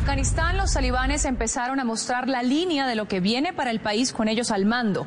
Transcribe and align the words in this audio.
Afganistán, 0.00 0.56
los 0.56 0.72
talibanes 0.72 1.26
empezaron 1.26 1.78
a 1.78 1.84
mostrar 1.84 2.26
la 2.26 2.42
línea 2.42 2.86
de 2.86 2.94
lo 2.94 3.06
que 3.06 3.20
viene 3.20 3.52
para 3.52 3.70
el 3.70 3.80
país 3.80 4.14
con 4.14 4.28
ellos 4.28 4.50
al 4.50 4.64
mando. 4.64 5.06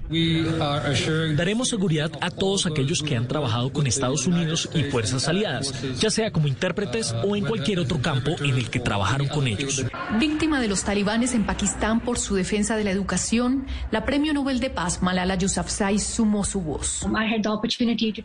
Daremos 1.35 1.69
seguridad 1.69 2.11
a 2.21 2.29
todos 2.29 2.67
aquellos 2.67 3.01
que 3.01 3.17
han 3.17 3.27
trabajado 3.27 3.73
con 3.73 3.87
Estados 3.87 4.27
Unidos 4.27 4.69
y 4.75 4.83
fuerzas 4.83 5.27
aliadas, 5.27 5.73
ya 5.99 6.11
sea 6.11 6.31
como 6.31 6.47
intérpretes 6.47 7.15
o 7.25 7.35
en 7.35 7.43
cualquier 7.43 7.79
otro 7.79 8.03
campo 8.03 8.35
en 8.39 8.55
el 8.55 8.69
que 8.69 8.79
trabajaron 8.79 9.27
con 9.29 9.47
ellos. 9.47 9.83
Víctima 10.19 10.61
de 10.61 10.67
los 10.67 10.83
talibanes 10.83 11.33
en 11.33 11.43
Pakistán 11.43 11.99
por 11.99 12.19
su 12.19 12.35
defensa 12.35 12.77
de 12.77 12.83
la 12.83 12.91
educación, 12.91 13.65
la 13.89 14.05
Premio 14.05 14.31
Nobel 14.31 14.59
de 14.59 14.69
Paz 14.69 15.01
Malala 15.01 15.35
Yousafzai 15.35 15.97
sumó 15.97 16.43
su 16.45 16.61
voz. 16.61 17.03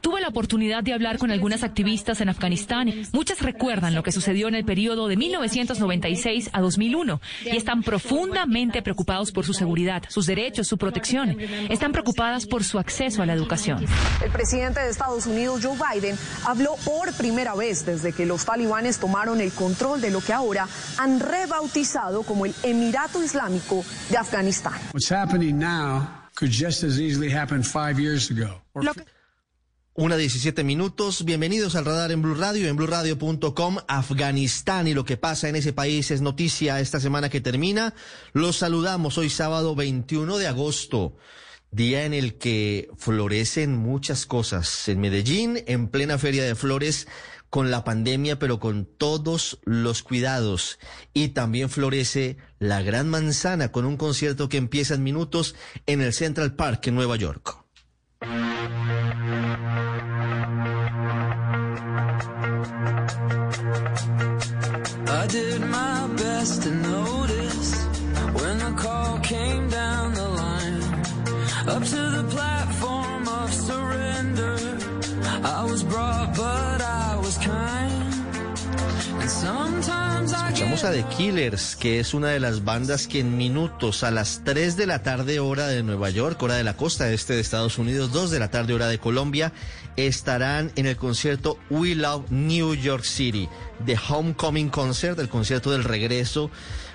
Tuve 0.03 0.21
la 0.21 0.29
oportunidad 0.29 0.83
de 0.83 0.93
hablar 0.93 1.17
con 1.17 1.31
algunas 1.31 1.63
activistas 1.63 2.21
en 2.21 2.29
Afganistán. 2.29 2.93
Muchas 3.13 3.41
recuerdan 3.41 3.95
lo 3.95 4.03
que 4.03 4.13
sucedió 4.13 4.49
en 4.49 4.55
el 4.55 4.67
periodo 4.67 5.09
de 5.09 5.17
1996 5.17 6.51
a 6.53 6.58
2001 6.61 7.21
y 7.45 7.57
están 7.57 7.83
profundamente 7.83 8.83
preocupados 8.83 9.33
por 9.33 9.45
su 9.45 9.53
seguridad, 9.53 10.03
sus 10.09 10.27
derechos, 10.27 10.67
su 10.67 10.79
protección. 10.79 11.39
Están 11.71 11.93
preocupadas 11.93 12.47
por 12.47 12.65
su 12.65 12.79
acceso 12.79 13.23
a 13.23 13.27
la 13.27 13.35
educación. 13.35 13.85
El 14.23 14.31
presidente 14.31 14.81
de 14.81 14.91
Estados 14.91 15.27
Unidos, 15.27 15.61
Joe 15.63 15.77
Biden, 15.77 16.17
habló 16.45 16.77
por 16.85 17.13
primera 17.15 17.55
vez 17.55 17.85
desde 17.87 18.13
que 18.13 18.27
los 18.27 18.45
talibanes 18.45 18.99
tomaron 18.99 19.41
el 19.41 19.53
control 19.53 20.01
de 20.01 20.11
lo 20.11 20.21
que 20.21 20.33
ahora 20.33 20.69
han 20.99 21.21
rebautizado 21.21 22.23
como 22.23 22.47
el 22.47 22.55
Emirato 22.63 23.23
Islámico 23.23 23.85
de 24.11 24.17
Afganistán. 24.17 24.75
What's 24.93 25.11
happening 25.11 25.59
now 25.59 26.09
could 26.35 26.51
just 26.53 26.85
as 26.85 26.99
easily 26.99 27.33
happen 27.33 27.63
five 27.63 27.99
years 28.01 28.31
ago. 28.31 28.63
Una 30.01 30.17
17 30.17 30.63
minutos. 30.63 31.25
Bienvenidos 31.25 31.75
al 31.75 31.85
radar 31.85 32.13
en 32.13 32.23
Blue 32.23 32.37
Radio, 32.37 32.69
en 32.69 32.77
BlueRadio.com. 32.77 33.79
Afganistán 33.89 34.87
y 34.87 34.95
lo 34.95 35.05
que 35.05 35.17
pasa 35.17 35.49
en 35.49 35.57
ese 35.57 35.73
país 35.73 36.13
es 36.13 36.21
noticia 36.21 36.79
esta 36.79 37.01
semana 37.01 37.29
que 37.31 37.41
termina. 37.41 37.95
Los 38.33 38.59
saludamos 38.59 39.19
hoy 39.19 39.29
sábado 39.29 39.75
21 39.75 40.39
de 40.39 40.47
agosto, 40.47 41.17
día 41.73 42.05
en 42.05 42.15
el 42.15 42.39
que 42.39 42.89
florecen 42.97 43.77
muchas 43.77 44.25
cosas. 44.25 44.89
En 44.89 45.01
Medellín, 45.01 45.65
en 45.67 45.89
plena 45.89 46.17
feria 46.17 46.45
de 46.45 46.55
flores, 46.55 47.09
con 47.51 47.73
la 47.73 47.83
pandemia, 47.83 48.39
pero 48.39 48.61
con 48.61 48.85
todos 48.85 49.59
los 49.65 50.05
cuidados. 50.05 50.79
Y 51.13 51.31
también 51.31 51.71
florece 51.71 52.37
la 52.61 52.83
Gran 52.83 53.09
Manzana 53.09 53.73
con 53.73 53.85
un 53.85 53.97
concierto 53.97 54.49
que 54.49 54.59
empieza 54.59 54.95
en 54.95 55.03
minutos 55.03 55.57
en 55.87 56.03
el 56.03 56.13
Central 56.13 56.55
Park 56.55 56.87
en 56.87 56.95
Nueva 56.95 57.17
York. 57.17 57.65
My 66.39 66.45
to 66.45 66.71
notice 66.71 67.85
when 68.39 68.59
the 68.59 68.73
call 68.77 69.19
came 69.19 69.69
down 69.69 70.15
the 70.15 70.29
line. 70.29 70.83
Up 71.75 71.83
to 71.83 72.03
the 72.17 72.25
platform 72.31 73.27
of 73.27 73.53
surrender. 73.53 74.57
I 75.43 75.65
was 75.65 75.83
brought, 75.83 76.37
but 76.37 76.81
I 76.81 77.17
was 77.17 77.37
kind. 77.39 78.15
And 79.21 79.31
sometimes 79.31 80.08
Escuchamos 80.59 80.83
a 80.83 80.91
The 80.91 81.05
Killers, 81.17 81.77
que 81.77 82.01
es 82.01 82.15
una 82.15 82.31
de 82.31 82.41
las 82.41 82.65
bandas 82.65 83.07
que 83.07 83.21
en 83.21 83.39
minutos, 83.39 84.03
a 84.03 84.11
las 84.11 84.43
3 84.43 84.77
de 84.77 84.89
la 84.89 85.05
tarde 85.05 85.39
hora 85.39 85.69
de 85.69 85.85
Nueva 85.85 86.11
York, 86.11 86.43
hora 86.43 86.57
de 86.57 86.65
la 86.65 86.77
costa 86.77 87.13
este 87.13 87.35
de 87.35 87.41
Estados 87.41 87.79
Unidos, 87.79 88.11
2 88.11 88.33
de 88.33 88.41
la 88.41 88.51
tarde 88.51 88.75
hora 88.75 88.89
de 88.89 88.99
Colombia, 88.99 89.53
estarán 89.95 90.73
en 90.75 90.87
el 90.87 90.97
concierto 90.97 91.61
We 91.71 91.95
Love 91.95 92.29
New 92.31 92.75
York 92.75 93.05
City, 93.05 93.49
The 93.87 93.97
Homecoming 94.09 94.69
Concert, 94.69 95.17
el 95.21 95.29
concierto 95.29 95.71
del 95.71 95.85
regreso, 95.85 96.51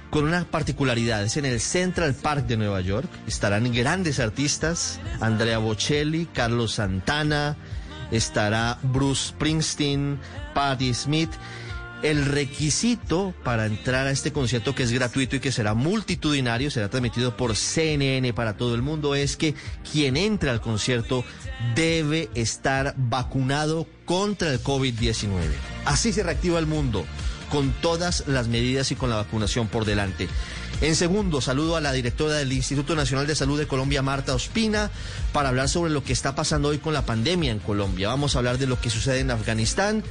con 0.09 0.25
una 0.25 0.43
particularidad, 0.43 1.23
es 1.23 1.37
en 1.37 1.45
el 1.45 1.61
Central 1.61 2.15
Park 2.15 2.47
de 2.47 2.57
Nueva 2.57 2.81
York, 2.81 3.07
estarán 3.27 3.71
grandes 3.71 4.19
artistas, 4.19 4.99
Andrea 5.21 5.59
Bocelli, 5.59 6.25
Carlos 6.25 6.73
Santana, 6.73 7.55
estará 8.11 8.77
Bruce 8.83 9.29
Springsteen, 9.29 10.19
Patti 10.53 10.93
Smith, 10.93 11.31
el 12.03 12.25
requisito 12.25 13.33
para 13.43 13.65
entrar 13.65 14.07
a 14.07 14.11
este 14.11 14.33
concierto 14.33 14.75
que 14.75 14.83
es 14.83 14.91
gratuito 14.91 15.37
y 15.37 15.39
que 15.39 15.51
será 15.51 15.73
multitudinario, 15.73 16.69
será 16.69 16.89
transmitido 16.89 17.35
por 17.35 17.55
CNN 17.55 18.33
para 18.33 18.57
todo 18.57 18.75
el 18.75 18.81
mundo, 18.81 19.15
es 19.15 19.37
que 19.37 19.55
quien 19.89 20.17
entre 20.17 20.49
al 20.49 20.61
concierto 20.61 21.23
debe 21.75 22.29
estar 22.35 22.93
vacunado 22.97 23.87
contra 24.05 24.51
el 24.51 24.61
COVID-19. 24.61 25.31
Así 25.85 26.11
se 26.11 26.23
reactiva 26.23 26.59
el 26.59 26.67
mundo, 26.67 27.05
con 27.49 27.71
todas 27.81 28.27
las 28.27 28.49
medidas 28.49 28.91
y 28.91 28.95
con 28.95 29.09
la 29.09 29.15
vacunación 29.15 29.67
por 29.67 29.85
delante. 29.85 30.27
En 30.81 30.95
segundo, 30.95 31.39
saludo 31.39 31.77
a 31.77 31.81
la 31.81 31.93
directora 31.93 32.33
del 32.33 32.51
Instituto 32.51 32.93
Nacional 32.95 33.25
de 33.25 33.35
Salud 33.35 33.57
de 33.57 33.67
Colombia, 33.67 34.01
Marta 34.01 34.35
Ospina, 34.35 34.91
para 35.31 35.47
hablar 35.47 35.69
sobre 35.69 35.91
lo 35.91 36.03
que 36.03 36.11
está 36.11 36.35
pasando 36.35 36.67
hoy 36.67 36.79
con 36.79 36.93
la 36.93 37.05
pandemia 37.05 37.51
en 37.51 37.59
Colombia. 37.59 38.09
Vamos 38.09 38.35
a 38.35 38.39
hablar 38.39 38.57
de 38.57 38.67
lo 38.67 38.81
que 38.81 38.89
sucede 38.89 39.21
en 39.21 39.31
Afganistán 39.31 40.03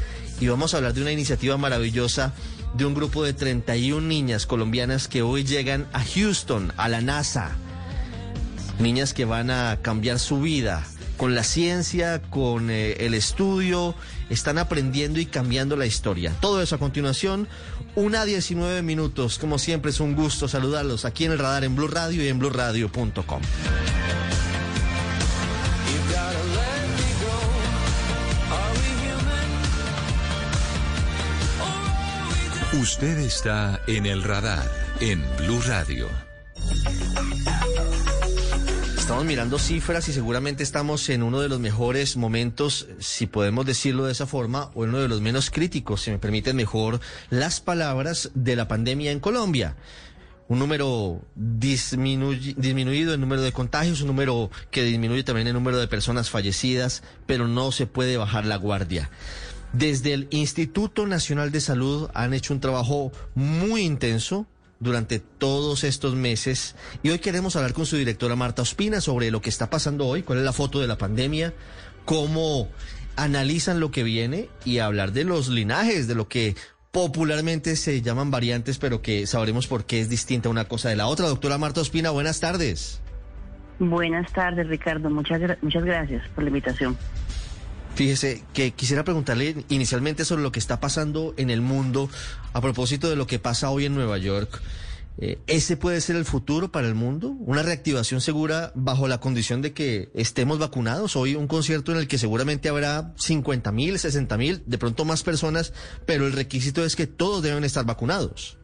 y 0.42 0.48
vamos 0.48 0.74
a 0.74 0.78
hablar 0.78 0.92
de 0.92 1.02
una 1.02 1.12
iniciativa 1.12 1.56
maravillosa 1.56 2.32
de 2.74 2.84
un 2.84 2.94
grupo 2.94 3.22
de 3.22 3.32
31 3.32 4.08
niñas 4.08 4.44
colombianas 4.44 5.06
que 5.06 5.22
hoy 5.22 5.44
llegan 5.44 5.86
a 5.92 6.02
Houston, 6.02 6.72
a 6.76 6.88
la 6.88 7.00
NASA. 7.00 7.52
Niñas 8.80 9.14
que 9.14 9.24
van 9.24 9.52
a 9.52 9.78
cambiar 9.82 10.18
su 10.18 10.40
vida 10.40 10.84
con 11.16 11.36
la 11.36 11.44
ciencia, 11.44 12.20
con 12.22 12.70
eh, 12.70 13.06
el 13.06 13.14
estudio, 13.14 13.94
están 14.30 14.58
aprendiendo 14.58 15.20
y 15.20 15.26
cambiando 15.26 15.76
la 15.76 15.86
historia. 15.86 16.34
Todo 16.40 16.60
eso 16.60 16.74
a 16.74 16.78
continuación, 16.78 17.46
una 17.94 18.24
19 18.24 18.82
minutos. 18.82 19.38
Como 19.38 19.60
siempre 19.60 19.92
es 19.92 20.00
un 20.00 20.16
gusto 20.16 20.48
saludarlos 20.48 21.04
aquí 21.04 21.24
en 21.24 21.30
el 21.30 21.38
radar 21.38 21.62
en 21.62 21.76
Blue 21.76 21.86
Radio 21.86 22.24
y 22.24 22.26
en 22.26 22.40
BlueRadio.com. 22.40 23.42
Usted 32.80 33.18
está 33.18 33.80
en 33.86 34.06
el 34.06 34.22
radar 34.22 34.70
en 35.00 35.22
Blue 35.38 35.60
Radio. 35.66 36.08
Estamos 38.96 39.24
mirando 39.26 39.58
cifras 39.58 40.08
y 40.08 40.12
seguramente 40.12 40.62
estamos 40.62 41.08
en 41.10 41.22
uno 41.22 41.40
de 41.40 41.48
los 41.48 41.60
mejores 41.60 42.16
momentos, 42.16 42.86
si 42.98 43.26
podemos 43.26 43.66
decirlo 43.66 44.06
de 44.06 44.12
esa 44.12 44.26
forma, 44.26 44.70
o 44.74 44.84
en 44.84 44.90
uno 44.90 45.00
de 45.00 45.08
los 45.08 45.20
menos 45.20 45.50
críticos, 45.50 46.02
si 46.02 46.10
me 46.10 46.18
permiten 46.18 46.56
mejor 46.56 47.00
las 47.28 47.60
palabras, 47.60 48.30
de 48.34 48.56
la 48.56 48.68
pandemia 48.68 49.10
en 49.12 49.20
Colombia. 49.20 49.76
Un 50.48 50.58
número 50.58 51.20
disminu- 51.38 52.54
disminuido 52.56 53.14
en 53.14 53.20
número 53.20 53.42
de 53.42 53.52
contagios, 53.52 54.00
un 54.00 54.08
número 54.08 54.50
que 54.70 54.82
disminuye 54.82 55.24
también 55.24 55.46
el 55.46 55.54
número 55.54 55.78
de 55.78 55.88
personas 55.88 56.30
fallecidas, 56.30 57.02
pero 57.26 57.48
no 57.48 57.70
se 57.72 57.86
puede 57.86 58.16
bajar 58.16 58.44
la 58.46 58.56
guardia. 58.56 59.10
Desde 59.72 60.12
el 60.12 60.28
Instituto 60.30 61.06
Nacional 61.06 61.50
de 61.50 61.60
Salud 61.60 62.10
han 62.14 62.34
hecho 62.34 62.52
un 62.52 62.60
trabajo 62.60 63.10
muy 63.34 63.82
intenso 63.82 64.46
durante 64.80 65.18
todos 65.18 65.84
estos 65.84 66.14
meses 66.14 66.74
y 67.02 67.10
hoy 67.10 67.20
queremos 67.20 67.56
hablar 67.56 67.72
con 67.72 67.86
su 67.86 67.96
directora 67.96 68.36
Marta 68.36 68.62
Ospina 68.62 69.00
sobre 69.00 69.30
lo 69.30 69.40
que 69.40 69.48
está 69.48 69.70
pasando 69.70 70.06
hoy, 70.06 70.22
cuál 70.24 70.40
es 70.40 70.44
la 70.44 70.52
foto 70.52 70.80
de 70.80 70.88
la 70.88 70.98
pandemia, 70.98 71.54
cómo 72.04 72.68
analizan 73.16 73.80
lo 73.80 73.90
que 73.90 74.02
viene 74.02 74.48
y 74.64 74.78
hablar 74.78 75.12
de 75.12 75.24
los 75.24 75.48
linajes, 75.48 76.06
de 76.08 76.16
lo 76.16 76.28
que 76.28 76.54
popularmente 76.90 77.76
se 77.76 78.02
llaman 78.02 78.30
variantes, 78.30 78.78
pero 78.78 79.00
que 79.00 79.26
sabremos 79.26 79.66
por 79.66 79.86
qué 79.86 80.00
es 80.00 80.10
distinta 80.10 80.50
una 80.50 80.66
cosa 80.66 80.90
de 80.90 80.96
la 80.96 81.06
otra. 81.06 81.28
Doctora 81.28 81.56
Marta 81.58 81.80
Ospina, 81.80 82.10
buenas 82.10 82.40
tardes. 82.40 83.00
Buenas 83.78 84.30
tardes, 84.32 84.68
Ricardo. 84.68 85.08
Muchas, 85.10 85.40
muchas 85.62 85.84
gracias 85.84 86.28
por 86.34 86.44
la 86.44 86.50
invitación. 86.50 86.96
Fíjese 87.94 88.42
que 88.54 88.70
quisiera 88.70 89.04
preguntarle 89.04 89.64
inicialmente 89.68 90.24
sobre 90.24 90.42
lo 90.42 90.50
que 90.50 90.58
está 90.58 90.80
pasando 90.80 91.34
en 91.36 91.50
el 91.50 91.60
mundo 91.60 92.08
a 92.54 92.60
propósito 92.60 93.10
de 93.10 93.16
lo 93.16 93.26
que 93.26 93.38
pasa 93.38 93.70
hoy 93.70 93.84
en 93.84 93.94
Nueva 93.94 94.16
York. 94.16 94.62
Eh, 95.18 95.38
¿Ese 95.46 95.76
puede 95.76 96.00
ser 96.00 96.16
el 96.16 96.24
futuro 96.24 96.72
para 96.72 96.88
el 96.88 96.94
mundo? 96.94 97.28
¿Una 97.40 97.62
reactivación 97.62 98.22
segura 98.22 98.72
bajo 98.74 99.08
la 99.08 99.18
condición 99.18 99.60
de 99.60 99.74
que 99.74 100.08
estemos 100.14 100.58
vacunados? 100.58 101.16
Hoy 101.16 101.34
un 101.34 101.46
concierto 101.46 101.92
en 101.92 101.98
el 101.98 102.08
que 102.08 102.16
seguramente 102.16 102.70
habrá 102.70 103.12
50 103.16 103.72
mil, 103.72 103.98
60 103.98 104.38
mil, 104.38 104.62
de 104.64 104.78
pronto 104.78 105.04
más 105.04 105.22
personas, 105.22 105.74
pero 106.06 106.26
el 106.26 106.32
requisito 106.32 106.84
es 106.84 106.96
que 106.96 107.06
todos 107.06 107.42
deben 107.42 107.62
estar 107.62 107.84
vacunados. 107.84 108.58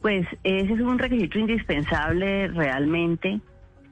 Pues 0.00 0.26
ese 0.44 0.72
es 0.72 0.80
un 0.80 0.98
requisito 0.98 1.38
indispensable 1.38 2.48
realmente, 2.48 3.38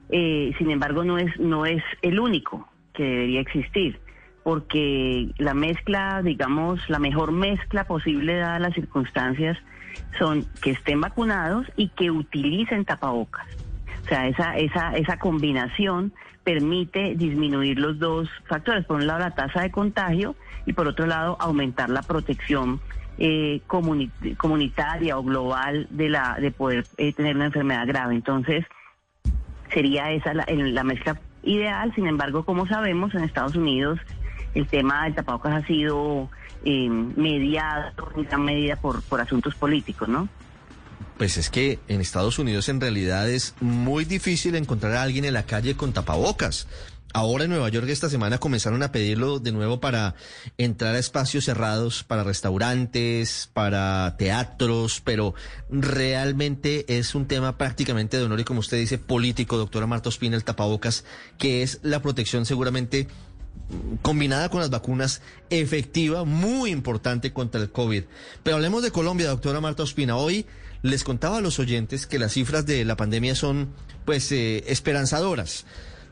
eh, 0.09 0.51
sin 0.57 0.71
embargo 0.71 1.03
no 1.03 1.19
es, 1.19 1.39
no 1.39 1.67
es 1.67 1.83
el 2.01 2.19
único 2.19 2.67
que 2.99 3.05
debería 3.05 3.39
existir, 3.39 3.97
porque 4.43 5.29
la 5.37 5.53
mezcla, 5.53 6.21
digamos, 6.21 6.81
la 6.89 6.99
mejor 6.99 7.31
mezcla 7.31 7.85
posible 7.85 8.35
dadas 8.35 8.59
las 8.59 8.73
circunstancias 8.73 9.57
son 10.17 10.45
que 10.61 10.71
estén 10.71 10.99
vacunados 10.99 11.65
y 11.77 11.87
que 11.89 12.11
utilicen 12.11 12.83
tapabocas. 12.83 13.47
O 14.03 14.07
sea, 14.09 14.27
esa, 14.27 14.57
esa, 14.57 14.97
esa 14.97 15.17
combinación 15.17 16.11
permite 16.43 17.15
disminuir 17.15 17.79
los 17.79 17.99
dos 17.99 18.27
factores. 18.49 18.85
Por 18.85 18.97
un 18.97 19.07
lado, 19.07 19.19
la 19.19 19.31
tasa 19.31 19.61
de 19.61 19.71
contagio 19.71 20.35
y 20.65 20.73
por 20.73 20.85
otro 20.85 21.05
lado, 21.05 21.37
aumentar 21.39 21.89
la 21.89 22.01
protección 22.01 22.81
eh, 23.17 23.61
comunitaria 23.67 25.17
o 25.17 25.23
global 25.23 25.87
de 25.89 26.09
la 26.09 26.35
de 26.37 26.51
poder 26.51 26.83
eh, 26.97 27.13
tener 27.13 27.37
una 27.37 27.45
enfermedad 27.45 27.87
grave. 27.87 28.13
Entonces, 28.13 28.65
sería 29.71 30.11
esa 30.11 30.33
la, 30.33 30.45
la 30.49 30.83
mezcla 30.83 31.17
ideal. 31.49 31.93
Sin 31.95 32.07
embargo, 32.07 32.45
como 32.45 32.67
sabemos, 32.67 33.13
en 33.15 33.23
Estados 33.23 33.55
Unidos 33.55 33.99
el 34.55 34.67
tema 34.67 35.03
del 35.03 35.15
tapabocas 35.15 35.63
ha 35.63 35.67
sido 35.67 36.29
eh, 36.65 36.89
mediado 36.89 37.91
en 38.15 38.23
gran 38.23 38.43
medida 38.43 38.75
por, 38.75 39.01
por 39.03 39.21
asuntos 39.21 39.55
políticos, 39.55 40.07
¿no? 40.09 40.27
Pues 41.17 41.37
es 41.37 41.49
que 41.49 41.79
en 41.87 42.01
Estados 42.01 42.39
Unidos 42.39 42.69
en 42.69 42.79
realidad 42.79 43.29
es 43.29 43.53
muy 43.59 44.05
difícil 44.05 44.55
encontrar 44.55 44.93
a 44.93 45.03
alguien 45.03 45.25
en 45.25 45.33
la 45.33 45.43
calle 45.43 45.75
con 45.75 45.91
tapabocas. 45.91 46.67
Ahora 47.11 47.45
en 47.45 47.49
Nueva 47.49 47.69
York 47.69 47.89
esta 47.89 48.07
semana 48.07 48.37
comenzaron 48.37 48.83
a 48.83 48.91
pedirlo 48.91 49.39
de 49.39 49.51
nuevo 49.51 49.79
para 49.79 50.13
entrar 50.59 50.93
a 50.93 50.99
espacios 50.99 51.45
cerrados, 51.45 52.03
para 52.03 52.23
restaurantes, 52.23 53.49
para 53.51 54.15
teatros, 54.17 55.01
pero 55.03 55.33
realmente 55.71 56.85
es 56.99 57.15
un 57.15 57.25
tema 57.25 57.57
prácticamente 57.57 58.17
de 58.17 58.25
honor 58.25 58.41
y 58.41 58.43
como 58.43 58.59
usted 58.59 58.77
dice, 58.77 58.99
político, 58.99 59.57
doctora 59.57 59.87
Marta 59.87 60.09
Ospina, 60.09 60.35
el 60.35 60.43
tapabocas, 60.43 61.03
que 61.39 61.63
es 61.63 61.79
la 61.81 61.99
protección 61.99 62.45
seguramente 62.45 63.07
combinada 64.03 64.49
con 64.49 64.61
las 64.61 64.69
vacunas 64.69 65.21
efectiva, 65.49 66.25
muy 66.25 66.69
importante 66.69 67.33
contra 67.33 67.59
el 67.59 67.71
COVID. 67.71 68.03
Pero 68.43 68.57
hablemos 68.57 68.83
de 68.83 68.91
Colombia, 68.91 69.29
doctora 69.29 69.61
Marta 69.61 69.81
Ospina. 69.81 70.15
Hoy 70.15 70.45
les 70.83 71.03
contaba 71.03 71.37
a 71.37 71.41
los 71.41 71.57
oyentes 71.57 72.05
que 72.05 72.19
las 72.19 72.33
cifras 72.33 72.67
de 72.67 72.85
la 72.85 72.95
pandemia 72.95 73.33
son 73.33 73.69
pues 74.05 74.31
eh, 74.31 74.63
esperanzadoras. 74.67 75.65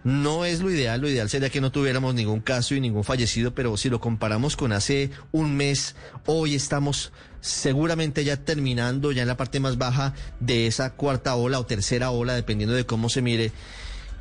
No 0.07 0.45
es 0.45 0.62
lo 0.62 0.71
ideal, 0.71 1.01
lo 1.01 1.09
ideal 1.09 1.27
sería 1.27 1.50
que 1.50 1.59
no 1.59 1.69
tuviéramos 1.69 2.15
ningún 2.15 2.39
caso 2.39 2.74
y 2.74 2.80
ningún 2.80 3.04
fallecido, 3.04 3.54
pero 3.54 3.75
si 3.75 3.89
lo 3.89 4.00
comparamos 4.00 4.56
con 4.56 4.71
hace 4.71 5.12
un 5.33 5.57
mes, 5.57 5.98
hoy 6.25 6.56
estamos 6.56 7.12
seguramente 7.42 8.24
ya 8.24 8.38
terminando, 8.38 9.12
ya 9.12 9.24
en 9.24 9.27
la 9.27 9.36
parte 9.36 9.59
más 9.59 9.77
baja 9.77 10.13
de 10.39 10.65
esa 10.65 10.94
cuarta 10.94 11.36
ola 11.36 11.59
o 11.59 11.65
tercera 11.65 12.09
ola, 12.12 12.36
dependiendo 12.36 12.74
de 12.74 12.86
cómo 12.86 13.09
se 13.09 13.21
mire. 13.21 13.51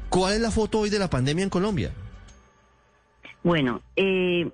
¿Cuál 0.09 0.35
es 0.35 0.41
la 0.41 0.51
foto 0.51 0.81
hoy 0.81 0.91
de 0.91 0.99
la 0.99 1.09
pandemia 1.09 1.45
en 1.45 1.51
Colombia? 1.51 1.93
Bueno, 3.45 3.81
eh, 3.95 4.51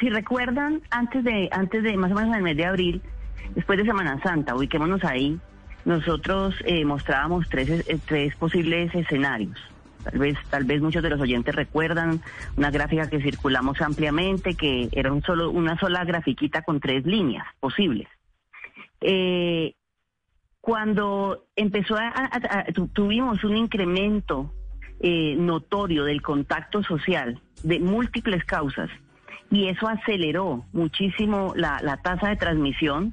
si 0.00 0.08
recuerdan, 0.08 0.80
antes 0.88 1.22
de, 1.22 1.50
antes 1.52 1.82
de 1.82 1.98
más 1.98 2.12
o 2.12 2.14
menos 2.14 2.30
en 2.30 2.36
el 2.36 2.42
mes 2.44 2.56
de 2.56 2.64
abril, 2.64 3.02
después 3.54 3.78
de 3.78 3.84
Semana 3.84 4.18
Santa, 4.22 4.56
ubiquémonos 4.56 5.04
ahí, 5.04 5.38
nosotros 5.84 6.54
eh, 6.64 6.84
mostrábamos 6.84 7.48
tres, 7.48 7.70
eh, 7.88 7.98
tres 8.06 8.34
posibles 8.36 8.94
escenarios. 8.94 9.58
Tal 10.04 10.18
vez, 10.18 10.36
tal 10.50 10.64
vez 10.64 10.82
muchos 10.82 11.02
de 11.02 11.10
los 11.10 11.20
oyentes 11.20 11.54
recuerdan 11.54 12.20
una 12.56 12.70
gráfica 12.70 13.08
que 13.08 13.22
circulamos 13.22 13.80
ampliamente, 13.80 14.54
que 14.54 14.88
era 14.92 15.12
un 15.12 15.22
solo, 15.22 15.50
una 15.50 15.78
sola 15.78 16.04
grafiquita 16.04 16.62
con 16.62 16.80
tres 16.80 17.06
líneas 17.06 17.46
posibles. 17.60 18.08
Eh, 19.00 19.74
cuando 20.60 21.46
empezó 21.56 21.96
a, 21.96 22.30
tuvimos 22.92 23.42
un 23.44 23.56
incremento 23.56 24.52
notorio 25.00 26.04
del 26.04 26.22
contacto 26.22 26.84
social 26.84 27.40
de 27.64 27.80
múltiples 27.80 28.44
causas 28.44 28.88
y 29.50 29.66
eso 29.66 29.88
aceleró 29.88 30.64
muchísimo 30.72 31.52
la, 31.56 31.80
la 31.82 31.96
tasa 31.96 32.28
de 32.28 32.36
transmisión 32.36 33.12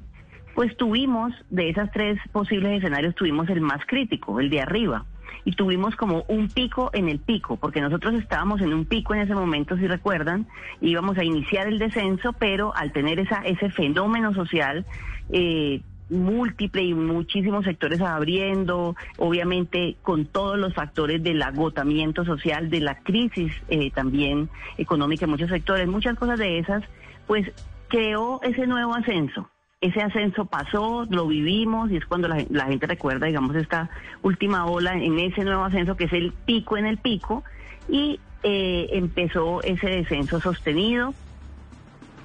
pues 0.54 0.76
tuvimos, 0.76 1.32
de 1.50 1.70
esas 1.70 1.90
tres 1.92 2.18
posibles 2.32 2.78
escenarios, 2.78 3.14
tuvimos 3.14 3.48
el 3.48 3.60
más 3.60 3.84
crítico, 3.86 4.40
el 4.40 4.50
de 4.50 4.60
arriba. 4.60 5.04
Y 5.44 5.52
tuvimos 5.52 5.96
como 5.96 6.24
un 6.28 6.48
pico 6.48 6.90
en 6.92 7.08
el 7.08 7.18
pico, 7.18 7.56
porque 7.56 7.80
nosotros 7.80 8.14
estábamos 8.14 8.60
en 8.60 8.74
un 8.74 8.84
pico 8.84 9.14
en 9.14 9.22
ese 9.22 9.34
momento, 9.34 9.76
si 9.76 9.86
recuerdan, 9.86 10.46
íbamos 10.82 11.16
a 11.16 11.24
iniciar 11.24 11.66
el 11.66 11.78
descenso, 11.78 12.34
pero 12.34 12.76
al 12.76 12.92
tener 12.92 13.18
esa, 13.18 13.36
ese 13.46 13.70
fenómeno 13.70 14.34
social, 14.34 14.84
eh, 15.32 15.80
múltiple 16.10 16.82
y 16.82 16.92
muchísimos 16.92 17.64
sectores 17.64 18.00
abriendo, 18.00 18.96
obviamente 19.16 19.96
con 20.02 20.26
todos 20.26 20.58
los 20.58 20.74
factores 20.74 21.22
del 21.22 21.40
agotamiento 21.40 22.24
social, 22.24 22.68
de 22.68 22.80
la 22.80 22.96
crisis 22.96 23.52
eh, 23.68 23.90
también 23.92 24.50
económica 24.76 25.24
en 25.24 25.30
muchos 25.30 25.48
sectores, 25.48 25.86
muchas 25.88 26.18
cosas 26.18 26.38
de 26.38 26.58
esas, 26.58 26.82
pues 27.26 27.50
creó 27.88 28.40
ese 28.42 28.66
nuevo 28.66 28.94
ascenso 28.94 29.48
ese 29.80 30.02
ascenso 30.02 30.44
pasó, 30.44 31.06
lo 31.08 31.26
vivimos 31.26 31.90
y 31.90 31.96
es 31.96 32.04
cuando 32.04 32.28
la, 32.28 32.64
gente 32.66 32.86
recuerda, 32.86 33.26
digamos, 33.26 33.56
esta 33.56 33.88
última 34.22 34.66
ola 34.66 34.92
en 34.94 35.18
ese 35.18 35.42
nuevo 35.42 35.64
ascenso 35.64 35.96
que 35.96 36.04
es 36.04 36.12
el 36.12 36.32
pico 36.32 36.76
en 36.76 36.84
el 36.84 36.98
pico 36.98 37.44
y 37.88 38.20
eh, 38.42 38.88
empezó 38.92 39.62
ese 39.62 39.88
descenso 39.88 40.40
sostenido. 40.40 41.14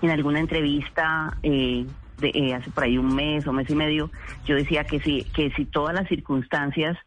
En 0.01 0.09
alguna 0.09 0.41
entrevista 0.41 1.37
eh, 1.43 1.85
de, 2.19 2.31
eh, 2.33 2.53
hace 2.53 2.69
por 2.71 2.83
ahí 2.83 2.97
un 2.97 3.15
mes 3.15 3.47
o 3.47 3.53
mes 3.53 3.69
y 3.69 3.75
medio, 3.75 4.11
yo 4.45 4.55
decía 4.55 4.83
que 4.83 4.99
si, 4.99 5.23
que 5.23 5.49
si 5.51 5.63
todas 5.63 5.95
las 5.95 6.09
circunstancias 6.09 6.97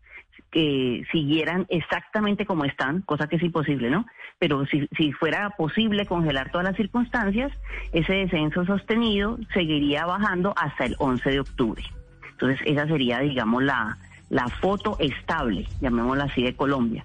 que 0.50 1.05
siguieran 1.12 1.67
exactamente 1.69 2.47
como 2.47 2.65
están, 2.65 3.03
cosa 3.03 3.27
que 3.27 3.37
es 3.37 3.43
imposible, 3.43 3.91
¿no? 3.91 4.06
Pero 4.39 4.65
si, 4.67 4.89
si 4.97 5.12
fuera 5.12 5.50
posible 5.50 6.07
congelar 6.07 6.50
todas 6.50 6.67
las 6.67 6.76
circunstancias, 6.76 7.52
ese 7.93 8.12
descenso 8.12 8.64
sostenido 8.64 9.38
seguiría 9.52 10.07
bajando 10.07 10.55
hasta 10.57 10.87
el 10.87 10.97
11 10.99 11.31
de 11.31 11.40
octubre. 11.40 11.83
Entonces, 12.31 12.61
esa 12.64 12.87
sería, 12.87 13.19
digamos, 13.19 13.62
la, 13.62 13.99
la 14.31 14.49
foto 14.49 14.97
estable, 15.00 15.67
llamémosla 15.81 16.25
así, 16.25 16.43
de 16.43 16.55
Colombia. 16.55 17.05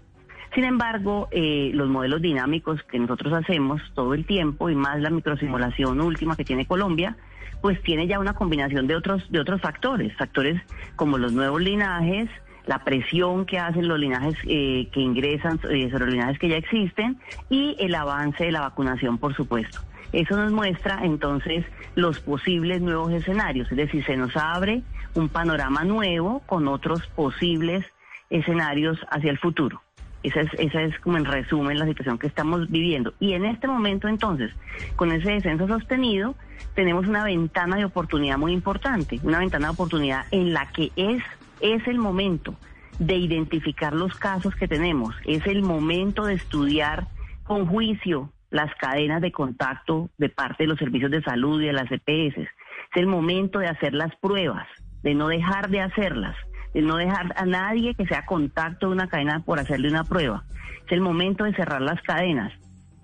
Sin 0.54 0.66
embargo, 0.66 1.28
eh, 1.32 1.72
los 1.74 1.90
modelos 1.90 2.22
dinámicos 2.22 2.82
que 2.84 3.00
nosotros 3.00 3.34
hacemos 3.34 3.82
todo 3.96 4.14
el 4.14 4.26
tiempo 4.26 4.70
y 4.70 4.76
más 4.76 5.02
la 5.02 5.10
microsimulación 5.10 6.00
última 6.00 6.36
que 6.36 6.46
tiene 6.46 6.68
Colombia, 6.68 7.18
pues 7.62 7.82
tiene 7.82 8.08
ya 8.08 8.20
una 8.20 8.34
combinación 8.34 8.86
de 8.88 8.96
otros 8.96 9.32
de 9.32 9.40
otros 9.40 9.62
factores, 9.62 10.16
factores 10.16 10.62
como 10.96 11.18
los 11.18 11.34
nuevos 11.34 11.62
linajes, 11.62 12.30
la 12.66 12.84
presión 12.84 13.46
que 13.46 13.60
hacen 13.60 13.88
los 13.88 14.00
linajes 14.00 14.36
eh, 14.46 14.88
que 14.92 15.00
ingresan 15.00 15.60
eh, 15.70 15.90
los 15.90 16.10
linajes 16.10 16.40
que 16.40 16.50
ya 16.50 16.58
existen 16.58 17.20
y 17.50 17.76
el 17.80 17.94
avance 17.96 18.46
de 18.46 18.52
la 18.52 18.62
vacunación, 18.62 19.18
por 19.18 19.36
supuesto. 19.36 19.82
Eso 20.12 20.38
nos 20.38 20.52
muestra 20.52 21.00
entonces 21.04 21.66
los 21.96 22.20
posibles 22.20 22.82
nuevos 22.82 23.12
escenarios, 23.12 23.70
es 23.72 23.78
decir, 23.78 24.06
se 24.06 24.16
nos 24.16 24.38
abre 24.38 24.84
un 25.16 25.28
panorama 25.30 25.84
nuevo 25.84 26.42
con 26.46 26.68
otros 26.68 27.08
posibles 27.08 27.86
escenarios 28.30 29.00
hacia 29.10 29.32
el 29.32 29.40
futuro. 29.40 29.82
Esa 30.22 30.42
es, 30.42 30.50
esa 30.58 30.82
es 30.84 30.98
como 31.00 31.18
en 31.18 31.26
resumen 31.26 31.78
la 31.78 31.86
situación 31.86 32.18
que 32.18 32.28
estamos 32.28 32.70
viviendo. 32.70 33.14
Y 33.20 33.34
en 33.34 33.44
este 33.44 33.68
momento 33.68 34.08
entonces, 34.08 34.52
con 34.96 35.12
ese 35.12 35.32
descenso 35.32 35.68
sostenido, 35.68 36.36
tenemos 36.76 37.08
una 37.08 37.26
ventana 37.26 37.76
de 37.76 37.86
oportunidad 37.86 38.38
muy 38.38 38.54
importante, 38.54 39.20
una 39.24 39.40
ventana 39.40 39.68
de 39.68 39.74
oportunidad 39.74 40.26
en 40.32 40.54
la 40.54 40.68
que 40.70 40.92
es 40.96 41.22
es 41.64 41.88
el 41.88 41.98
momento 41.98 42.56
de 43.00 43.16
identificar 43.16 43.94
los 43.94 44.14
casos 44.16 44.54
que 44.56 44.68
tenemos, 44.68 45.16
es 45.26 45.48
el 45.48 45.64
momento 45.64 46.26
de 46.26 46.36
estudiar 46.36 47.08
con 47.46 47.66
juicio 47.66 48.30
las 48.52 48.74
cadenas 48.76 49.22
de 49.22 49.32
contacto 49.32 50.10
de 50.18 50.30
parte 50.30 50.64
de 50.64 50.68
los 50.68 50.78
servicios 50.78 51.10
de 51.10 51.24
salud 51.24 51.62
y 51.62 51.68
de 51.68 51.74
las 51.74 51.90
EPS. 51.90 52.38
Es 52.38 52.48
el 52.96 53.08
momento 53.08 53.60
de 53.60 53.68
hacer 53.68 53.94
las 53.94 54.14
pruebas, 54.18 54.68
de 55.02 55.16
no 55.16 55.30
dejar 55.30 55.70
de 55.70 55.80
hacerlas, 55.80 56.36
de 56.74 56.82
no 56.82 56.98
dejar 56.98 57.34
a 57.38 57.46
nadie 57.46 57.96
que 57.96 58.06
sea 58.06 58.26
contacto 58.26 58.88
de 58.88 58.94
una 58.94 59.08
cadena 59.08 59.40
por 59.40 59.58
hacerle 59.58 59.90
una 59.90 60.04
prueba. 60.04 60.44
Es 60.86 60.92
el 60.92 61.02
momento 61.02 61.46
de 61.46 61.56
cerrar 61.56 61.82
las 61.82 62.02
cadenas. 62.02 62.52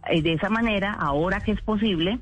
Eh, 0.10 0.22
de 0.22 0.34
esa 0.34 0.50
manera, 0.50 0.92
ahora 0.92 1.40
que 1.40 1.54
es 1.54 1.62
posible, 1.62 2.20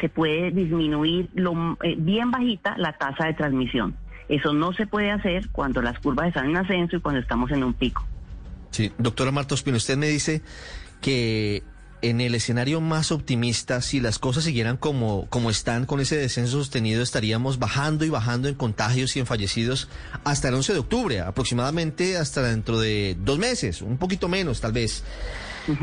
se 0.00 0.08
puede 0.08 0.50
disminuir 0.50 1.28
lo, 1.34 1.76
eh, 1.82 1.94
bien 1.98 2.30
bajita 2.30 2.76
la 2.78 2.92
tasa 2.92 3.26
de 3.26 3.34
transmisión. 3.34 3.96
Eso 4.28 4.52
no 4.52 4.72
se 4.72 4.86
puede 4.86 5.10
hacer 5.10 5.48
cuando 5.50 5.82
las 5.82 5.98
curvas 5.98 6.28
están 6.28 6.50
en 6.50 6.56
ascenso 6.56 6.96
y 6.96 7.00
cuando 7.00 7.20
estamos 7.20 7.50
en 7.50 7.64
un 7.64 7.74
pico. 7.74 8.04
Sí, 8.70 8.92
doctora 8.98 9.32
Marta 9.32 9.54
Ospino, 9.54 9.76
usted 9.76 9.96
me 9.96 10.06
dice 10.06 10.42
que 11.00 11.64
en 12.02 12.20
el 12.20 12.34
escenario 12.34 12.80
más 12.80 13.12
optimista, 13.12 13.82
si 13.82 14.00
las 14.00 14.18
cosas 14.18 14.44
siguieran 14.44 14.76
como, 14.76 15.26
como 15.28 15.50
están, 15.50 15.84
con 15.84 16.00
ese 16.00 16.16
descenso 16.16 16.58
sostenido, 16.58 17.02
estaríamos 17.02 17.58
bajando 17.58 18.04
y 18.04 18.08
bajando 18.08 18.48
en 18.48 18.54
contagios 18.54 19.16
y 19.16 19.20
en 19.20 19.26
fallecidos 19.26 19.88
hasta 20.24 20.48
el 20.48 20.54
11 20.54 20.72
de 20.74 20.78
octubre, 20.78 21.20
aproximadamente 21.20 22.16
hasta 22.16 22.42
dentro 22.42 22.78
de 22.78 23.16
dos 23.20 23.38
meses, 23.38 23.82
un 23.82 23.98
poquito 23.98 24.28
menos 24.28 24.60
tal 24.60 24.72
vez. 24.72 25.04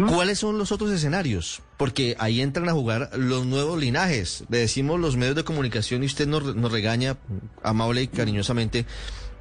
¿Cuáles 0.07 0.39
son 0.39 0.57
los 0.57 0.72
otros 0.72 0.91
escenarios? 0.91 1.62
Porque 1.77 2.15
ahí 2.19 2.41
entran 2.41 2.69
a 2.69 2.74
jugar 2.74 3.12
los 3.15 3.46
nuevos 3.46 3.79
linajes. 3.79 4.43
Le 4.50 4.60
decimos 4.60 5.00
los 5.00 5.17
medios 5.17 5.36
de 5.36 5.43
comunicación 5.43 6.03
y 6.03 6.07
usted 6.07 6.27
nos, 6.27 6.55
nos 6.55 6.72
regaña 6.72 7.17
amable 7.63 8.03
y 8.03 8.07
cariñosamente 8.07 8.86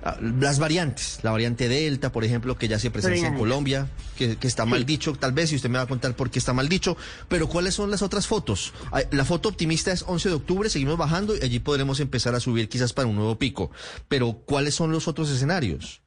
Ah, 0.06 0.16
las 0.20 0.60
variantes, 0.60 1.18
la 1.24 1.32
variante 1.32 1.68
Delta, 1.68 2.12
por 2.12 2.22
ejemplo, 2.22 2.56
que 2.56 2.68
ya 2.68 2.78
se 2.78 2.92
presencia 2.92 3.26
en 3.26 3.36
Colombia, 3.36 3.88
que, 4.16 4.36
está 4.42 4.64
mal 4.64 4.86
dicho, 4.86 5.14
tal 5.14 5.32
vez, 5.32 5.50
y 5.50 5.56
usted 5.56 5.68
me 5.68 5.78
va 5.78 5.84
a 5.84 5.88
contar 5.88 6.14
por 6.14 6.30
qué 6.30 6.38
está 6.38 6.52
mal 6.52 6.68
dicho, 6.68 6.96
pero 7.28 7.48
¿cuáles 7.48 7.74
son 7.74 7.90
las 7.90 8.02
otras 8.02 8.28
fotos? 8.28 8.72
La 9.10 9.24
foto 9.24 9.48
optimista 9.48 9.90
es 9.90 10.04
11 10.06 10.28
de 10.28 10.34
octubre, 10.36 10.70
seguimos 10.70 10.96
bajando 10.96 11.34
y 11.34 11.42
allí 11.42 11.58
podremos 11.58 11.98
empezar 11.98 12.36
a 12.36 12.40
subir 12.40 12.68
quizás 12.68 12.92
para 12.92 13.08
un 13.08 13.16
nuevo 13.16 13.36
pico, 13.36 13.72
pero 14.06 14.34
¿cuáles 14.46 14.76
son 14.76 14.92
los 14.92 15.08
otros 15.08 15.28
escenarios? 15.28 16.02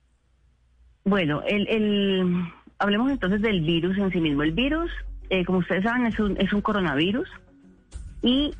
Bueno, 1.04 1.42
el, 1.46 2.32
hablemos 2.80 3.12
entonces 3.12 3.42
del 3.42 3.62
virus 3.62 3.98
en 3.98 4.12
sí 4.12 4.20
mismo. 4.20 4.44
El 4.44 4.54
virus, 4.54 4.92
eh, 5.30 5.46
como 5.46 5.60
ustedes 5.60 5.84
saben, 5.84 6.06
es 6.08 6.54
un, 6.54 6.62
coronavirus 6.62 7.30
y 8.22 8.52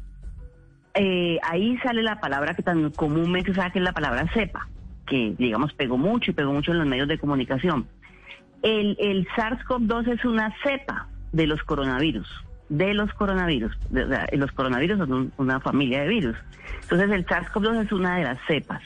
eh, 0.94 1.40
ahí 1.44 1.78
sale 1.80 2.04
la 2.04 2.20
palabra 2.20 2.54
que 2.54 2.64
tan 2.64 2.92
comúnmente 2.92 3.52
se 3.52 3.56
sabe 3.56 3.72
que 3.72 3.80
es 3.80 3.86
la 3.86 3.94
palabra 3.94 4.28
cepa 4.34 4.68
que, 5.10 5.34
digamos, 5.38 5.74
pegó 5.74 5.98
mucho 5.98 6.32
y 6.32 6.34
pegó 6.34 6.54
mucho 6.54 6.72
en 6.72 6.78
los 6.78 6.88
medios 6.88 7.08
de 7.08 7.18
comunicación. 7.18 7.88
El 8.62 9.28
SARS-CoV-2 9.36 10.08
es 10.14 10.26
una 10.26 10.54
cepa 10.64 11.08
de 11.32 11.48
los 11.48 11.64
coronavirus, 11.64 12.28
de 12.70 12.94
los 12.94 13.12
coronavirus. 13.14 13.76
los 13.90 14.52
coronavirus 14.52 15.00
son 15.00 15.34
una 15.38 15.60
familia 15.60 16.02
de 16.02 16.08
virus. 16.08 16.38
Entonces, 16.84 17.10
el 17.12 17.26
SARS-CoV-2 17.26 17.86
es 17.86 17.92
una 17.92 18.18
de 18.18 18.24
las 18.26 18.38
cepas. 18.48 18.82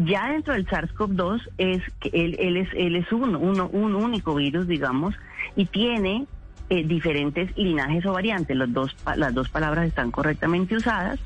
Ya 0.00 0.30
dentro 0.30 0.54
del 0.54 0.66
SARS-CoV-2 0.66 1.40
es 1.58 1.82
que 1.98 2.10
él, 2.12 2.36
él, 2.38 2.56
es, 2.56 2.68
él 2.74 2.94
es 2.94 3.10
un, 3.10 3.34
un 3.34 3.94
único 3.96 4.36
virus, 4.36 4.68
digamos, 4.68 5.16
y 5.56 5.66
tiene 5.66 6.26
eh, 6.70 6.84
diferentes 6.84 7.56
linajes 7.56 8.06
o 8.06 8.12
variantes. 8.12 8.56
Los 8.56 8.72
dos, 8.72 8.96
las 9.16 9.34
dos 9.34 9.48
palabras 9.48 9.88
están 9.88 10.12
correctamente 10.12 10.76
usadas 10.76 11.18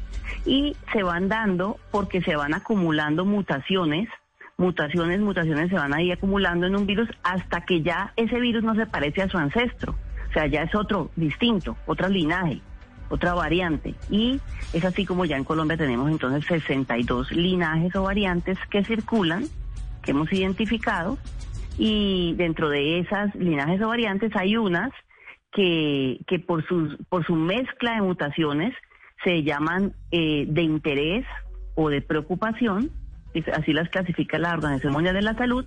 y 0.46 0.74
se 0.90 1.02
van 1.02 1.28
dando 1.28 1.76
porque 1.90 2.22
se 2.22 2.34
van 2.34 2.54
acumulando 2.54 3.26
mutaciones 3.26 4.08
mutaciones, 4.56 5.20
mutaciones 5.20 5.70
se 5.70 5.74
van 5.74 5.92
ahí 5.92 6.12
acumulando 6.12 6.66
en 6.66 6.76
un 6.76 6.86
virus 6.86 7.08
hasta 7.24 7.62
que 7.62 7.82
ya 7.82 8.12
ese 8.16 8.38
virus 8.38 8.62
no 8.62 8.74
se 8.74 8.86
parece 8.86 9.22
a 9.22 9.28
su 9.28 9.36
ancestro. 9.36 9.96
O 10.28 10.32
sea, 10.32 10.46
ya 10.46 10.62
es 10.62 10.74
otro 10.74 11.10
distinto, 11.16 11.76
otro 11.86 12.08
linaje, 12.08 12.60
otra 13.12 13.34
variante. 13.34 13.94
Y 14.10 14.40
es 14.72 14.84
así 14.84 15.04
como 15.04 15.24
ya 15.24 15.36
en 15.36 15.44
Colombia 15.44 15.76
tenemos 15.76 16.10
entonces 16.10 16.44
62 16.46 17.32
linajes 17.32 17.94
o 17.94 18.02
variantes 18.02 18.58
que 18.70 18.84
circulan, 18.84 19.44
que 20.02 20.12
hemos 20.12 20.32
identificado. 20.32 21.18
Y 21.78 22.34
dentro 22.36 22.68
de 22.68 22.98
esas 22.98 23.34
linajes 23.34 23.80
o 23.80 23.88
variantes 23.88 24.34
hay 24.36 24.56
unas 24.56 24.90
que, 25.52 26.20
que 26.26 26.38
por, 26.38 26.66
sus, 26.66 26.96
por 27.08 27.24
su 27.26 27.34
mezcla 27.34 27.94
de 27.94 28.02
mutaciones 28.02 28.74
se 29.24 29.42
llaman 29.42 29.92
eh, 30.10 30.46
de 30.48 30.62
interés 30.62 31.24
o 31.74 31.88
de 31.88 32.00
preocupación 32.00 32.90
así 33.54 33.72
las 33.72 33.88
clasifica 33.88 34.38
la 34.38 34.52
Organización 34.52 34.92
Mundial 34.92 35.14
de 35.14 35.22
la 35.22 35.34
Salud, 35.34 35.64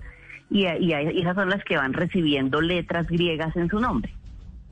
y, 0.50 0.66
esas 0.66 1.36
son 1.36 1.50
las 1.50 1.64
que 1.64 1.78
van 1.78 1.94
recibiendo 1.94 2.62
letras 2.62 3.08
griegas 3.08 3.56
en 3.56 3.70
su 3.70 3.80
nombre. 3.80 4.14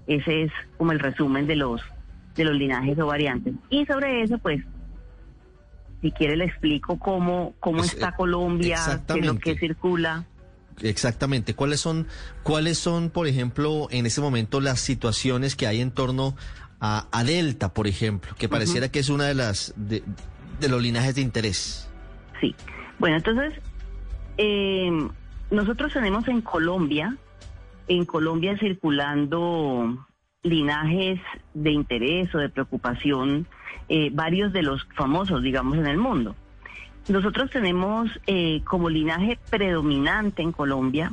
Ese 0.06 0.44
es 0.44 0.52
como 0.78 0.92
el 0.92 1.00
resumen 1.00 1.48
de 1.48 1.56
los, 1.56 1.82
de 2.36 2.44
los 2.44 2.56
linajes 2.56 2.98
o 3.00 3.06
variantes. 3.06 3.54
Y 3.70 3.86
sobre 3.86 4.24
eso, 4.24 4.38
pues, 4.38 4.64
si 6.02 6.12
quiere 6.12 6.36
le 6.36 6.46
explico 6.46 7.00
cómo, 7.00 7.54
cómo 7.60 7.80
pues, 7.80 7.94
está 7.94 8.10
eh, 8.10 8.14
Colombia, 8.18 8.78
qué 9.08 9.20
es 9.20 9.26
lo 9.26 9.38
que 9.38 9.58
circula. 9.58 10.26
Exactamente. 10.82 11.54
¿Cuáles 11.54 11.80
son, 11.80 12.08
cuáles 12.42 12.78
son, 12.78 13.10
por 13.10 13.28
ejemplo, 13.28 13.88
en 13.92 14.06
ese 14.06 14.22
momento 14.22 14.60
las 14.60 14.80
situaciones 14.80 15.56
que 15.56 15.68
hay 15.68 15.82
en 15.82 15.92
torno 15.92 16.36
a, 16.80 17.24
Delta, 17.24 17.74
por 17.74 17.88
ejemplo, 17.88 18.36
que 18.38 18.50
pareciera 18.50 18.90
que 18.90 19.00
es 19.00 19.08
una 19.08 19.24
de 19.24 19.36
las 19.36 19.74
de, 19.78 20.04
de 20.60 20.68
los 20.68 20.82
linajes 20.82 21.16
de 21.16 21.22
interés? 21.22 21.90
Sí. 22.42 22.54
Bueno, 23.00 23.16
entonces, 23.16 23.54
eh, 24.38 24.92
nosotros 25.50 25.94
tenemos 25.94 26.28
en 26.28 26.42
Colombia, 26.42 27.16
en 27.88 28.06
Colombia 28.06 28.58
circulando 28.58 30.06
linajes 30.44 31.20
de 31.54 31.72
interés 31.72 32.34
o 32.36 32.38
de 32.38 32.50
preocupación, 32.50 33.48
eh, 33.90 34.10
varios 34.14 34.54
de 34.54 34.62
los 34.62 34.86
famosos, 34.96 35.42
digamos, 35.42 35.78
en 35.78 35.88
el 35.88 35.98
mundo. 35.98 36.36
Nosotros 37.10 37.50
tenemos 37.50 38.10
eh, 38.28 38.62
como 38.64 38.90
linaje 38.90 39.38
predominante 39.50 40.42
en 40.42 40.52
Colombia 40.52 41.12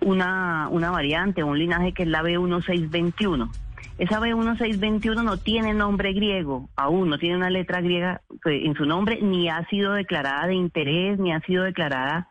una, 0.00 0.68
una 0.70 0.90
variante, 0.90 1.42
un 1.42 1.58
linaje 1.58 1.92
que 1.92 2.04
es 2.04 2.08
la 2.08 2.22
B1621. 2.22 3.50
Esa 3.98 4.20
B1621 4.20 5.24
no 5.24 5.38
tiene 5.38 5.72
nombre 5.72 6.12
griego, 6.12 6.68
aún 6.76 7.08
no 7.08 7.18
tiene 7.18 7.36
una 7.36 7.50
letra 7.50 7.80
griega 7.80 8.20
en 8.44 8.74
su 8.74 8.84
nombre, 8.84 9.20
ni 9.22 9.48
ha 9.48 9.66
sido 9.68 9.94
declarada 9.94 10.46
de 10.46 10.54
interés, 10.54 11.18
ni 11.18 11.32
ha 11.32 11.40
sido 11.40 11.64
declarada 11.64 12.28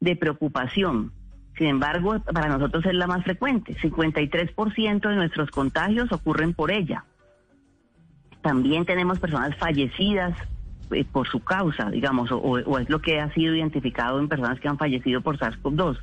de 0.00 0.16
preocupación. 0.16 1.12
Sin 1.62 1.68
embargo, 1.68 2.18
para 2.18 2.48
nosotros 2.48 2.84
es 2.86 2.94
la 2.94 3.06
más 3.06 3.22
frecuente. 3.22 3.76
53% 3.76 5.08
de 5.08 5.14
nuestros 5.14 5.48
contagios 5.52 6.10
ocurren 6.10 6.54
por 6.54 6.72
ella. 6.72 7.04
También 8.40 8.84
tenemos 8.84 9.20
personas 9.20 9.54
fallecidas 9.58 10.36
eh, 10.90 11.04
por 11.04 11.28
su 11.28 11.38
causa, 11.38 11.88
digamos, 11.88 12.32
o 12.32 12.78
es 12.80 12.90
lo 12.90 13.00
que 13.00 13.20
ha 13.20 13.32
sido 13.32 13.54
identificado 13.54 14.18
en 14.18 14.26
personas 14.26 14.58
que 14.58 14.66
han 14.66 14.76
fallecido 14.76 15.20
por 15.20 15.38
SARS-CoV-2. 15.38 15.98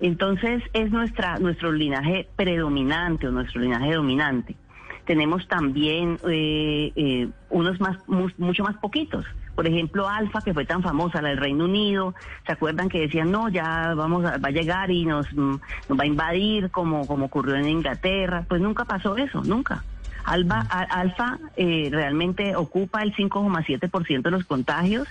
Entonces 0.00 0.62
es 0.72 0.90
nuestra, 0.90 1.38
nuestro 1.38 1.72
linaje 1.72 2.26
predominante 2.34 3.28
o 3.28 3.32
nuestro 3.32 3.60
linaje 3.60 3.92
dominante. 3.92 4.56
Tenemos 5.04 5.46
también 5.46 6.16
eh, 6.26 6.90
eh, 6.96 7.28
unos 7.50 7.78
más, 7.80 7.98
mucho 8.08 8.64
más 8.64 8.78
poquitos. 8.78 9.26
Por 9.60 9.66
ejemplo, 9.66 10.08
Alfa, 10.08 10.40
que 10.40 10.54
fue 10.54 10.64
tan 10.64 10.82
famosa, 10.82 11.20
la 11.20 11.28
del 11.28 11.36
Reino 11.36 11.66
Unido, 11.66 12.14
¿se 12.46 12.52
acuerdan 12.52 12.88
que 12.88 13.00
decían, 13.00 13.30
no, 13.30 13.50
ya 13.50 13.92
vamos 13.94 14.24
a, 14.24 14.38
va 14.38 14.48
a 14.48 14.52
llegar 14.52 14.90
y 14.90 15.04
nos, 15.04 15.30
mm, 15.34 15.56
va 16.00 16.04
a 16.04 16.06
invadir 16.06 16.70
como, 16.70 17.06
como 17.06 17.26
ocurrió 17.26 17.56
en 17.56 17.68
Inglaterra? 17.68 18.46
Pues 18.48 18.62
nunca 18.62 18.86
pasó 18.86 19.18
eso, 19.18 19.42
nunca. 19.44 19.84
Alba, 20.24 20.60
Alfa 20.60 21.38
eh, 21.58 21.90
realmente 21.92 22.56
ocupa 22.56 23.02
el 23.02 23.14
5,7% 23.14 24.22
de 24.22 24.30
los 24.30 24.44
contagios 24.44 25.06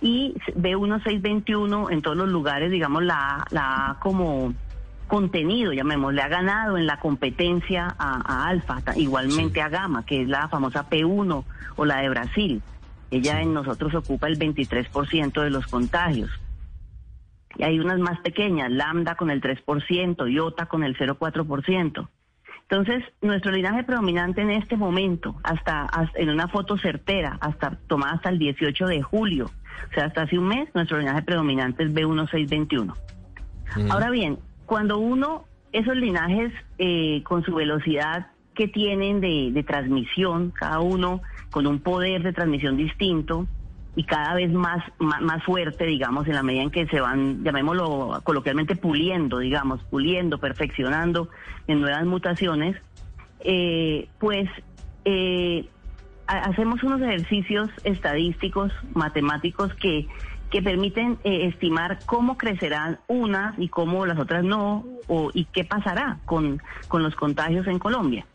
y 0.00 0.34
B1621 0.56 1.92
en 1.92 2.02
todos 2.02 2.16
los 2.16 2.28
lugares, 2.28 2.72
digamos, 2.72 3.04
la, 3.04 3.46
la 3.52 3.98
como 4.00 4.52
contenido, 5.06 5.72
llamémosle, 5.72 6.22
ha 6.22 6.28
ganado 6.28 6.76
en 6.76 6.88
la 6.88 6.98
competencia 6.98 7.94
a, 7.96 8.48
Alfa, 8.48 8.82
igualmente 8.96 9.62
a 9.62 9.68
Gama, 9.68 10.04
que 10.04 10.22
es 10.22 10.28
la 10.28 10.48
famosa 10.48 10.90
P1 10.90 11.44
o 11.76 11.84
la 11.84 11.98
de 11.98 12.08
Brasil. 12.08 12.62
Ella 13.12 13.42
en 13.42 13.52
nosotros 13.52 13.94
ocupa 13.94 14.26
el 14.26 14.38
23% 14.38 15.42
de 15.42 15.50
los 15.50 15.66
contagios. 15.66 16.30
Y 17.56 17.62
hay 17.62 17.78
unas 17.78 17.98
más 17.98 18.18
pequeñas, 18.20 18.70
Lambda 18.70 19.16
con 19.16 19.30
el 19.30 19.42
3%, 19.42 20.32
IOTA 20.32 20.66
con 20.66 20.82
el 20.82 20.96
0,4%. 20.96 22.08
Entonces, 22.62 23.04
nuestro 23.20 23.52
linaje 23.52 23.84
predominante 23.84 24.40
en 24.40 24.50
este 24.50 24.78
momento, 24.78 25.36
hasta, 25.42 25.90
en 26.14 26.30
una 26.30 26.48
foto 26.48 26.78
certera, 26.78 27.36
hasta 27.42 27.76
tomada 27.86 28.14
hasta 28.14 28.30
el 28.30 28.38
18 28.38 28.86
de 28.86 29.02
julio, 29.02 29.50
o 29.90 29.94
sea, 29.94 30.06
hasta 30.06 30.22
hace 30.22 30.38
un 30.38 30.48
mes, 30.48 30.70
nuestro 30.74 30.96
linaje 30.96 31.20
predominante 31.20 31.82
es 31.82 31.92
B1621. 31.92 32.94
Ahora 33.90 34.08
bien, 34.08 34.38
cuando 34.64 34.98
uno, 34.98 35.44
esos 35.72 35.96
linajes 35.96 36.50
eh, 36.78 37.22
con 37.24 37.44
su 37.44 37.54
velocidad 37.54 38.28
que 38.54 38.68
tienen 38.68 39.20
de, 39.20 39.62
transmisión, 39.66 40.50
cada 40.50 40.80
uno 40.80 41.22
con 41.50 41.66
un 41.66 41.80
poder 41.80 42.22
de 42.22 42.32
transmisión 42.32 42.76
distinto 42.76 43.46
y 43.94 44.04
cada 44.04 44.34
vez 44.34 44.50
más, 44.50 44.82
más, 44.98 45.44
fuerte, 45.44 45.84
digamos, 45.84 46.26
en 46.26 46.34
la 46.34 46.42
medida 46.42 46.62
en 46.62 46.70
que 46.70 46.86
se 46.86 47.00
van, 47.00 47.44
llamémoslo 47.44 48.20
coloquialmente, 48.24 48.74
puliendo, 48.74 49.38
digamos, 49.38 49.82
puliendo, 49.84 50.38
perfeccionando 50.38 51.28
en 51.66 51.80
nuevas 51.80 52.04
mutaciones, 52.06 52.76
eh, 53.40 54.08
pues 54.18 54.48
eh, 55.04 55.66
hacemos 56.26 56.82
unos 56.82 57.02
ejercicios 57.02 57.68
estadísticos, 57.84 58.72
matemáticos 58.94 59.74
que, 59.74 60.08
que 60.50 60.62
permiten 60.62 61.18
eh, 61.24 61.46
estimar 61.46 61.98
cómo 62.06 62.38
crecerán 62.38 62.98
unas 63.08 63.58
y 63.58 63.68
cómo 63.68 64.06
las 64.06 64.18
otras 64.18 64.44
no, 64.44 64.84
o, 65.08 65.30
y 65.34 65.44
qué 65.46 65.64
pasará 65.64 66.18
con, 66.24 66.62
con 66.88 67.02
los 67.02 67.14
contagios 67.14 67.66
en 67.66 67.78
Colombia. 67.78 68.26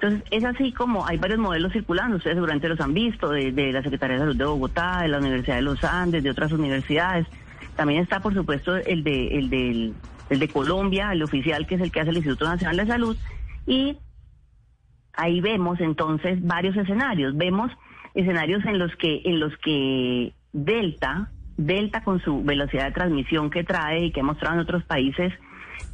Entonces, 0.00 0.22
es 0.30 0.44
así 0.44 0.72
como 0.72 1.04
hay 1.06 1.18
varios 1.18 1.40
modelos 1.40 1.72
circulando, 1.72 2.18
ustedes 2.18 2.36
seguramente 2.36 2.68
los 2.68 2.80
han 2.80 2.94
visto, 2.94 3.30
de, 3.30 3.50
de, 3.50 3.72
la 3.72 3.82
Secretaría 3.82 4.14
de 4.14 4.22
Salud 4.22 4.36
de 4.36 4.44
Bogotá, 4.44 5.00
de 5.02 5.08
la 5.08 5.18
Universidad 5.18 5.56
de 5.56 5.62
los 5.62 5.82
Andes, 5.82 6.22
de 6.22 6.30
otras 6.30 6.52
universidades. 6.52 7.26
También 7.74 8.02
está, 8.02 8.20
por 8.20 8.32
supuesto, 8.32 8.76
el 8.76 9.02
de, 9.02 9.38
el 9.38 9.94
el 10.30 10.38
de 10.38 10.48
Colombia, 10.48 11.12
el 11.12 11.22
oficial 11.22 11.66
que 11.66 11.76
es 11.76 11.80
el 11.80 11.90
que 11.90 12.00
hace 12.00 12.10
el 12.10 12.18
Instituto 12.18 12.44
Nacional 12.44 12.76
de 12.76 12.86
Salud, 12.86 13.16
y 13.66 13.96
ahí 15.14 15.40
vemos 15.40 15.80
entonces 15.80 16.44
varios 16.46 16.76
escenarios. 16.76 17.36
Vemos 17.36 17.72
escenarios 18.14 18.64
en 18.66 18.78
los 18.78 18.94
que, 18.96 19.22
en 19.24 19.40
los 19.40 19.56
que 19.58 20.32
Delta, 20.52 21.30
Delta 21.56 22.04
con 22.04 22.20
su 22.20 22.44
velocidad 22.44 22.86
de 22.86 22.92
transmisión 22.92 23.50
que 23.50 23.64
trae 23.64 24.06
y 24.06 24.12
que 24.12 24.20
ha 24.20 24.24
mostrado 24.24 24.54
en 24.54 24.60
otros 24.60 24.84
países, 24.84 25.32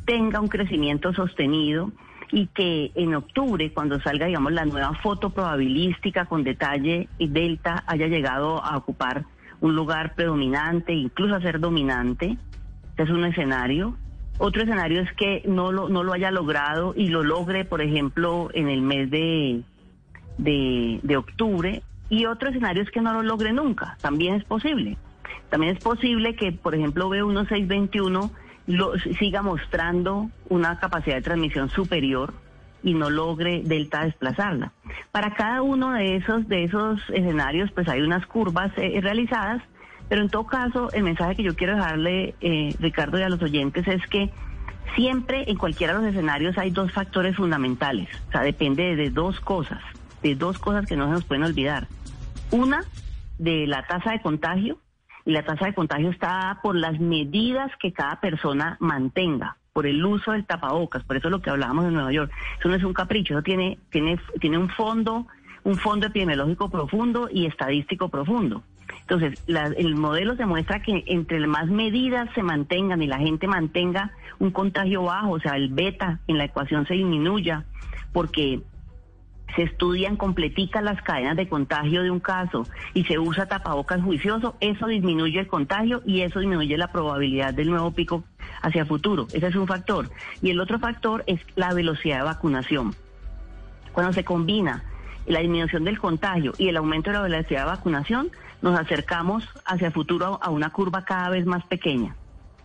tenga 0.04 0.40
un 0.40 0.48
crecimiento 0.48 1.14
sostenido 1.14 1.90
y 2.30 2.46
que 2.48 2.92
en 2.94 3.14
octubre, 3.14 3.72
cuando 3.72 4.00
salga, 4.00 4.26
digamos, 4.26 4.52
la 4.52 4.64
nueva 4.64 4.94
foto 5.02 5.30
probabilística 5.30 6.26
con 6.26 6.44
detalle, 6.44 7.08
Delta 7.18 7.84
haya 7.86 8.06
llegado 8.06 8.64
a 8.64 8.76
ocupar 8.76 9.24
un 9.60 9.74
lugar 9.74 10.14
predominante, 10.14 10.92
incluso 10.92 11.34
a 11.34 11.40
ser 11.40 11.60
dominante. 11.60 12.36
Es 12.96 13.10
un 13.10 13.24
escenario. 13.24 13.96
Otro 14.38 14.62
escenario 14.62 15.00
es 15.00 15.12
que 15.14 15.42
no 15.46 15.72
lo, 15.72 15.88
no 15.88 16.02
lo 16.02 16.12
haya 16.12 16.30
logrado 16.30 16.92
y 16.96 17.08
lo 17.08 17.22
logre, 17.22 17.64
por 17.64 17.80
ejemplo, 17.80 18.50
en 18.52 18.68
el 18.68 18.82
mes 18.82 19.10
de, 19.10 19.62
de, 20.38 21.00
de 21.02 21.16
octubre. 21.16 21.82
Y 22.10 22.26
otro 22.26 22.50
escenario 22.50 22.82
es 22.82 22.90
que 22.90 23.00
no 23.00 23.12
lo 23.12 23.22
logre 23.22 23.52
nunca. 23.52 23.96
También 24.00 24.34
es 24.34 24.44
posible. 24.44 24.98
También 25.50 25.76
es 25.76 25.82
posible 25.82 26.36
que, 26.36 26.52
por 26.52 26.74
ejemplo, 26.74 27.08
B1621 27.08 28.30
lo, 28.66 28.98
siga 29.18 29.42
mostrando 29.42 30.30
una 30.48 30.78
capacidad 30.78 31.16
de 31.16 31.22
transmisión 31.22 31.70
superior 31.70 32.34
y 32.82 32.94
no 32.94 33.10
logre 33.10 33.62
Delta 33.64 34.04
desplazarla. 34.04 34.72
Para 35.10 35.34
cada 35.34 35.62
uno 35.62 35.92
de 35.92 36.16
esos, 36.16 36.46
de 36.48 36.64
esos 36.64 37.00
escenarios, 37.08 37.70
pues 37.72 37.88
hay 37.88 38.02
unas 38.02 38.26
curvas 38.26 38.72
eh, 38.76 39.00
realizadas, 39.00 39.62
pero 40.08 40.20
en 40.20 40.28
todo 40.28 40.46
caso, 40.46 40.92
el 40.92 41.02
mensaje 41.02 41.36
que 41.36 41.42
yo 41.42 41.56
quiero 41.56 41.76
dejarle, 41.76 42.34
eh, 42.40 42.74
Ricardo, 42.78 43.18
y 43.18 43.22
a 43.22 43.28
los 43.30 43.42
oyentes 43.42 43.88
es 43.88 44.06
que 44.06 44.30
siempre 44.94 45.50
en 45.50 45.56
cualquiera 45.56 45.94
de 45.94 46.00
los 46.00 46.10
escenarios 46.10 46.58
hay 46.58 46.70
dos 46.70 46.92
factores 46.92 47.36
fundamentales, 47.36 48.08
o 48.28 48.32
sea, 48.32 48.42
depende 48.42 48.96
de 48.96 49.10
dos 49.10 49.40
cosas, 49.40 49.82
de 50.22 50.34
dos 50.34 50.58
cosas 50.58 50.86
que 50.86 50.96
no 50.96 51.06
se 51.06 51.12
nos 51.12 51.24
pueden 51.24 51.44
olvidar. 51.44 51.88
Una, 52.50 52.84
de 53.38 53.66
la 53.66 53.86
tasa 53.86 54.12
de 54.12 54.20
contagio, 54.20 54.78
y 55.24 55.32
la 55.32 55.44
tasa 55.44 55.66
de 55.66 55.74
contagio 55.74 56.10
está 56.10 56.58
por 56.62 56.76
las 56.76 56.98
medidas 57.00 57.70
que 57.80 57.92
cada 57.92 58.20
persona 58.20 58.76
mantenga, 58.80 59.56
por 59.72 59.86
el 59.86 60.04
uso 60.04 60.32
del 60.32 60.44
tapabocas, 60.44 61.02
por 61.04 61.16
eso 61.16 61.28
es 61.28 61.32
lo 61.32 61.40
que 61.40 61.50
hablábamos 61.50 61.86
en 61.86 61.94
Nueva 61.94 62.12
York. 62.12 62.30
Eso 62.58 62.68
no 62.68 62.74
es 62.74 62.84
un 62.84 62.92
capricho, 62.92 63.34
eso 63.34 63.42
tiene, 63.42 63.78
tiene, 63.90 64.18
tiene 64.40 64.58
un 64.58 64.68
fondo, 64.68 65.26
un 65.64 65.76
fondo 65.76 66.06
epidemiológico 66.06 66.70
profundo 66.70 67.28
y 67.30 67.46
estadístico 67.46 68.08
profundo. 68.08 68.62
Entonces, 69.00 69.42
el 69.46 69.96
modelo 69.96 70.34
demuestra 70.34 70.82
que 70.82 71.04
entre 71.06 71.46
más 71.46 71.66
medidas 71.68 72.28
se 72.34 72.42
mantengan 72.42 73.02
y 73.02 73.06
la 73.06 73.18
gente 73.18 73.46
mantenga 73.46 74.12
un 74.38 74.50
contagio 74.50 75.02
bajo, 75.02 75.32
o 75.32 75.40
sea, 75.40 75.56
el 75.56 75.68
beta 75.68 76.20
en 76.26 76.38
la 76.38 76.44
ecuación 76.44 76.86
se 76.86 76.94
disminuya, 76.94 77.64
porque 78.12 78.62
se 79.56 79.62
estudian 79.62 80.16
completicas 80.16 80.82
las 80.82 81.00
cadenas 81.02 81.36
de 81.36 81.48
contagio 81.48 82.02
de 82.02 82.10
un 82.10 82.20
caso 82.20 82.66
y 82.92 83.04
se 83.04 83.18
usa 83.18 83.46
tapabocas 83.46 84.02
juicioso, 84.02 84.56
eso 84.60 84.86
disminuye 84.86 85.40
el 85.40 85.46
contagio 85.46 86.02
y 86.04 86.22
eso 86.22 86.40
disminuye 86.40 86.76
la 86.76 86.90
probabilidad 86.90 87.54
del 87.54 87.70
nuevo 87.70 87.92
pico 87.92 88.24
hacia 88.62 88.84
futuro. 88.84 89.26
Ese 89.32 89.46
es 89.46 89.56
un 89.56 89.66
factor. 89.66 90.10
Y 90.42 90.50
el 90.50 90.60
otro 90.60 90.78
factor 90.78 91.22
es 91.26 91.40
la 91.54 91.72
velocidad 91.72 92.18
de 92.18 92.24
vacunación. 92.24 92.94
Cuando 93.92 94.12
se 94.12 94.24
combina 94.24 94.82
la 95.26 95.40
disminución 95.40 95.84
del 95.84 95.98
contagio 95.98 96.52
y 96.58 96.68
el 96.68 96.76
aumento 96.76 97.10
de 97.10 97.16
la 97.16 97.22
velocidad 97.22 97.60
de 97.60 97.66
vacunación, 97.66 98.30
nos 98.60 98.78
acercamos 98.78 99.48
hacia 99.66 99.90
futuro 99.90 100.38
a 100.42 100.50
una 100.50 100.70
curva 100.70 101.04
cada 101.04 101.30
vez 101.30 101.46
más 101.46 101.64
pequeña. 101.66 102.16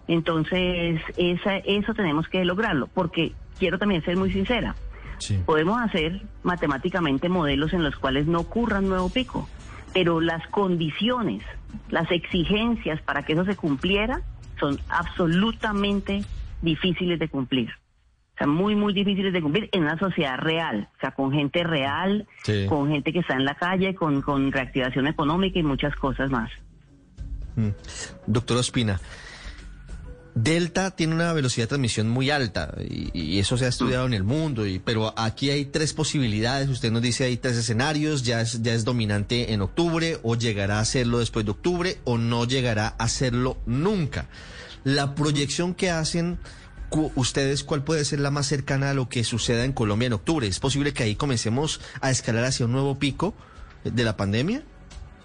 Entonces, 0.07 0.99
esa, 1.17 1.57
eso 1.57 1.93
tenemos 1.93 2.27
que 2.27 2.43
lograrlo, 2.43 2.87
porque 2.87 3.33
quiero 3.59 3.77
también 3.77 4.03
ser 4.03 4.17
muy 4.17 4.31
sincera. 4.31 4.75
Podemos 5.45 5.79
hacer 5.81 6.21
matemáticamente 6.43 7.29
modelos 7.29 7.73
en 7.73 7.83
los 7.83 7.95
cuales 7.95 8.27
no 8.27 8.39
ocurra 8.39 8.79
un 8.79 8.89
nuevo 8.89 9.09
pico, 9.09 9.47
pero 9.93 10.21
las 10.21 10.45
condiciones, 10.47 11.43
las 11.89 12.09
exigencias 12.11 13.01
para 13.01 13.23
que 13.23 13.33
eso 13.33 13.45
se 13.45 13.55
cumpliera 13.55 14.21
son 14.59 14.79
absolutamente 14.89 16.23
difíciles 16.61 17.19
de 17.19 17.29
cumplir. 17.29 17.69
O 17.69 18.37
sea, 18.37 18.47
muy, 18.47 18.75
muy 18.75 18.93
difíciles 18.93 19.33
de 19.33 19.41
cumplir 19.41 19.69
en 19.73 19.83
una 19.83 19.99
sociedad 19.99 20.37
real, 20.37 20.87
o 20.95 20.99
sea, 21.01 21.11
con 21.11 21.31
gente 21.33 21.63
real, 21.63 22.25
con 22.69 22.89
gente 22.89 23.11
que 23.11 23.19
está 23.19 23.33
en 23.33 23.43
la 23.43 23.55
calle, 23.55 23.95
con, 23.95 24.21
con 24.21 24.51
reactivación 24.51 25.07
económica 25.07 25.59
y 25.59 25.63
muchas 25.63 25.93
cosas 25.95 26.31
más. 26.31 26.49
Mm. 27.57 27.69
Doctor 28.27 28.57
Ospina, 28.57 28.99
Delta 30.43 30.91
tiene 30.91 31.15
una 31.15 31.33
velocidad 31.33 31.65
de 31.65 31.69
transmisión 31.69 32.07
muy 32.07 32.29
alta 32.29 32.73
y, 32.79 33.39
eso 33.39 33.57
se 33.57 33.65
ha 33.65 33.67
estudiado 33.67 34.05
en 34.05 34.13
el 34.13 34.23
mundo, 34.23 34.65
y, 34.65 34.79
pero 34.79 35.13
aquí 35.17 35.49
hay 35.49 35.65
tres 35.65 35.93
posibilidades. 35.93 36.69
Usted 36.69 36.91
nos 36.91 37.01
dice 37.01 37.25
hay 37.25 37.37
tres 37.37 37.57
escenarios, 37.57 38.23
ya 38.23 38.41
es, 38.41 38.61
ya 38.61 38.73
es 38.73 38.85
dominante 38.85 39.51
en 39.53 39.61
octubre 39.61 40.17
o 40.23 40.35
llegará 40.35 40.79
a 40.79 40.85
serlo 40.85 41.19
después 41.19 41.45
de 41.45 41.51
octubre 41.51 41.97
o 42.05 42.17
no 42.17 42.45
llegará 42.45 42.95
a 42.97 43.09
serlo 43.09 43.57
nunca. 43.65 44.27
La 44.85 45.13
proyección 45.13 45.73
que 45.73 45.89
hacen 45.89 46.39
ustedes, 47.15 47.63
¿cuál 47.65 47.83
puede 47.83 48.05
ser 48.05 48.19
la 48.19 48.31
más 48.31 48.47
cercana 48.47 48.91
a 48.91 48.93
lo 48.93 49.09
que 49.09 49.25
suceda 49.25 49.65
en 49.65 49.73
Colombia 49.73 50.07
en 50.07 50.13
octubre? 50.13 50.47
¿Es 50.47 50.59
posible 50.59 50.93
que 50.93 51.03
ahí 51.03 51.15
comencemos 51.15 51.81
a 52.01 52.11
escalar 52.11 52.45
hacia 52.45 52.65
un 52.65 52.71
nuevo 52.71 52.97
pico 52.97 53.33
de 53.83 54.03
la 54.03 54.15
pandemia? 54.15 54.63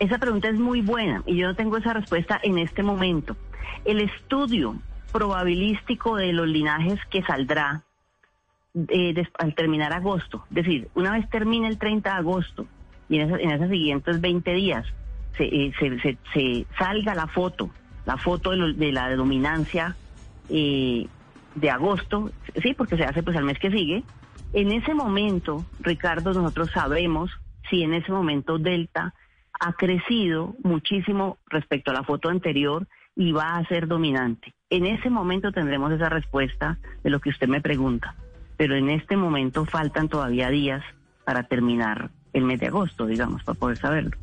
Esa 0.00 0.18
pregunta 0.18 0.48
es 0.48 0.57
muy 0.57 0.81
buena 0.81 1.22
y 1.24 1.37
yo 1.37 1.46
no 1.46 1.55
tengo 1.55 1.77
esa 1.77 1.92
respuesta 1.92 2.40
en 2.42 2.59
este 2.59 2.83
momento. 2.83 3.37
El 3.85 4.00
estudio 4.00 4.81
probabilístico 5.14 6.16
de 6.16 6.33
los 6.33 6.48
linajes 6.48 6.98
que 7.09 7.22
saldrá 7.22 7.85
eh, 8.88 9.24
al 9.38 9.55
terminar 9.55 9.92
agosto. 9.92 10.44
Es 10.48 10.57
decir, 10.57 10.88
una 10.96 11.12
vez 11.12 11.31
termine 11.31 11.68
el 11.68 11.79
30 11.79 12.11
de 12.11 12.16
agosto 12.16 12.66
y 13.09 13.20
en, 13.20 13.33
esos 13.33 13.68
siguientes 13.70 14.20
20 14.20 14.53
días 14.55 14.85
eh, 15.38 15.70
se, 15.79 16.18
se, 16.33 16.66
salga 16.77 17.14
la 17.14 17.29
foto, 17.29 17.70
la 18.07 18.16
foto 18.16 18.50
de, 18.50 18.90
la 18.90 19.14
dominancia 19.14 19.94
eh, 20.48 21.07
de 21.55 21.70
agosto, 21.70 22.33
sí, 22.61 22.74
porque 22.74 22.96
se 22.96 23.05
hace 23.05 23.22
pues 23.22 23.37
al 23.37 23.44
mes 23.44 23.61
que 23.61 23.70
sigue. 23.70 24.03
En 24.53 24.72
ese 24.72 24.94
momento, 24.94 25.64
Ricardo, 25.79 26.33
nosotros 26.33 26.72
sabemos 26.72 27.31
si 27.70 27.85
en 27.85 27.94
ese 27.94 28.11
momento 28.11 28.59
Delta 28.59 29.14
ha 29.61 29.72
crecido 29.74 30.57
muchísimo 30.64 31.38
respecto 31.46 31.92
a 31.92 31.94
la 31.94 32.03
foto 32.03 32.31
anterior 32.31 32.88
y 33.14 33.31
va 33.31 33.59
a 33.59 33.64
ser 33.66 33.87
dominante. 33.87 34.53
En 34.74 34.87
ese 34.87 35.08
momento 35.08 35.52
tendremos 35.52 35.92
esa 35.92 36.08
respuesta 36.08 36.78
de 37.04 37.10
lo 37.10 37.20
que 37.20 37.28
usted 37.28 37.46
me 37.46 37.60
pregunta, 37.60 38.16
pero 38.56 38.74
en 38.74 38.90
este 38.90 39.16
momento 39.16 39.64
faltan 39.66 40.08
todavía 40.08 40.50
días 40.50 40.82
para 41.24 41.44
terminar 41.44 42.10
el 42.32 42.42
mes 42.42 42.58
de 42.58 42.66
agosto, 42.66 43.06
digamos, 43.06 43.44
para 43.44 43.56
poder 43.56 43.78
saberlo. 43.78 44.16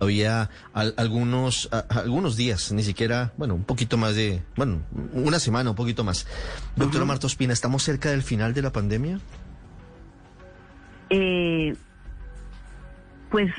Había 0.00 0.50
algunos, 0.74 1.70
algunos 1.70 2.36
días, 2.36 2.72
ni 2.72 2.82
siquiera, 2.82 3.34
bueno, 3.36 3.54
un 3.54 3.62
poquito 3.62 3.96
más 3.96 4.16
de, 4.16 4.42
bueno, 4.56 4.80
una 5.12 5.38
semana, 5.38 5.70
un 5.70 5.76
poquito 5.76 6.02
más. 6.02 6.26
Doctora 6.74 7.04
Marta 7.04 7.28
Ospina, 7.28 7.52
¿estamos 7.52 7.84
cerca 7.84 8.10
del 8.10 8.22
final 8.22 8.52
de 8.52 8.62
la 8.62 8.72
pandemia? 8.72 9.20
Eh, 11.10 11.72
pues 13.30 13.52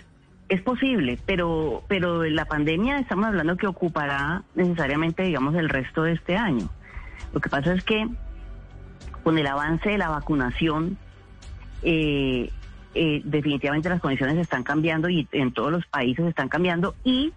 es 0.49 0.61
posible, 0.61 1.19
pero, 1.25 1.83
pero 1.87 2.23
la 2.23 2.45
pandemia 2.45 2.99
estamos 2.99 3.25
hablando 3.25 3.57
que 3.57 3.67
ocupará 3.67 4.43
necesariamente, 4.55 5.23
digamos, 5.23 5.55
el 5.55 5.69
resto 5.69 6.03
de 6.03 6.13
este 6.13 6.37
año. 6.37 6.69
Lo 7.33 7.41
que 7.41 7.49
pasa 7.49 7.73
es 7.73 7.83
que 7.83 8.07
con 9.23 9.37
el 9.37 9.47
avance 9.47 9.89
de 9.89 9.97
la 9.97 10.09
vacunación, 10.09 10.97
eh, 11.83 12.49
eh, 12.95 13.21
definitivamente 13.25 13.89
las 13.89 13.99
condiciones 13.99 14.37
están 14.37 14.63
cambiando 14.63 15.09
y 15.09 15.27
en 15.33 15.51
todos 15.51 15.71
los 15.71 15.85
países 15.85 16.25
están 16.25 16.47
cambiando 16.47 16.95
y, 17.03 17.33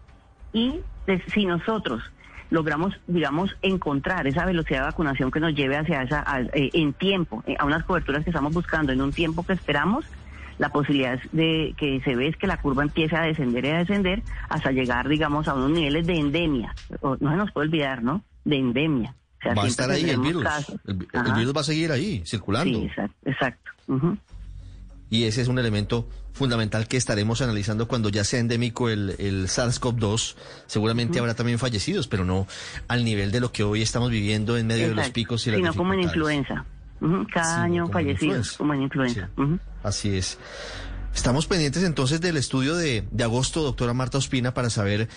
y 0.52 0.80
si 1.26 1.46
nosotros 1.46 2.02
logramos, 2.50 2.94
digamos, 3.08 3.56
encontrar 3.62 4.26
esa 4.26 4.44
velocidad 4.44 4.80
de 4.80 4.86
vacunación 4.86 5.30
que 5.30 5.40
nos 5.40 5.54
lleve 5.54 5.76
hacia 5.76 6.02
esa, 6.02 6.24
eh, 6.52 6.70
en 6.72 6.92
tiempo, 6.92 7.42
a 7.58 7.64
unas 7.64 7.84
coberturas 7.84 8.22
que 8.24 8.30
estamos 8.30 8.52
buscando 8.52 8.92
en 8.92 9.00
un 9.00 9.12
tiempo 9.12 9.44
que 9.44 9.52
esperamos, 9.52 10.04
la 10.60 10.68
posibilidad 10.68 11.18
de 11.32 11.74
que 11.78 12.02
se 12.04 12.14
ve 12.14 12.28
es 12.28 12.36
que 12.36 12.46
la 12.46 12.60
curva 12.60 12.82
empiece 12.82 13.16
a 13.16 13.22
descender 13.22 13.64
y 13.64 13.68
a 13.68 13.78
descender 13.78 14.22
hasta 14.50 14.70
llegar, 14.72 15.08
digamos, 15.08 15.48
a 15.48 15.54
unos 15.54 15.70
niveles 15.70 16.06
de 16.06 16.18
endemia. 16.18 16.74
no 17.02 17.16
se 17.18 17.36
nos 17.36 17.50
puede 17.50 17.68
olvidar, 17.68 18.02
¿no? 18.02 18.22
De 18.44 18.58
endemia. 18.58 19.14
va 19.56 19.62
a 19.62 19.66
estar 19.66 19.90
ahí 19.90 20.10
el 20.10 20.20
virus. 20.20 20.44
El, 20.86 21.32
virus 21.34 21.56
va 21.56 21.62
a 21.62 21.64
seguir 21.64 21.90
ahí, 21.90 22.22
circulando. 22.26 22.78
Sí, 22.78 22.90
exacto. 23.24 23.70
Y 25.08 25.24
ese 25.24 25.40
es 25.40 25.48
un 25.48 25.58
elemento 25.58 26.06
fundamental 26.34 26.86
que 26.88 26.98
estaremos 26.98 27.40
analizando 27.40 27.88
cuando 27.88 28.10
ya 28.10 28.22
sea 28.22 28.38
endémico 28.38 28.90
el, 28.90 29.16
el 29.18 29.46
SARS-CoV-2. 29.46 30.36
Seguramente 30.66 31.20
habrá 31.20 31.34
también 31.34 31.58
fallecidos, 31.58 32.06
pero 32.06 32.26
no 32.26 32.46
al 32.86 33.06
nivel 33.06 33.32
de 33.32 33.40
lo 33.40 33.50
que 33.50 33.62
hoy 33.62 33.80
estamos 33.80 34.10
viviendo 34.10 34.58
en 34.58 34.66
medio 34.66 34.90
de 34.90 34.94
los 34.94 35.08
picos 35.08 35.46
y 35.46 35.52
las 35.52 35.58
Sino 35.58 35.72
como 35.72 35.94
en 35.94 36.00
influenza. 36.00 36.66
Cada 37.32 37.62
año 37.62 37.88
fallecidos 37.88 38.58
como 38.58 38.74
en 38.74 38.82
influenza. 38.82 39.30
Así 39.82 40.16
es. 40.16 40.38
Estamos 41.14 41.46
pendientes 41.46 41.82
entonces 41.82 42.20
del 42.20 42.36
estudio 42.36 42.76
de, 42.76 43.04
de 43.10 43.24
agosto, 43.24 43.62
doctora 43.62 43.94
Marta 43.94 44.18
Ospina, 44.18 44.54
para 44.54 44.70
saber 44.70 45.08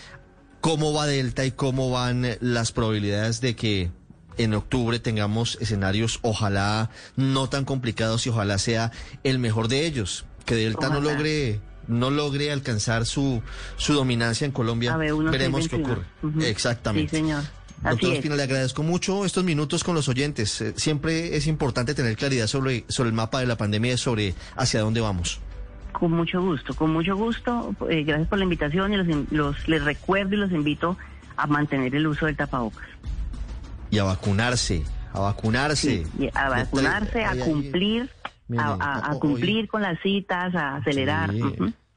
cómo 0.62 0.94
va 0.94 1.06
Delta 1.06 1.46
y 1.46 1.52
cómo 1.52 1.92
van 1.92 2.26
las 2.40 2.72
probabilidades 2.72 3.42
de 3.42 3.56
que 3.56 3.92
en 4.38 4.54
octubre 4.54 5.00
tengamos 5.00 5.58
escenarios 5.62 6.20
ojalá 6.24 6.90
no 7.16 7.50
tan 7.50 7.66
complicados 7.66 8.26
y 8.26 8.30
ojalá 8.30 8.58
sea 8.58 8.92
el 9.24 9.40
mejor 9.40 9.68
de 9.68 9.86
ellos, 9.86 10.26
que 10.46 10.56
Delta 10.56 10.90
no 10.90 11.02
logre 11.02 11.62
no 11.88 12.10
logre 12.12 12.52
alcanzar 12.52 13.06
su, 13.06 13.42
su 13.76 13.94
dominancia 13.94 14.46
en 14.46 14.52
Colombia. 14.52 14.96
Veremos 14.96 15.68
qué 15.68 15.76
621. 15.76 15.84
ocurre. 15.84 16.50
Exactamente. 16.50 17.10
Sí, 17.10 17.18
señor. 17.18 17.44
Doctor 17.92 18.10
es. 18.12 18.16
Espina, 18.18 18.36
le 18.36 18.44
agradezco 18.44 18.84
mucho 18.84 19.26
estos 19.26 19.44
minutos 19.44 19.84
con 19.84 19.96
los 19.96 20.08
oyentes. 20.08 20.62
Eh, 20.62 20.74
Siempre 20.78 21.36
es 21.36 21.48
importante 21.48 21.94
tener 21.94 22.16
claridad 22.16 22.48
sobre, 22.48 22.86
sobre 22.88 23.10
el 23.10 23.16
mapa 23.16 23.40
de 23.40 23.46
la 23.48 23.58
pandemia 23.58 23.94
y 23.94 23.98
sobre 23.98 24.34
hacia 24.56 24.82
dónde 24.82 25.02
vamos. 25.02 25.40
Con 25.92 26.12
mucho 26.12 26.42
gusto, 26.42 26.74
con 26.76 26.92
mucho 26.92 27.16
gusto. 27.16 27.76
Eh, 27.90 28.04
gracias 28.04 28.28
por 28.28 28.38
la 28.40 28.46
invitación 28.46 28.94
y 28.94 28.98
los, 29.36 29.68
les 29.68 29.84
recuerdo 29.84 30.34
y 30.36 30.38
los 30.38 30.52
invito 30.52 30.98
a 31.38 31.46
mantener 31.48 31.94
el 31.96 32.08
uso 32.08 32.26
del 32.26 32.36
tapabocas. 32.36 32.88
Y 33.92 34.00
a 34.00 34.04
vacunarse, 34.04 34.84
a 35.14 35.20
vacunarse. 35.20 36.06
A 36.34 36.50
vacunarse, 36.50 37.24
a 37.26 37.36
cumplir, 37.46 38.10
a, 38.58 38.64
a- 38.74 39.00
a 39.08 39.14
hoy- 39.14 39.20
cumplir 39.20 39.68
con 39.68 39.82
las 39.84 40.00
citas, 40.02 40.56
a 40.56 40.78
acelerar. 40.78 41.32
Sí. 41.32 41.44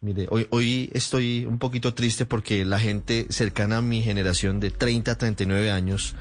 Mire, 0.06 0.28
hoy, 0.30 0.46
hoy 0.50 0.88
estoy 0.92 1.46
un 1.46 1.58
poquito 1.58 1.92
triste 1.92 2.26
porque 2.26 2.64
la 2.64 2.78
gente 2.78 3.26
cercana 3.28 3.78
a 3.78 3.82
mi 3.82 4.02
generación 4.02 4.60
de 4.60 4.70
30 4.70 5.10
a 5.10 5.18
39 5.18 5.72
años 5.72 6.14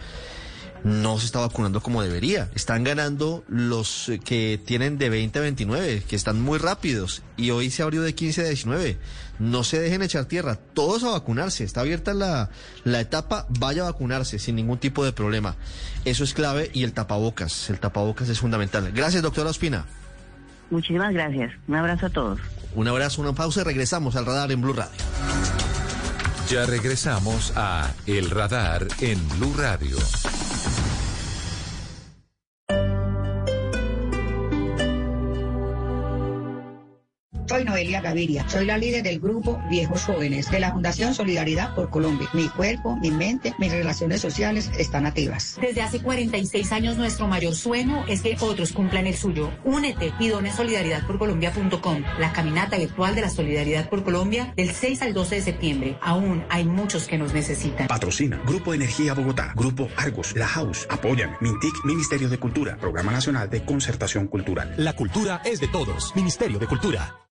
no 0.84 1.19
se 1.19 1.28
está 1.28 1.39
vacunando 1.41 1.82
como 1.82 2.02
debería. 2.02 2.50
Están 2.56 2.84
ganando 2.84 3.43
los 3.48 4.12
que 4.24 4.60
tienen 4.65 4.98
de 4.98 5.12
20 5.12 5.38
a 5.38 5.41
29, 5.43 6.04
que 6.08 6.15
están 6.15 6.41
muy 6.41 6.58
rápidos. 6.58 7.21
Y 7.38 7.52
hoy 7.52 7.69
se 7.69 7.84
abrió 7.84 8.02
de 8.02 8.15
15 8.15 8.41
a 8.41 8.48
19. 8.48 8.98
No 9.38 9.63
se 9.63 9.80
dejen 9.80 10.02
echar 10.02 10.26
tierra, 10.26 10.56
todos 10.56 11.04
a 11.04 11.12
vacunarse. 11.12 11.63
Está 11.63 11.82
abierta 11.82 12.15
la, 12.15 12.50
la 12.86 13.02
etapa, 13.02 13.45
vaya 13.50 13.84
a 13.84 13.91
vacunarse 13.91 14.39
sin 14.39 14.56
ningún 14.56 14.80
tipo 14.80 15.06
de 15.06 15.13
problema. 15.13 15.58
Eso 16.06 16.24
es 16.24 16.34
clave 16.34 16.71
y 16.74 16.84
el 16.84 16.93
tapabocas, 16.93 17.69
el 17.69 17.80
tapabocas 17.80 18.30
es 18.30 18.39
fundamental. 18.39 18.91
Gracias, 18.91 19.21
doctora 19.21 19.52
Ospina. 19.52 19.86
Muchísimas 20.69 21.13
gracias. 21.13 21.54
Un 21.67 21.75
abrazo 21.75 22.08
a 22.08 22.10
todos. 22.10 22.39
Un 22.75 22.88
abrazo, 22.88 23.21
una 23.21 23.34
pausa 23.34 23.62
y 23.62 23.63
regresamos 23.63 24.15
al 24.15 24.25
radar 24.25 24.51
en 24.51 24.62
Blue 24.62 24.73
Radio. 24.73 24.97
Ya 26.49 26.65
regresamos 26.65 27.54
a 27.56 27.91
El 28.06 28.30
Radar 28.30 28.88
en 29.01 29.28
Blue 29.30 29.54
Radio. 29.58 29.97
Noelia 37.86 38.02
Gaviria, 38.02 38.50
soy 38.50 38.65
la 38.65 38.80
líder 38.80 39.04
del 39.04 39.19
grupo 39.19 39.62
Viejos 39.69 40.06
Jóvenes 40.06 40.50
de 40.50 40.60
la 40.60 40.71
Fundación 40.71 41.13
Solidaridad 41.13 41.76
por 41.76 41.91
Colombia. 41.91 42.28
Mi 42.34 42.50
cuerpo, 42.50 42.95
mi 42.95 43.12
mente, 43.12 43.54
mis 43.60 43.71
relaciones 43.71 44.21
sociales 44.21 44.71
están 44.80 45.06
activas. 45.06 45.60
Desde 45.62 45.84
hace 45.84 46.02
46 46.02 46.71
años 46.71 46.98
nuestro 46.98 47.28
mayor 47.28 47.54
sueño 47.54 48.04
es 48.08 48.24
que 48.24 48.38
otros 48.41 48.71
cumplan 48.71 49.06
el 49.06 49.13
suyo. 49.13 49.52
Únete 49.63 50.12
y 50.19 50.30
done 50.30 50.52
solidaridadporcolombia.com, 50.52 52.04
la 52.17 52.34
caminata 52.34 52.80
virtual 52.80 53.13
de 53.13 53.21
la 53.21 53.30
Solidaridad 53.30 53.88
por 53.88 54.04
Colombia 54.04 54.52
del 54.56 54.71
6 54.71 55.04
al 55.04 55.13
12 55.13 55.36
de 55.36 55.41
septiembre. 55.43 55.98
Aún 56.02 56.43
hay 56.50 56.65
muchos 56.65 57.06
que 57.06 57.19
nos 57.19 57.36
necesitan. 57.36 57.86
Patrocina 57.86 58.41
Grupo 58.48 58.74
Energía 58.74 59.13
Bogotá, 59.13 59.54
Grupo 59.56 59.89
Argos, 59.95 60.36
La 60.36 60.48
House, 60.48 60.88
apoyan 60.89 61.38
Mintic, 61.39 61.86
Ministerio 61.86 62.30
de 62.30 62.39
Cultura, 62.39 62.78
Programa 62.78 63.12
Nacional 63.12 63.48
de 63.48 63.63
Concertación 63.63 64.26
Cultural. 64.26 64.74
La 64.76 64.93
cultura 64.93 65.43
es 65.45 65.60
de 65.60 65.67
todos. 65.67 66.15
Ministerio 66.15 66.58
de 66.58 66.65
Cultura. 66.65 67.24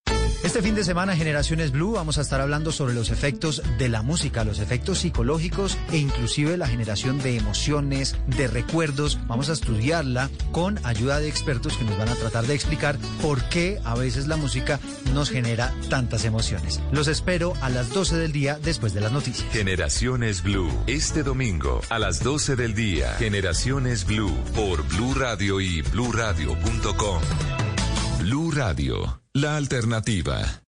Este 0.44 0.60
fin 0.60 0.74
de 0.74 0.84
semana, 0.84 1.16
Generaciones 1.16 1.72
Blue, 1.72 1.92
vamos 1.92 2.18
a 2.18 2.20
estar 2.20 2.42
hablando 2.42 2.70
sobre 2.70 2.92
los 2.92 3.08
efectos 3.08 3.62
de 3.78 3.88
la 3.88 4.02
música, 4.02 4.44
los 4.44 4.58
efectos 4.58 4.98
psicológicos 4.98 5.78
e 5.90 5.96
inclusive 5.96 6.58
la 6.58 6.68
generación 6.68 7.18
de 7.18 7.38
emociones, 7.38 8.14
de 8.26 8.46
recuerdos. 8.46 9.18
Vamos 9.26 9.48
a 9.48 9.54
estudiarla 9.54 10.28
con 10.52 10.78
ayuda 10.84 11.18
de 11.18 11.28
expertos 11.28 11.78
que 11.78 11.84
nos 11.84 11.96
van 11.96 12.10
a 12.10 12.14
tratar 12.14 12.46
de 12.46 12.54
explicar 12.54 12.98
por 13.22 13.42
qué 13.48 13.80
a 13.84 13.94
veces 13.94 14.26
la 14.26 14.36
música 14.36 14.78
nos 15.14 15.30
genera 15.30 15.74
tantas 15.88 16.26
emociones. 16.26 16.78
Los 16.92 17.08
espero 17.08 17.54
a 17.62 17.70
las 17.70 17.88
12 17.88 18.16
del 18.16 18.32
día 18.32 18.58
después 18.62 18.92
de 18.92 19.00
las 19.00 19.12
noticias. 19.12 19.50
Generaciones 19.50 20.42
Blue, 20.42 20.70
este 20.86 21.22
domingo 21.22 21.80
a 21.88 21.98
las 21.98 22.22
12 22.22 22.54
del 22.54 22.74
día. 22.74 23.14
Generaciones 23.14 24.04
Blue 24.04 24.36
por 24.54 24.86
Blue 24.88 25.14
Radio 25.14 25.58
y 25.62 25.80
bluradio.com. 25.80 27.22
Blue 28.20 28.50
Radio, 28.50 29.23
la 29.36 29.56
alternativa. 29.56 30.62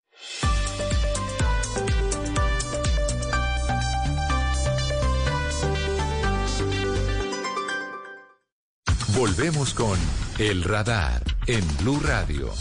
Volvemos 9.15 9.75
con 9.75 9.99
El 10.39 10.65
Radar 10.65 11.23
en 11.47 11.63
Blue 11.77 12.01
Radio. 12.01 12.55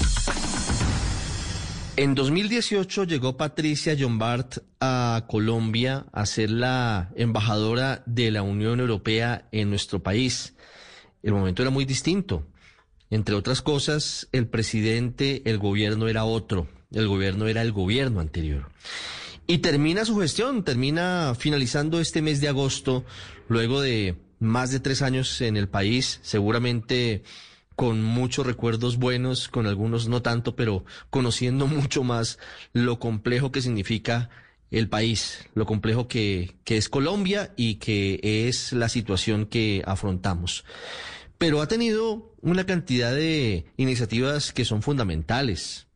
En 1.96 2.16
2018 2.16 3.06
llegó 3.06 3.38
Patricia 3.38 3.96
Jombart 3.98 4.58
a 4.82 5.26
Colombia 5.30 6.08
a 6.12 6.26
ser 6.26 6.52
la 6.52 7.13
embajadora 7.16 8.04
de 8.06 8.30
la 8.30 8.42
Unión 8.42 8.82
Europea 8.82 9.48
en 9.54 9.70
nuestro 9.70 10.04
país. 10.04 10.54
El 11.22 11.32
momento 11.32 11.62
era 11.62 11.72
muy 11.72 11.86
distinto. 11.86 12.46
Entre 13.13 13.36
otras 13.36 13.62
cosas, 13.62 14.28
el 14.32 14.47
presidente, 14.47 15.43
el 15.45 15.60
gobierno 15.60 16.08
era 16.08 16.26
otro. 16.26 16.67
El 16.91 17.08
gobierno 17.08 17.45
era 17.45 17.62
el 17.62 17.71
gobierno 17.71 18.21
anterior. 18.21 18.71
Y 19.45 19.60
termina 19.60 20.04
su 20.04 20.17
gestión, 20.17 20.63
termina 20.63 21.36
finalizando 21.38 21.99
este 21.99 22.23
mes 22.23 22.41
de 22.41 22.47
agosto, 22.47 23.06
luego 23.47 23.82
de 23.82 24.15
más 24.39 24.71
de 24.71 24.80
tres 24.80 25.04
años 25.04 25.41
en 25.41 25.58
el 25.58 25.69
país, 25.69 26.21
seguramente 26.23 27.21
con 27.76 28.02
muchos 28.02 28.47
recuerdos 28.47 28.97
buenos, 28.97 29.47
con 29.47 29.67
algunos 29.67 30.08
no 30.08 30.23
tanto, 30.23 30.56
pero 30.56 30.84
conociendo 31.12 31.67
mucho 31.67 32.04
más 32.04 32.39
lo 32.71 32.97
complejo 32.97 33.52
que 33.52 33.62
significa 33.62 34.32
el 34.71 34.89
país, 34.89 35.47
lo 35.54 35.67
complejo 35.67 36.08
que, 36.08 36.56
que 36.63 36.78
es 36.78 36.89
Colombia 36.89 37.54
y 37.58 37.76
que 37.76 38.47
es 38.47 38.73
la 38.73 38.89
situación 38.89 39.45
que 39.45 39.84
afrontamos. 39.86 40.65
Pero 41.44 41.62
ha 41.62 41.68
tenido 41.68 42.34
una 42.42 42.66
cantidad 42.66 43.14
de 43.14 43.66
iniciativas 43.76 44.54
que 44.54 44.64
son 44.64 44.82
fundamentales. 44.82 45.88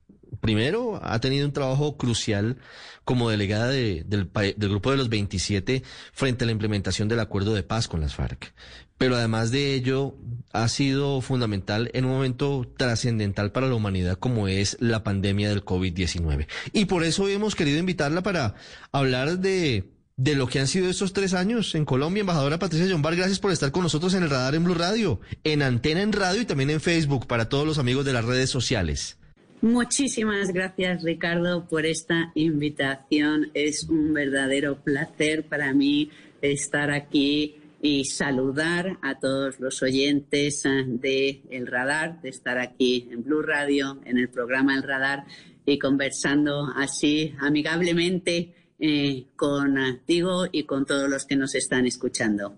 Primero, 0.41 0.99
ha 1.01 1.19
tenido 1.21 1.45
un 1.45 1.53
trabajo 1.53 1.95
crucial 1.95 2.57
como 3.05 3.29
delegada 3.29 3.69
de- 3.69 4.03
del, 4.05 4.29
del 4.57 4.69
grupo 4.69 4.91
de 4.91 4.97
los 4.97 5.07
27 5.07 5.83
frente 6.11 6.43
a 6.43 6.47
la 6.47 6.51
implementación 6.51 7.07
del 7.07 7.21
acuerdo 7.21 7.53
de 7.53 7.63
paz 7.63 7.87
con 7.87 8.01
las 8.01 8.13
FARC. 8.13 8.53
Pero 8.97 9.15
además 9.15 9.51
de 9.51 9.73
ello, 9.73 10.15
ha 10.51 10.67
sido 10.67 11.21
fundamental 11.21 11.91
en 11.93 12.03
un 12.03 12.11
momento 12.11 12.69
trascendental 12.75 13.53
para 13.53 13.67
la 13.67 13.75
humanidad 13.75 14.17
como 14.19 14.49
es 14.49 14.75
la 14.81 15.01
pandemia 15.03 15.47
del 15.49 15.63
COVID-19. 15.63 16.47
Y 16.73 16.85
por 16.85 17.05
eso 17.05 17.29
hemos 17.29 17.55
querido 17.55 17.79
invitarla 17.79 18.21
para 18.21 18.55
hablar 18.91 19.39
de, 19.39 19.91
de 20.17 20.35
lo 20.35 20.47
que 20.47 20.59
han 20.59 20.67
sido 20.67 20.89
estos 20.89 21.13
tres 21.13 21.35
años 21.35 21.75
en 21.75 21.85
Colombia. 21.85 22.21
Embajadora 22.21 22.57
Patricia 22.57 22.87
Yombar, 22.87 23.15
gracias 23.15 23.39
por 23.39 23.51
estar 23.51 23.71
con 23.71 23.83
nosotros 23.83 24.15
en 24.15 24.23
el 24.23 24.29
radar 24.31 24.55
en 24.55 24.63
Blue 24.63 24.73
Radio, 24.73 25.21
en 25.43 25.61
Antena 25.61 26.01
en 26.01 26.11
Radio 26.11 26.41
y 26.41 26.45
también 26.45 26.71
en 26.71 26.81
Facebook 26.81 27.27
para 27.27 27.49
todos 27.49 27.67
los 27.67 27.77
amigos 27.77 28.03
de 28.03 28.13
las 28.13 28.25
redes 28.25 28.49
sociales. 28.49 29.17
Muchísimas 29.61 30.49
gracias 30.49 31.03
Ricardo 31.03 31.67
por 31.67 31.85
esta 31.85 32.31
invitación. 32.35 33.51
Es 33.53 33.83
un 33.83 34.13
verdadero 34.13 34.83
placer 34.83 35.45
para 35.45 35.73
mí 35.73 36.09
estar 36.41 36.91
aquí 36.91 37.55
y 37.79 38.05
saludar 38.05 38.97
a 39.03 39.19
todos 39.19 39.59
los 39.59 39.83
oyentes 39.83 40.65
eh, 40.65 40.83
de 40.87 41.41
El 41.51 41.67
Radar, 41.67 42.21
de 42.21 42.29
estar 42.29 42.57
aquí 42.57 43.07
en 43.11 43.23
Blue 43.23 43.43
Radio, 43.43 43.99
en 44.03 44.17
el 44.17 44.29
programa 44.29 44.75
El 44.75 44.83
Radar 44.83 45.25
y 45.65 45.77
conversando 45.77 46.71
así 46.75 47.35
amigablemente 47.39 48.53
eh, 48.79 49.27
contigo 49.35 50.45
y 50.51 50.63
con 50.63 50.85
todos 50.85 51.09
los 51.09 51.25
que 51.25 51.35
nos 51.35 51.55
están 51.55 51.85
escuchando. 51.85 52.55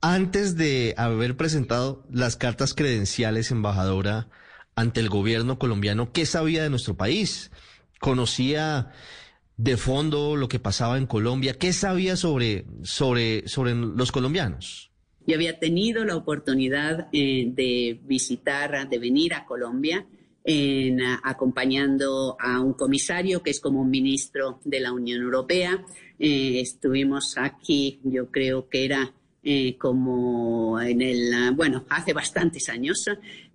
Antes 0.00 0.56
de 0.56 0.94
haber 0.96 1.36
presentado 1.36 2.06
las 2.10 2.36
cartas 2.36 2.74
credenciales, 2.74 3.50
embajadora, 3.50 4.28
ante 4.74 5.00
el 5.00 5.08
gobierno 5.08 5.58
colombiano, 5.58 6.12
¿qué 6.12 6.26
sabía 6.26 6.62
de 6.62 6.70
nuestro 6.70 6.96
país? 6.96 7.50
¿Conocía 7.98 8.92
de 9.56 9.76
fondo 9.76 10.36
lo 10.36 10.48
que 10.48 10.58
pasaba 10.58 10.98
en 10.98 11.06
Colombia? 11.06 11.54
¿Qué 11.54 11.72
sabía 11.72 12.16
sobre, 12.16 12.66
sobre, 12.82 13.48
sobre 13.48 13.74
los 13.74 14.12
colombianos? 14.12 14.90
Yo 15.26 15.34
había 15.34 15.58
tenido 15.58 16.04
la 16.04 16.14
oportunidad 16.14 17.08
eh, 17.12 17.50
de 17.52 18.00
visitar, 18.04 18.88
de 18.88 18.98
venir 18.98 19.34
a 19.34 19.44
Colombia, 19.44 20.06
en, 20.48 21.00
a- 21.02 21.20
acompañando 21.24 22.36
a 22.38 22.60
un 22.60 22.72
comisario 22.74 23.42
que 23.42 23.50
es 23.50 23.60
como 23.60 23.80
un 23.80 23.90
ministro 23.90 24.60
de 24.64 24.78
la 24.78 24.92
Unión 24.92 25.20
Europea. 25.20 25.84
Eh, 26.18 26.60
estuvimos 26.60 27.34
aquí, 27.36 28.00
yo 28.04 28.30
creo 28.30 28.68
que 28.68 28.84
era 28.84 29.12
eh, 29.42 29.76
como 29.76 30.80
en 30.80 31.02
el, 31.02 31.34
ah, 31.34 31.52
bueno, 31.54 31.84
hace 31.88 32.12
bastantes 32.12 32.68
años, 32.68 33.04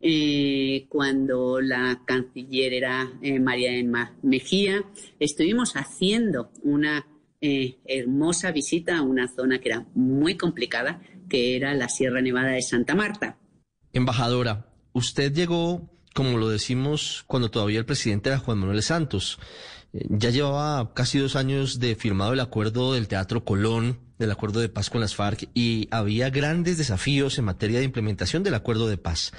eh, 0.02 0.86
cuando 0.90 1.62
la 1.62 2.02
canciller 2.06 2.74
era 2.74 3.10
María 3.40 3.74
Emma 3.74 4.14
Mejía. 4.22 4.84
Estuvimos 5.20 5.74
haciendo 5.76 6.52
una 6.64 7.08
hermosa 7.42 8.52
visita 8.52 8.98
a 8.98 9.02
una 9.02 9.28
zona 9.28 9.60
que 9.60 9.70
era 9.70 9.88
muy 9.96 10.38
complicada, 10.38 11.02
que 11.28 11.56
era 11.56 11.74
la 11.74 11.90
Sierra 11.90 12.22
Nevada 12.22 12.50
de 12.52 12.62
Santa 12.62 12.94
Marta. 12.94 13.40
Embajadora, 13.94 14.72
usted 14.94 15.34
llegó, 15.34 15.90
como 16.14 16.38
lo 16.38 16.50
decimos, 16.50 17.24
cuando 17.28 17.50
todavía 17.50 17.80
el 17.80 17.86
presidente 17.86 18.30
era 18.30 18.40
Juan 18.40 18.58
Manuel 18.60 18.84
Santos. 18.84 19.40
Eh, 19.94 20.06
Ya 20.10 20.30
llevaba 20.30 20.94
casi 20.94 21.20
dos 21.20 21.36
años 21.36 21.80
de 21.80 21.96
firmado 21.96 22.34
el 22.34 22.40
acuerdo 22.40 22.94
del 22.94 23.08
Teatro 23.08 23.44
Colón, 23.44 24.00
del 24.20 24.32
acuerdo 24.32 24.60
de 24.60 24.70
paz 24.70 24.90
con 24.90 25.02
las 25.02 25.16
FARC, 25.16 25.50
y 25.54 25.88
había 25.90 26.30
grandes 26.30 26.78
desafíos 26.78 27.38
en 27.40 27.46
materia 27.46 27.80
de 27.80 27.86
implementación 27.86 28.44
del 28.44 28.54
acuerdo 28.54 28.88
de 28.88 28.98
paz. 28.98 29.32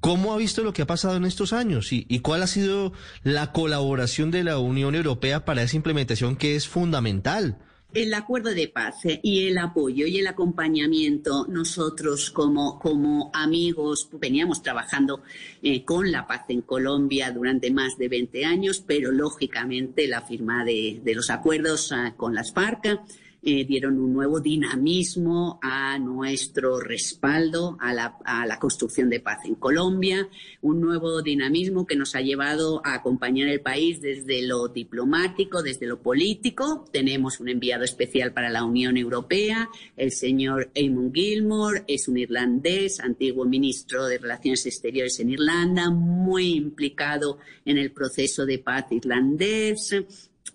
¿Cómo 0.00 0.32
ha 0.32 0.36
visto 0.36 0.62
lo 0.62 0.72
que 0.72 0.82
ha 0.82 0.86
pasado 0.86 1.16
en 1.16 1.24
estos 1.24 1.52
años 1.52 1.92
y, 1.92 2.06
y 2.08 2.18
cuál 2.20 2.42
ha 2.42 2.46
sido 2.46 2.92
la 3.22 3.52
colaboración 3.52 4.30
de 4.30 4.42
la 4.42 4.58
Unión 4.58 4.94
Europea 4.94 5.44
para 5.44 5.62
esa 5.62 5.76
implementación 5.76 6.36
que 6.36 6.56
es 6.56 6.66
fundamental? 6.66 7.58
El 7.94 8.12
acuerdo 8.14 8.50
de 8.50 8.68
paz 8.68 8.96
y 9.22 9.46
el 9.46 9.58
apoyo 9.58 10.06
y 10.06 10.18
el 10.18 10.26
acompañamiento, 10.26 11.46
nosotros 11.48 12.30
como, 12.30 12.78
como 12.78 13.30
amigos 13.32 14.08
veníamos 14.12 14.62
trabajando 14.62 15.22
eh, 15.62 15.84
con 15.84 16.12
la 16.12 16.26
paz 16.26 16.44
en 16.48 16.62
Colombia 16.62 17.30
durante 17.30 17.70
más 17.70 17.96
de 17.96 18.08
20 18.08 18.44
años, 18.44 18.82
pero 18.86 19.12
lógicamente 19.12 20.06
la 20.08 20.20
firma 20.20 20.64
de, 20.64 21.00
de 21.02 21.14
los 21.14 21.30
acuerdos 21.30 21.90
ah, 21.92 22.14
con 22.16 22.34
las 22.34 22.52
FARC 22.52 23.00
eh, 23.48 23.64
dieron 23.64 24.00
un 24.00 24.12
nuevo 24.12 24.40
dinamismo 24.40 25.60
a 25.62 26.00
nuestro 26.00 26.80
respaldo 26.80 27.76
a 27.80 27.92
la, 27.92 28.18
a 28.24 28.44
la 28.44 28.58
construcción 28.58 29.08
de 29.08 29.20
paz 29.20 29.44
en 29.44 29.54
Colombia, 29.54 30.28
un 30.62 30.80
nuevo 30.80 31.22
dinamismo 31.22 31.86
que 31.86 31.94
nos 31.94 32.16
ha 32.16 32.22
llevado 32.22 32.82
a 32.84 32.94
acompañar 32.94 33.48
el 33.48 33.60
país 33.60 34.00
desde 34.00 34.44
lo 34.44 34.66
diplomático, 34.66 35.62
desde 35.62 35.86
lo 35.86 36.02
político. 36.02 36.86
Tenemos 36.92 37.38
un 37.38 37.48
enviado 37.48 37.84
especial 37.84 38.32
para 38.32 38.50
la 38.50 38.64
Unión 38.64 38.96
Europea, 38.96 39.68
el 39.96 40.10
señor 40.10 40.72
Eamon 40.74 41.14
Gilmore, 41.14 41.84
es 41.86 42.08
un 42.08 42.18
irlandés, 42.18 42.98
antiguo 42.98 43.44
ministro 43.44 44.06
de 44.06 44.18
Relaciones 44.18 44.66
Exteriores 44.66 45.20
en 45.20 45.30
Irlanda, 45.30 45.88
muy 45.88 46.54
implicado 46.54 47.38
en 47.64 47.78
el 47.78 47.92
proceso 47.92 48.44
de 48.44 48.58
paz 48.58 48.86
irlandés 48.90 49.94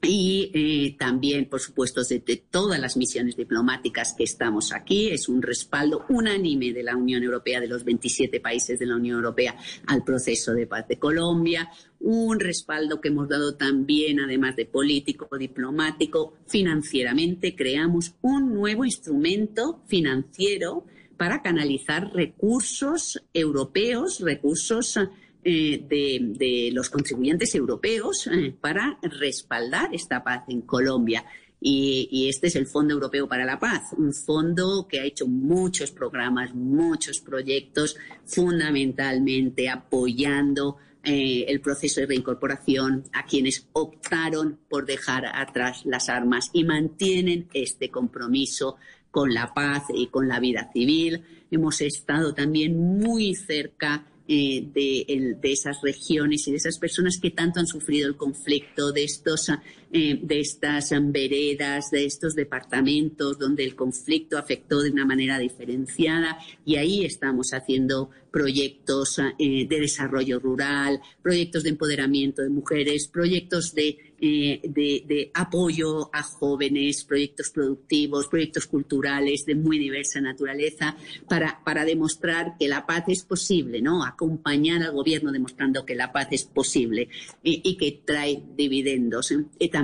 y 0.04 0.52
eh, 0.54 0.96
también, 0.98 1.48
por 1.48 1.60
supuesto, 1.60 2.04
de, 2.04 2.20
de, 2.20 2.38
todas 2.38 2.80
las 2.80 2.98
misiones 2.98 3.36
diplomáticas 3.36 4.14
que 4.18 4.24
estamos 4.24 4.74
aquí. 4.74 5.10
Es 5.10 5.30
un 5.30 5.42
respaldo 5.42 6.06
unánime 6.10 6.74
de 6.74 6.82
la 6.82 6.96
Unión 6.96 7.22
Europea, 7.22 7.60
de 7.60 7.68
los 7.68 7.84
27 7.84 8.40
países 8.40 8.80
de 8.80 8.88
la 8.88 8.96
Unión 8.96 9.18
Europea, 9.18 9.56
al 9.86 10.04
proceso 10.04 10.54
de 10.54 10.66
paz 10.66 10.88
de 10.88 10.98
Colombia. 10.98 11.70
Un 12.00 12.40
respaldo 12.40 13.00
que 13.00 13.10
hemos 13.10 13.30
dado 13.30 13.56
también, 13.56 14.20
además 14.20 14.56
de 14.56 14.66
político, 14.66 15.30
diplomático, 15.38 16.34
financieramente. 16.48 17.56
Creamos 17.56 18.16
un 18.22 18.56
nuevo 18.56 18.84
instrumento 18.86 19.84
financiero 19.86 20.86
para 21.16 21.44
canalizar 21.44 22.12
recursos 22.16 23.22
europeos, 23.32 24.20
recursos 24.22 24.98
eh, 25.44 25.84
de, 25.88 26.70
los 26.72 26.90
contribuyentes 26.90 27.54
europeos 27.56 28.28
eh, 28.28 28.54
para 28.60 29.00
respaldar 29.02 29.94
esta 29.94 30.24
paz 30.24 30.44
en 30.48 30.62
Colombia. 30.62 31.26
Y, 31.60 32.10
y, 32.12 32.30
este 32.30 32.48
es 32.48 32.56
el 32.56 32.66
Fondo 32.66 32.96
Europeo 32.96 33.28
para 33.28 33.46
la 33.46 33.60
Paz, 33.60 33.94
un 33.96 34.14
fondo 34.14 34.88
que 34.90 35.00
ha 35.00 35.04
hecho 35.04 35.28
muchos 35.28 35.92
programas, 35.92 36.56
muchos 36.56 37.20
proyectos, 37.20 37.96
fundamentalmente 38.26 39.70
apoyando 39.70 40.78
eh, 41.04 41.46
el 41.48 41.62
proceso 41.62 42.00
de 42.00 42.06
reincorporación 42.06 43.06
a 43.12 43.26
quienes 43.26 43.68
optaron 43.74 44.60
por 44.70 44.86
dejar 44.86 45.26
atrás 45.34 45.82
las 45.84 46.10
armas 46.10 46.52
y 46.54 46.64
mantienen 46.64 47.48
este 47.54 47.90
compromiso 47.90 48.76
con 49.10 49.34
la 49.34 49.52
paz 49.52 49.86
y 49.92 50.08
con 50.08 50.28
la 50.28 50.40
vida 50.40 50.70
civil. 50.72 51.24
Hemos 51.50 51.82
estado 51.82 52.36
también 52.36 52.78
muy 52.78 53.34
cerca 53.34 54.06
eh, 54.34 54.64
de, 54.74 55.06
el, 55.10 55.42
de, 55.42 55.52
esas 55.52 55.82
regiones 55.82 56.48
y 56.48 56.52
de 56.52 56.58
esas 56.58 56.80
personas 56.80 57.20
que 57.22 57.32
tanto 57.32 57.60
han 57.60 57.68
sufrido 57.68 58.08
el 58.08 58.16
conflicto, 58.16 58.94
de, 58.94 59.04
estos, 59.04 59.52
eh, 59.94 60.20
de 60.22 60.40
estas 60.40 60.94
veredas, 61.12 61.92
de 61.92 62.06
estos 62.06 62.36
departamentos 62.36 63.38
donde 63.38 63.64
el 63.64 63.76
conflicto 63.76 64.38
afectó 64.38 64.82
de 64.82 64.92
una 64.92 65.06
manera 65.06 65.38
diferenciada 65.38 66.38
y 66.66 66.78
ahí 66.78 67.06
estamos 67.06 67.54
haciendo 67.54 68.10
proyectos 68.32 69.20
eh, 69.20 69.68
de 69.68 69.80
desarrollo 69.80 70.40
rural, 70.40 71.02
proyectos 71.22 71.64
de 71.64 71.70
empoderamiento 71.70 72.42
de 72.42 72.50
mujeres, 72.50 73.08
proyectos 73.08 73.76
de, 73.76 73.98
eh, 74.22 74.62
de, 74.64 75.04
de, 75.06 75.32
apoyo 75.34 76.10
a 76.14 76.24
jóvenes, 76.24 77.04
proyectos 77.04 77.50
productivos, 77.50 78.28
proyectos 78.28 78.68
culturales 78.68 79.46
de 79.46 79.56
muy 79.56 79.78
diversa 79.78 80.22
naturaleza, 80.22 80.96
para, 81.28 81.62
para 81.66 81.84
demostrar 81.84 82.56
que 82.58 82.70
la 82.70 82.86
paz 82.86 83.04
es 83.08 83.24
posible, 83.24 83.82
¿no? 83.82 84.06
Acompañar 84.06 84.82
al 84.82 84.94
gobierno 84.94 85.32
demostrando 85.32 85.86
que 85.86 85.96
la 85.96 86.14
paz 86.14 86.30
es 86.32 86.46
posible 86.46 87.10
y, 87.44 87.76
que 87.76 88.02
trae 88.06 88.42
dividendos. 88.56 89.34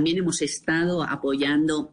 Hemos 0.05 0.41
estado 0.41 1.03
apoyando 1.03 1.91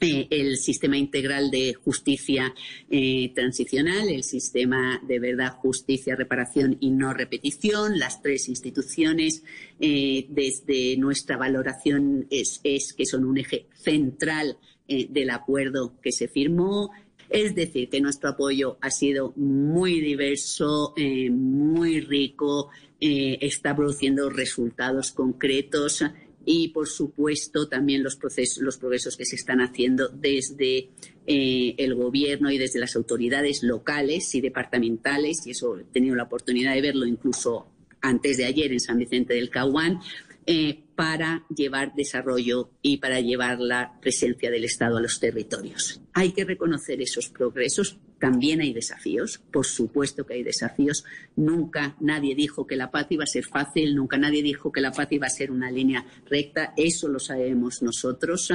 eh, 0.00 0.28
el 0.30 0.58
sistema 0.58 0.96
integral 0.96 1.50
de 1.50 1.74
justicia 1.74 2.54
eh, 2.88 3.32
transicional, 3.34 4.08
el 4.08 4.22
sistema 4.22 5.02
de 5.04 5.18
verdad, 5.18 5.56
justicia, 5.56 6.14
reparación 6.14 6.76
y 6.78 6.90
no 6.90 7.12
repetición. 7.14 7.98
Las 7.98 8.22
tres 8.22 8.48
instituciones, 8.48 9.42
eh, 9.80 10.26
desde 10.28 10.96
nuestra 10.98 11.36
valoración, 11.36 12.28
es, 12.30 12.60
que 12.96 13.06
son 13.06 13.24
un 13.24 13.38
eje 13.38 13.66
central 13.74 14.58
del 14.86 15.30
acuerdo 15.30 16.00
que 16.00 16.12
se 16.12 16.28
firmó. 16.28 16.90
Es 17.28 17.54
decir, 17.54 17.90
que 17.90 18.00
nuestro 18.00 18.30
apoyo 18.30 18.78
ha 18.80 18.90
sido 18.90 19.34
muy 19.36 20.00
diverso, 20.00 20.94
muy 21.30 22.00
rico, 22.00 22.70
está 22.98 23.76
produciendo 23.76 24.30
resultados 24.30 25.12
concretos 25.12 26.02
y, 26.44 26.68
por 26.68 26.88
supuesto, 26.88 27.68
también 27.68 28.02
los, 28.02 28.16
procesos, 28.16 28.62
los 28.62 28.78
progresos 28.78 29.16
que 29.16 29.24
se 29.24 29.36
están 29.36 29.60
haciendo 29.60 30.08
desde 30.08 30.90
eh, 31.26 31.74
el 31.76 31.94
gobierno 31.94 32.50
y 32.50 32.58
desde 32.58 32.78
las 32.78 32.96
autoridades 32.96 33.62
locales 33.62 34.34
y 34.34 34.40
departamentales, 34.40 35.46
y 35.46 35.50
eso 35.50 35.78
he 35.78 35.84
tenido 35.84 36.14
la 36.16 36.24
oportunidad 36.24 36.74
de 36.74 36.80
verlo 36.80 37.06
incluso 37.06 37.66
antes 38.00 38.36
de 38.36 38.44
ayer 38.44 38.72
en 38.72 38.80
San 38.80 38.98
Vicente 38.98 39.34
del 39.34 39.50
Caguán, 39.50 40.00
eh, 40.46 40.84
para 40.94 41.44
llevar 41.54 41.94
desarrollo 41.94 42.70
y 42.80 42.96
para 42.96 43.20
llevar 43.20 43.60
la 43.60 44.00
presencia 44.00 44.50
del 44.50 44.64
Estado 44.64 44.96
a 44.96 45.02
los 45.02 45.20
territorios. 45.20 46.00
Hay 46.14 46.32
que 46.32 46.44
reconocer 46.44 47.02
esos 47.02 47.28
progresos. 47.28 47.98
También 48.18 48.60
hay 48.60 48.72
desafíos, 48.72 49.40
por 49.52 49.66
supuesto 49.66 50.26
que 50.26 50.34
hay 50.34 50.42
desafíos. 50.42 51.04
Nunca 51.36 51.96
nadie 52.00 52.34
dijo 52.34 52.66
que 52.66 52.76
la 52.76 52.90
paz 52.90 53.06
iba 53.10 53.24
a 53.24 53.28
ser 53.28 53.44
fácil, 53.44 53.94
nunca 53.94 54.18
nadie 54.18 54.42
dijo 54.42 54.72
que 54.72 54.80
la 54.80 54.92
paz 54.92 55.08
iba 55.10 55.26
a 55.26 55.30
ser 55.30 55.50
una 55.50 55.70
línea 55.70 56.04
recta. 56.28 56.72
Eso 56.76 57.08
lo 57.08 57.20
sabemos 57.20 57.82
nosotros. 57.82 58.50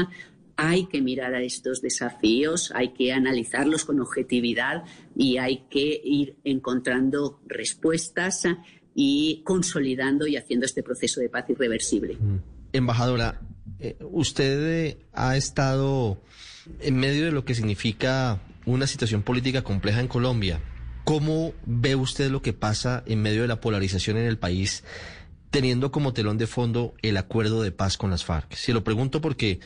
Hay 0.55 0.85
que 0.85 1.01
mirar 1.01 1.33
a 1.33 1.41
estos 1.41 1.81
desafíos, 1.81 2.71
hay 2.75 2.93
que 2.93 3.11
analizarlos 3.11 3.85
con 3.85 3.99
objetividad 3.99 4.83
y 5.15 5.37
hay 5.37 5.65
que 5.69 5.99
ir 6.03 6.35
encontrando 6.43 7.39
respuestas 7.47 8.43
y 8.93 9.41
consolidando 9.43 10.27
y 10.27 10.35
haciendo 10.37 10.65
este 10.65 10.83
proceso 10.83 11.21
de 11.21 11.29
paz 11.29 11.49
irreversible. 11.49 12.17
Embajadora, 12.71 13.41
eh, 13.79 13.97
usted 14.11 14.87
eh, 14.87 14.97
ha 15.13 15.37
estado 15.37 16.21
en 16.79 16.97
medio 16.97 17.25
de 17.25 17.31
lo 17.31 17.45
que 17.45 17.55
significa 17.55 18.39
una 18.65 18.87
situación 18.87 19.23
política 19.23 19.63
compleja 19.63 19.99
en 19.99 20.07
Colombia. 20.07 20.61
¿Cómo 21.03 21.53
ve 21.65 21.95
usted 21.95 22.31
lo 22.31 22.41
que 22.41 22.53
pasa 22.53 23.03
en 23.05 23.21
medio 23.21 23.41
de 23.41 23.47
la 23.47 23.59
polarización 23.59 24.17
en 24.17 24.25
el 24.25 24.37
país, 24.37 24.83
teniendo 25.49 25.91
como 25.91 26.13
telón 26.13 26.37
de 26.37 26.47
fondo 26.47 26.93
el 27.01 27.17
acuerdo 27.17 27.61
de 27.61 27.71
paz 27.71 27.97
con 27.97 28.11
las 28.11 28.23
FARC? 28.23 28.53
Se 28.53 28.73
lo 28.73 28.83
pregunto 28.83 29.19
porque 29.19 29.59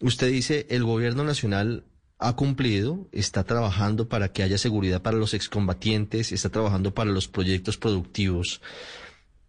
usted 0.00 0.30
dice 0.30 0.66
el 0.70 0.84
gobierno 0.84 1.24
nacional 1.24 1.84
ha 2.18 2.36
cumplido, 2.36 3.08
está 3.12 3.44
trabajando 3.44 4.08
para 4.08 4.32
que 4.32 4.42
haya 4.42 4.58
seguridad 4.58 5.02
para 5.02 5.16
los 5.16 5.34
excombatientes, 5.34 6.32
está 6.32 6.50
trabajando 6.50 6.94
para 6.94 7.10
los 7.10 7.28
proyectos 7.28 7.78
productivos, 7.78 8.60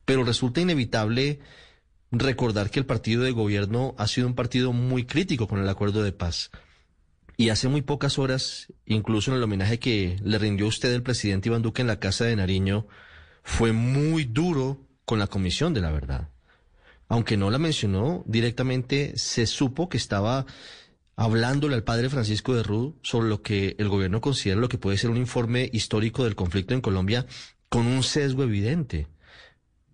pero 0.06 0.24
resulta 0.24 0.62
inevitable 0.62 1.40
recordar 2.12 2.70
que 2.72 2.80
el 2.80 2.86
partido 2.86 3.24
de 3.24 3.32
gobierno 3.32 3.94
ha 3.98 4.08
sido 4.08 4.28
un 4.28 4.36
partido 4.36 4.74
muy 4.74 5.06
crítico 5.06 5.48
con 5.48 5.60
el 5.60 5.70
acuerdo 5.70 6.02
de 6.02 6.14
paz. 6.14 6.50
Y 7.42 7.50
hace 7.50 7.70
muy 7.70 7.82
pocas 7.82 8.20
horas, 8.20 8.72
incluso 8.86 9.32
en 9.32 9.38
el 9.38 9.44
homenaje 9.44 9.80
que 9.80 10.16
le 10.24 10.38
rindió 10.38 10.68
usted 10.68 10.94
el 10.94 11.02
presidente 11.02 11.50
Iván 11.50 11.64
Duque 11.64 11.82
en 11.82 11.88
la 11.88 12.00
Casa 12.00 12.24
de 12.24 12.36
Nariño, 12.36 12.86
fue 13.42 13.72
muy 13.72 14.26
duro 14.26 14.86
con 15.06 15.18
la 15.18 15.26
Comisión 15.26 15.74
de 15.74 15.82
la 15.82 15.90
Verdad. 15.90 16.30
Aunque 17.08 17.38
no 17.38 17.50
la 17.50 17.58
mencionó 17.58 18.24
directamente, 18.28 19.14
se 19.16 19.48
supo 19.48 19.90
que 19.90 19.98
estaba 19.98 20.46
hablándole 21.16 21.74
al 21.74 21.84
padre 21.84 22.12
Francisco 22.12 22.54
de 22.54 22.62
Rud 22.62 22.94
sobre 23.02 23.28
lo 23.28 23.42
que 23.42 23.76
el 23.80 23.90
gobierno 23.90 24.22
considera 24.22 24.62
lo 24.62 24.70
que 24.70 24.78
puede 24.78 25.00
ser 25.00 25.10
un 25.10 25.18
informe 25.18 25.68
histórico 25.74 26.24
del 26.24 26.36
conflicto 26.36 26.76
en 26.76 26.82
Colombia 26.82 27.26
con 27.70 27.88
un 27.88 28.04
sesgo 28.04 28.44
evidente. 28.44 29.08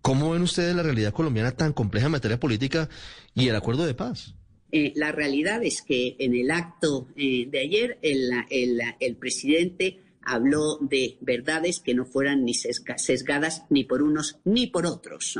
¿Cómo 0.02 0.32
ven 0.32 0.42
ustedes 0.42 0.76
la 0.76 0.82
realidad 0.82 1.14
colombiana 1.14 1.52
tan 1.52 1.72
compleja 1.72 2.08
en 2.08 2.12
materia 2.12 2.38
política 2.38 2.90
y 3.34 3.48
el 3.48 3.56
acuerdo 3.56 3.86
de 3.86 3.94
paz? 3.94 4.34
Eh, 4.70 4.92
la 4.96 5.12
realidad 5.12 5.62
es 5.64 5.82
que 5.82 6.16
en 6.18 6.34
el 6.34 6.50
acto 6.50 7.08
eh, 7.16 7.46
de 7.48 7.58
ayer 7.58 7.98
el, 8.02 8.30
el, 8.50 8.80
el, 9.00 9.16
presidente 9.16 10.00
habló 10.22 10.76
de 10.80 11.16
verdades 11.22 11.80
que 11.80 11.94
no 11.94 12.04
fueran 12.04 12.44
ni 12.44 12.52
sesgadas 12.52 13.64
ni 13.70 13.84
por 13.84 14.02
unos 14.02 14.38
ni 14.44 14.66
por 14.66 14.84
otros. 14.84 15.38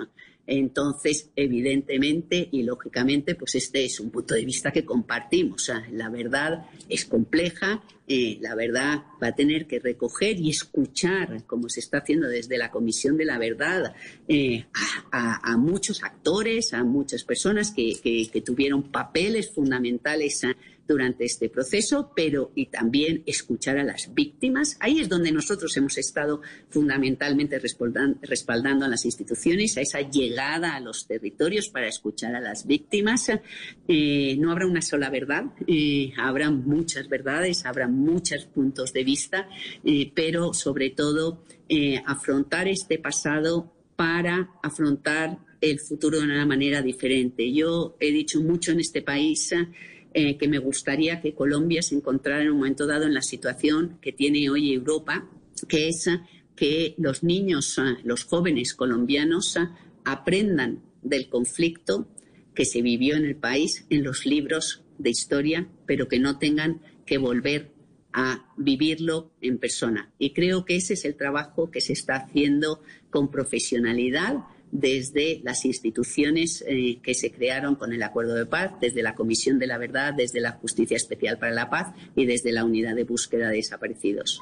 Entonces, 0.50 1.28
evidentemente 1.36 2.48
y 2.50 2.62
lógicamente, 2.62 3.34
pues 3.34 3.54
este 3.54 3.84
es 3.84 4.00
un 4.00 4.10
punto 4.10 4.34
de 4.34 4.46
vista 4.46 4.70
que 4.70 4.82
compartimos. 4.82 5.70
La 5.92 6.08
verdad 6.08 6.66
es 6.88 7.04
compleja, 7.04 7.84
eh, 8.06 8.38
la 8.40 8.54
verdad 8.54 9.02
va 9.22 9.26
a 9.26 9.34
tener 9.34 9.66
que 9.66 9.78
recoger 9.78 10.40
y 10.40 10.48
escuchar, 10.48 11.44
como 11.44 11.68
se 11.68 11.80
está 11.80 11.98
haciendo 11.98 12.28
desde 12.28 12.56
la 12.56 12.70
Comisión 12.70 13.18
de 13.18 13.26
la 13.26 13.36
Verdad, 13.36 13.94
eh, 14.26 14.64
a, 15.12 15.56
muchos 15.58 16.02
actores, 16.02 16.72
a 16.72 16.82
muchas 16.82 17.24
personas 17.24 17.70
que, 17.70 18.00
que 18.32 18.40
tuvieron 18.40 18.90
papeles 18.90 19.50
fundamentales 19.50 20.42
durante 20.88 21.26
este 21.26 21.50
proceso, 21.50 22.12
pero 22.16 22.50
y 22.54 22.66
también 22.66 23.22
escuchar 23.26 23.76
a 23.78 23.84
las 23.84 24.14
víctimas. 24.14 24.78
Ahí 24.80 25.00
es 25.00 25.08
donde 25.08 25.30
nosotros 25.30 25.76
hemos 25.76 25.98
estado 25.98 26.40
fundamentalmente 26.70 27.58
respaldando 27.60 28.84
a 28.86 28.88
las 28.88 29.04
instituciones, 29.04 29.76
a 29.76 29.82
esa 29.82 30.00
llegada 30.00 30.74
a 30.74 30.80
los 30.80 31.06
territorios 31.06 31.68
para 31.68 31.88
escuchar 31.88 32.34
a 32.34 32.40
las 32.40 32.66
víctimas. 32.66 33.30
Eh, 33.86 34.36
no 34.38 34.50
habrá 34.50 34.66
una 34.66 34.80
sola 34.80 35.10
verdad, 35.10 35.44
eh, 35.66 36.12
habrá 36.16 36.50
muchas 36.50 37.08
verdades, 37.08 37.66
habrá 37.66 37.86
muchos 37.86 38.46
puntos 38.46 38.92
de 38.94 39.04
vista, 39.04 39.48
eh, 39.84 40.10
pero 40.14 40.54
sobre 40.54 40.90
todo 40.90 41.44
afrontar 42.06 42.66
este 42.66 42.98
pasado 42.98 43.70
para 43.94 44.52
afrontar 44.62 45.38
el 45.60 45.78
futuro 45.80 46.18
de 46.18 46.24
una 46.24 46.46
manera 46.46 46.80
diferente. 46.80 47.52
Yo 47.52 47.94
he 48.00 48.10
dicho 48.10 48.40
mucho 48.40 48.72
en 48.72 48.80
este 48.80 49.02
país 49.02 49.52
eh, 50.14 50.36
que 50.36 50.48
me 50.48 50.58
gustaría 50.58 51.20
que 51.20 51.34
Colombia 51.34 51.82
se 51.82 51.94
encontrara 51.94 52.42
en 52.42 52.50
un 52.50 52.58
momento 52.58 52.86
dado 52.86 53.04
en 53.04 53.14
la 53.14 53.22
situación 53.22 53.98
que 54.00 54.12
tiene 54.12 54.48
hoy 54.50 54.72
Europa, 54.72 55.28
que 55.68 55.88
es 55.88 56.08
que 56.56 56.94
los 56.98 57.22
niños, 57.22 57.80
los 58.04 58.24
jóvenes 58.24 58.74
colombianos 58.74 59.58
aprendan 60.04 60.82
del 61.02 61.28
conflicto 61.28 62.08
que 62.54 62.64
se 62.64 62.82
vivió 62.82 63.16
en 63.16 63.24
el 63.24 63.36
país 63.36 63.86
en 63.90 64.02
los 64.02 64.26
libros 64.26 64.82
de 64.98 65.10
historia, 65.10 65.68
pero 65.86 66.08
que 66.08 66.18
no 66.18 66.38
tengan 66.38 66.80
que 67.06 67.18
volver 67.18 67.70
a 68.12 68.52
vivirlo 68.56 69.30
en 69.40 69.58
persona. 69.58 70.10
Y 70.18 70.32
creo 70.32 70.64
que 70.64 70.76
ese 70.76 70.94
es 70.94 71.04
el 71.04 71.14
trabajo 71.14 71.70
que 71.70 71.80
se 71.80 71.92
está 71.92 72.16
haciendo 72.16 72.82
con 73.10 73.30
profesionalidad 73.30 74.38
desde 74.70 75.40
las 75.44 75.64
instituciones 75.64 76.64
eh, 76.66 77.00
que 77.02 77.14
se 77.14 77.30
crearon 77.30 77.74
con 77.74 77.92
el 77.92 78.02
Acuerdo 78.02 78.34
de 78.34 78.46
Paz, 78.46 78.72
desde 78.80 79.02
la 79.02 79.14
Comisión 79.14 79.58
de 79.58 79.66
la 79.66 79.78
Verdad, 79.78 80.14
desde 80.14 80.40
la 80.40 80.52
Justicia 80.52 80.96
Especial 80.96 81.38
para 81.38 81.52
la 81.52 81.70
Paz 81.70 81.94
y 82.14 82.26
desde 82.26 82.52
la 82.52 82.64
Unidad 82.64 82.94
de 82.94 83.04
Búsqueda 83.04 83.48
de 83.48 83.56
Desaparecidos. 83.56 84.40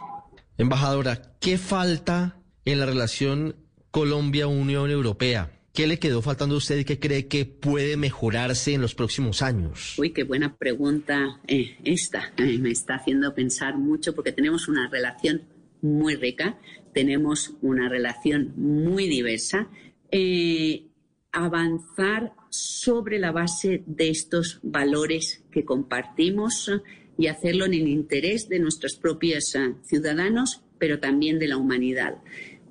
Embajadora, 0.58 1.36
¿qué 1.40 1.58
falta 1.58 2.40
en 2.64 2.80
la 2.80 2.86
relación 2.86 3.56
Colombia-Unión 3.90 4.90
Europea? 4.90 5.52
¿Qué 5.76 5.86
le 5.86 5.98
quedó 5.98 6.22
faltando 6.22 6.54
a 6.54 6.58
usted 6.58 6.78
y 6.78 6.84
qué 6.84 6.98
cree 6.98 7.28
que 7.28 7.44
puede 7.44 7.98
mejorarse 7.98 8.72
en 8.72 8.80
los 8.80 8.94
próximos 8.94 9.42
años? 9.42 9.94
Uy, 9.98 10.10
qué 10.10 10.24
buena 10.24 10.56
pregunta 10.56 11.40
eh, 11.46 11.76
esta. 11.84 12.32
Eh, 12.38 12.56
me 12.56 12.70
está 12.70 12.94
haciendo 12.94 13.34
pensar 13.34 13.76
mucho 13.76 14.14
porque 14.14 14.32
tenemos 14.32 14.68
una 14.68 14.88
relación 14.88 15.42
muy 15.82 16.14
rica, 16.14 16.58
tenemos 16.94 17.52
una 17.60 17.90
relación 17.90 18.54
muy 18.56 19.06
diversa 19.06 19.68
eh, 20.10 20.86
avanzar 21.32 22.32
sobre 22.48 23.18
la 23.18 23.32
base 23.32 23.82
de 23.86 24.08
estos 24.08 24.60
valores 24.62 25.44
que 25.50 25.64
compartimos 25.64 26.70
y 27.18 27.26
hacerlo 27.26 27.66
en 27.66 27.74
el 27.74 27.88
interés 27.88 28.48
de 28.48 28.58
nuestros 28.58 28.96
propios 28.96 29.54
eh, 29.54 29.74
ciudadanos, 29.82 30.62
pero 30.78 30.98
también 30.98 31.38
de 31.38 31.48
la 31.48 31.56
humanidad. 31.56 32.16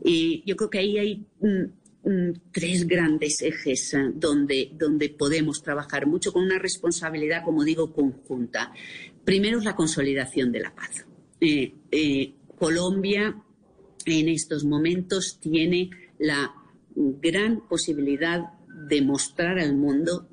Y 0.04 0.44
yo 0.46 0.56
creo 0.56 0.70
que 0.70 0.80
ahí 0.80 0.98
hay 0.98 1.26
tres 2.52 2.88
grandes 2.88 3.42
ejes 3.42 3.94
eh, 3.94 4.12
donde, 4.14 4.72
donde 4.74 5.10
podemos 5.10 5.62
trabajar 5.62 6.08
mucho 6.08 6.32
con 6.32 6.44
una 6.44 6.60
responsabilidad, 6.60 7.44
como 7.44 7.64
digo, 7.64 7.94
conjunta. 7.94 8.72
Primero 9.24 9.60
es 9.60 9.66
la 9.66 9.76
consolidación 9.76 10.52
de 10.52 10.60
la 10.60 10.74
paz. 10.74 11.06
Colombia 12.58 13.36
en 14.06 14.30
estos 14.30 14.64
momentos 14.64 15.40
tiene 15.40 15.90
la 16.20 16.65
gran 16.96 17.68
posibilidad 17.68 18.54
de 18.88 19.02
mostrar 19.02 19.60
al 19.60 19.76
mundo 19.76 20.28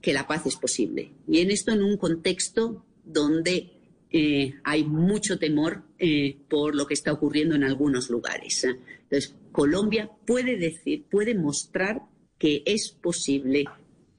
que 0.00 0.12
la 0.12 0.26
paz 0.26 0.46
es 0.46 0.56
posible. 0.56 1.12
Y 1.28 1.40
en 1.40 1.50
esto 1.50 1.72
en 1.72 1.82
un 1.82 1.96
contexto 1.96 2.84
donde 3.04 3.72
eh, 4.10 4.54
hay 4.64 4.84
mucho 4.84 5.38
temor 5.38 5.82
eh, 5.98 6.38
por 6.48 6.74
lo 6.74 6.86
que 6.86 6.94
está 6.94 7.12
ocurriendo 7.12 7.54
en 7.54 7.64
algunos 7.64 8.10
lugares. 8.10 8.64
Entonces, 8.64 9.34
Colombia 9.52 10.10
puede 10.26 10.56
decir, 10.56 11.04
puede 11.10 11.34
mostrar 11.34 12.02
que 12.38 12.62
es 12.64 12.90
posible 12.90 13.64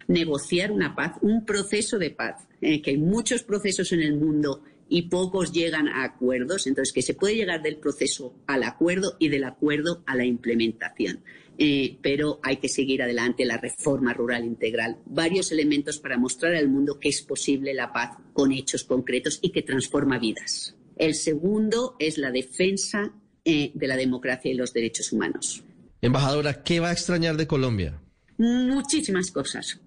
negociar 0.08 0.72
una 0.72 0.96
paz, 0.96 1.18
un 1.22 1.46
proceso 1.46 1.98
de 1.98 2.12
paz, 2.12 2.48
eh, 2.62 2.82
que 2.82 2.92
hay 2.92 2.98
muchos 2.98 3.44
procesos 3.44 3.92
en 3.92 4.02
el 4.02 4.16
mundo 4.16 4.64
y 4.88 5.04
pocos 5.04 5.54
llegan 5.54 5.88
a 5.88 6.04
acuerdos, 6.04 6.68
entonces 6.68 6.94
que 6.94 7.02
se 7.02 7.14
puede 7.14 7.36
llegar 7.36 7.62
del 7.62 7.78
proceso 7.78 8.36
al 8.46 8.64
acuerdo 8.64 9.16
y 9.20 9.30
del 9.30 9.46
acuerdo 9.46 10.04
a 10.06 10.16
la 10.16 10.26
implementación. 10.26 11.24
Eh, 11.64 12.00
pero 12.02 12.40
hay 12.42 12.58
que 12.58 12.68
seguir 12.68 13.04
adelante 13.04 13.46
la 13.46 13.56
reforma 13.56 14.14
rural 14.14 14.46
integral. 14.46 14.98
Varios 15.06 15.52
elementos 15.52 16.00
para 16.00 16.18
mostrar 16.18 16.56
al 16.56 16.68
mundo 16.68 16.98
que 17.00 17.10
es 17.10 17.22
posible 17.22 17.76
la 17.76 17.94
paz 17.94 18.18
con 18.34 18.52
hechos 18.52 18.84
concretos 18.84 19.38
y 19.44 19.52
que 19.52 19.62
transforma 19.62 20.18
vidas. 20.18 20.76
El 20.96 21.14
segundo 21.14 21.96
es 22.00 22.18
la 22.18 22.32
defensa 22.32 23.14
eh, 23.46 23.72
de 23.76 23.88
la 23.88 23.96
democracia 23.96 24.50
y 24.50 24.56
los 24.56 24.74
derechos 24.74 25.14
humanos. 25.14 25.64
Embajadora, 26.02 26.64
¿qué 26.64 26.80
va 26.80 26.90
a 26.90 26.94
extrañar 26.94 27.38
de 27.38 27.46
Colombia? 27.46 28.02
Muchísimas 28.40 29.30
cosas. 29.30 29.80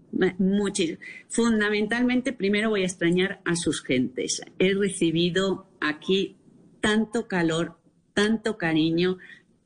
Fundamentalmente, 1.28 2.32
primero 2.32 2.70
voy 2.70 2.82
a 2.82 2.86
extrañar 2.86 3.40
a 3.44 3.56
sus 3.56 3.82
gentes. 3.82 4.42
He 4.60 4.74
recibido 4.74 5.66
aquí 5.80 6.36
tanto 6.80 7.26
calor, 7.26 7.80
tanto 8.12 8.58
cariño, 8.58 9.18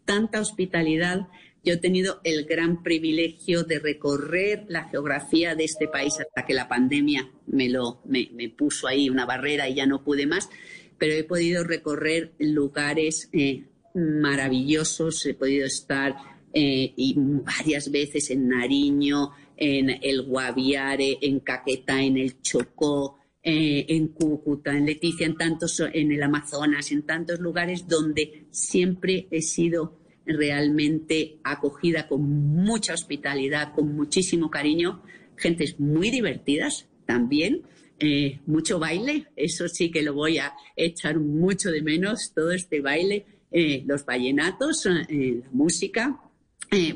tanta 0.06 0.40
hospitalidad 0.40 1.28
yo 1.68 1.74
he 1.74 1.78
tenido 1.78 2.20
el 2.24 2.46
gran 2.46 2.82
privilegio 2.82 3.62
de 3.62 3.78
recorrer 3.78 4.64
la 4.68 4.88
geografía 4.88 5.54
de 5.54 5.64
este 5.64 5.86
país 5.86 6.14
hasta 6.18 6.46
que 6.46 6.54
la 6.54 6.66
pandemia 6.66 7.30
me, 7.46 7.68
lo, 7.68 8.00
me, 8.06 8.26
puso 8.48 8.88
ahí 8.88 9.10
una 9.10 9.26
barrera 9.26 9.68
y 9.68 9.74
ya 9.74 9.86
no 9.86 10.02
pude 10.02 10.26
más, 10.26 10.48
pero 10.96 11.12
he 11.12 11.24
podido 11.24 11.64
recorrer 11.64 12.32
lugares 12.38 13.28
eh, 13.34 13.64
maravillosos, 13.94 15.26
he 15.26 15.34
podido 15.34 15.66
estar 15.66 16.16
eh, 16.54 16.94
y 16.96 17.14
varias 17.18 17.90
veces 17.90 18.30
en 18.30 18.48
Nariño, 18.48 19.32
en 19.54 19.90
el 19.90 20.22
Guaviare, 20.22 21.18
en 21.20 21.40
Caquetá, 21.40 22.02
en 22.02 22.16
el 22.16 22.40
Chocó, 22.40 23.18
eh, 23.42 23.84
en 23.88 24.08
Cúcuta, 24.08 24.74
en 24.74 24.86
Leticia, 24.86 25.26
en 25.26 25.36
tantos, 25.36 25.80
en 25.80 26.12
el 26.12 26.22
Amazonas, 26.22 26.90
en 26.92 27.02
tantos 27.02 27.40
lugares 27.40 27.86
donde 27.86 28.46
siempre 28.50 29.28
he 29.30 29.42
sido 29.42 29.97
realmente 30.28 31.38
acogida 31.42 32.06
con 32.06 32.22
mucha 32.22 32.94
hospitalidad, 32.94 33.72
con 33.74 33.96
muchísimo 33.96 34.50
cariño, 34.50 35.02
gentes 35.36 35.80
muy 35.80 36.10
divertidas 36.10 36.86
también. 37.06 37.62
Eh, 37.98 38.38
mucho 38.46 38.78
baile, 38.78 39.26
eso 39.34 39.66
sí 39.66 39.90
que 39.90 40.02
lo 40.02 40.14
voy 40.14 40.38
a 40.38 40.52
echar 40.76 41.18
mucho 41.18 41.72
de 41.72 41.82
menos, 41.82 42.32
todo 42.32 42.52
este 42.52 42.80
baile, 42.80 43.26
eh, 43.50 43.82
los 43.86 44.04
vallenatos, 44.04 44.86
eh, 44.86 45.40
la 45.42 45.50
música, 45.50 46.20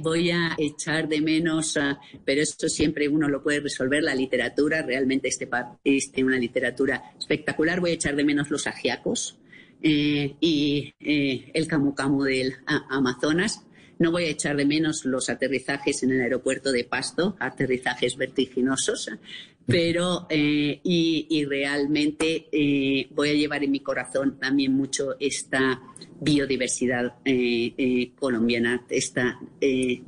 voy 0.01 0.31
a 0.31 0.55
echar 0.59 1.09
de 1.09 1.21
menos, 1.21 1.77
pero 2.25 2.43
esto 2.43 2.69
siempre 2.69 3.09
uno 3.09 3.27
lo 3.27 3.43
puede 3.43 3.61
resolver, 3.61 4.03
la 4.03 4.15
literatura, 4.15 4.83
realmente 4.83 5.29
este, 5.29 5.49
este 5.83 6.23
una 6.23 6.37
literatura 6.37 7.03
espectacular. 7.19 7.81
Voy 7.81 7.93
a 7.93 7.95
echar 7.95 8.15
de 8.15 8.23
menos 8.23 8.51
los 8.51 8.67
agiacos, 8.67 9.39
eh, 9.83 10.37
y 10.41 10.95
eh, 11.01 11.51
el 11.53 11.67
Camu 11.67 11.95
Camu 11.95 12.23
del 12.23 12.55
Amazonas. 12.67 13.65
No 13.99 14.11
voy 14.11 14.25
a 14.25 14.31
echar 14.31 14.57
de 14.57 14.65
menos 14.65 15.05
los 15.05 15.29
aterrizajes 15.29 16.03
en 16.03 16.13
el 16.13 16.21
aeropuerto 16.21 16.73
de 16.73 16.85
Pasto, 16.85 17.37
aterrizajes 17.39 18.17
vertiginosos, 18.17 19.11
pero 19.67 20.27
eh, 20.29 20.81
y, 20.83 21.45
realmente 21.45 23.09
voy 23.11 23.31
a 23.31 23.35
llevar 23.35 23.63
en 23.63 23.71
mi 23.71 23.81
corazón 23.81 24.39
también 24.41 24.73
mucho 24.73 25.15
esta 25.21 25.81
biodiversidad 26.21 27.15
colombiana, 28.19 28.85
esta 28.89 29.39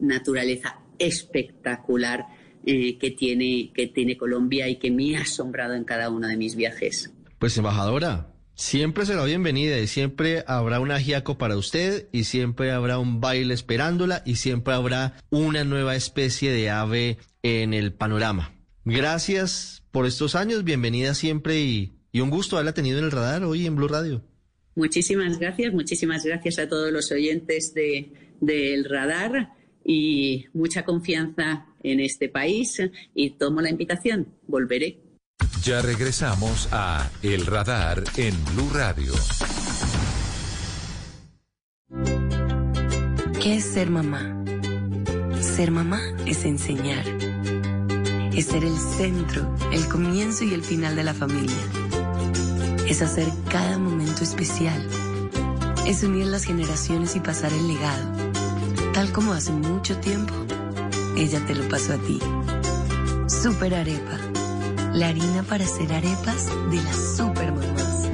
naturaleza 0.01 0.81
espectacular 0.99 2.27
que, 2.65 3.15
tiene, 3.17 3.71
que 3.73 3.87
tiene 3.89 4.17
Colombia 4.17 4.69
y 4.69 4.77
que 4.77 4.91
me 4.91 5.17
ha 5.17 5.21
asombrado 5.21 5.75
en 5.75 5.85
cada 5.85 6.11
uno 6.11 6.27
de 6.27 6.37
mis 6.37 6.57
viajes. 6.57 7.13
Pues 7.39 7.57
embajadora, 7.59 8.34
Siempre 8.57 9.05
será 9.05 9.25
bienvenida 9.25 9.81
y 9.81 9.89
siempre 9.89 10.45
habrá 10.47 10.79
un 10.79 10.93
ajiaco 10.93 11.37
para 11.39 11.57
usted 11.57 12.09
y 12.13 12.23
siempre 12.23 12.71
habrá 12.71 12.99
un 13.01 13.21
baile 13.21 13.53
esperándola 13.53 14.23
y 14.25 14.37
siempre 14.37 14.75
habrá 14.75 15.17
una 15.31 15.65
nueva 15.65 15.97
especie 15.97 16.53
de 16.53 16.71
ave 16.71 17.19
en 17.43 17.75
el 17.75 17.93
panorama. 17.93 18.55
Gracias 18.85 19.83
por 19.91 20.07
estos 20.07 20.37
años, 20.37 20.63
bienvenida 20.63 21.15
siempre 21.15 21.61
y, 21.61 21.99
y 22.13 22.21
un 22.21 22.31
gusto 22.31 22.55
haberla 22.55 22.75
tenido 22.75 22.99
en 23.01 23.07
el 23.07 23.11
radar 23.11 23.43
hoy 23.43 23.67
en 23.67 23.75
Blue 23.75 23.89
Radio. 23.89 24.23
Muchísimas 24.77 25.41
gracias, 25.41 25.73
muchísimas 25.75 26.25
gracias 26.25 26.61
a 26.61 26.69
todos 26.69 26.93
los 26.93 27.11
oyentes 27.11 27.75
de, 27.75 28.13
del 28.41 28.85
radar 28.85 29.53
y 29.85 30.47
mucha 30.53 30.85
confianza 30.85 31.67
en 31.83 31.99
este 31.99 32.29
país 32.29 32.81
y 33.17 33.31
tomo 33.31 33.61
la 33.61 33.71
invitación, 33.71 34.29
volveré. 34.47 35.04
Ya 35.65 35.81
regresamos 35.81 36.69
a 36.73 37.09
El 37.23 37.47
Radar 37.47 38.05
en 38.17 38.35
Blue 38.45 38.71
Radio. 38.73 39.15
¿Qué 43.41 43.57
es 43.57 43.65
ser 43.65 43.91
mamá? 43.91 44.45
Ser 45.41 45.71
mamá 45.71 46.01
es 46.27 46.45
enseñar. 46.45 47.07
Es 48.35 48.47
ser 48.47 48.65
el 48.65 48.77
centro, 48.79 49.55
el 49.73 49.89
comienzo 49.89 50.45
y 50.45 50.53
el 50.53 50.63
final 50.63 50.97
de 50.97 51.05
la 51.05 51.15
familia. 51.15 51.57
Es 52.87 53.01
hacer 53.01 53.29
cada 53.49 53.79
momento 53.79 54.23
especial. 54.23 54.87
Es 55.87 56.03
unir 56.03 56.27
las 56.27 56.45
generaciones 56.45 57.17
y 57.17 57.21
pasar 57.21 57.53
el 57.53 57.69
legado. 57.69 58.13
Tal 58.93 59.13
como 59.13 59.33
hace 59.33 59.53
mucho 59.53 59.99
tiempo, 59.99 60.35
ella 61.17 61.45
te 61.47 61.55
lo 61.55 61.69
pasó 61.69 61.95
a 61.95 61.99
ti. 61.99 62.19
Super 63.29 63.75
Arepa. 63.75 64.24
La 64.95 65.09
harina 65.09 65.43
para 65.43 65.65
hacer 65.65 65.93
arepas 65.93 66.47
de 66.71 66.77
las 66.77 67.17
super 67.17 67.51
mamás. 67.51 68.09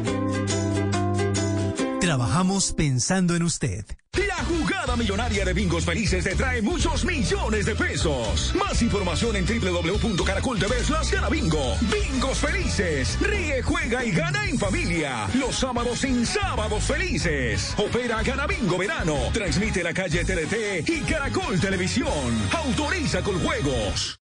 Trabajamos 2.00 2.72
pensando 2.72 3.36
en 3.36 3.42
usted. 3.42 3.84
La 4.26 4.42
jugada 4.44 4.96
millonaria 4.96 5.44
de 5.44 5.52
Bingos 5.52 5.84
Felices 5.84 6.24
te 6.24 6.34
trae 6.34 6.62
muchos 6.62 7.04
millones 7.04 7.66
de 7.66 7.76
pesos. 7.76 8.54
Más 8.54 8.80
información 8.80 9.36
en 9.36 9.44
www.caracol.tv 9.44 10.76
gana 11.12 11.28
bingo. 11.28 11.76
Bingos 11.82 12.38
Felices. 12.38 13.18
Ríe, 13.20 13.62
juega 13.62 14.02
y 14.02 14.12
gana 14.12 14.48
en 14.48 14.58
familia. 14.58 15.28
Los 15.34 15.56
sábados 15.56 15.98
sin 15.98 16.24
sábados 16.24 16.82
felices. 16.84 17.74
Opera 17.76 18.22
Gana 18.22 18.46
Bingo 18.46 18.78
Verano. 18.78 19.16
Transmite 19.34 19.82
la 19.82 19.92
calle 19.92 20.24
TDT 20.24 20.88
y 20.88 21.00
Caracol 21.02 21.60
Televisión. 21.60 22.08
Autoriza 22.52 23.20
con 23.20 23.38
juegos. 23.40 24.18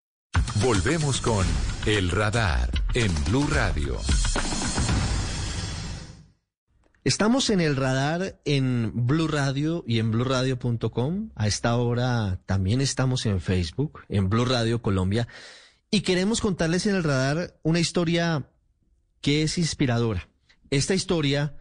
Volvemos 0.62 1.22
con 1.22 1.46
El 1.90 2.12
Radar 2.12 2.70
en 2.94 3.12
Blue 3.26 3.48
Radio. 3.48 3.98
Estamos 7.04 7.50
en 7.50 7.62
el 7.62 7.76
radar 7.76 8.40
en 8.46 8.92
Blue 9.08 9.28
Radio 9.28 9.84
y 9.88 9.98
en 9.98 10.12
bluradio.com. 10.12 11.32
A 11.34 11.48
esta 11.48 11.76
hora 11.78 12.42
también 12.46 12.82
estamos 12.82 13.26
en 13.26 13.42
Facebook, 13.42 14.02
en 14.08 14.30
Blue 14.30 14.46
Radio 14.46 14.84
Colombia. 14.84 15.28
Y 15.90 16.02
queremos 16.02 16.42
contarles 16.42 16.86
en 16.86 16.96
el 16.96 17.04
radar 17.04 17.60
una 17.64 17.80
historia 17.80 18.52
que 19.20 19.42
es 19.42 19.58
inspiradora. 19.58 20.30
Esta 20.70 20.94
historia 20.94 21.58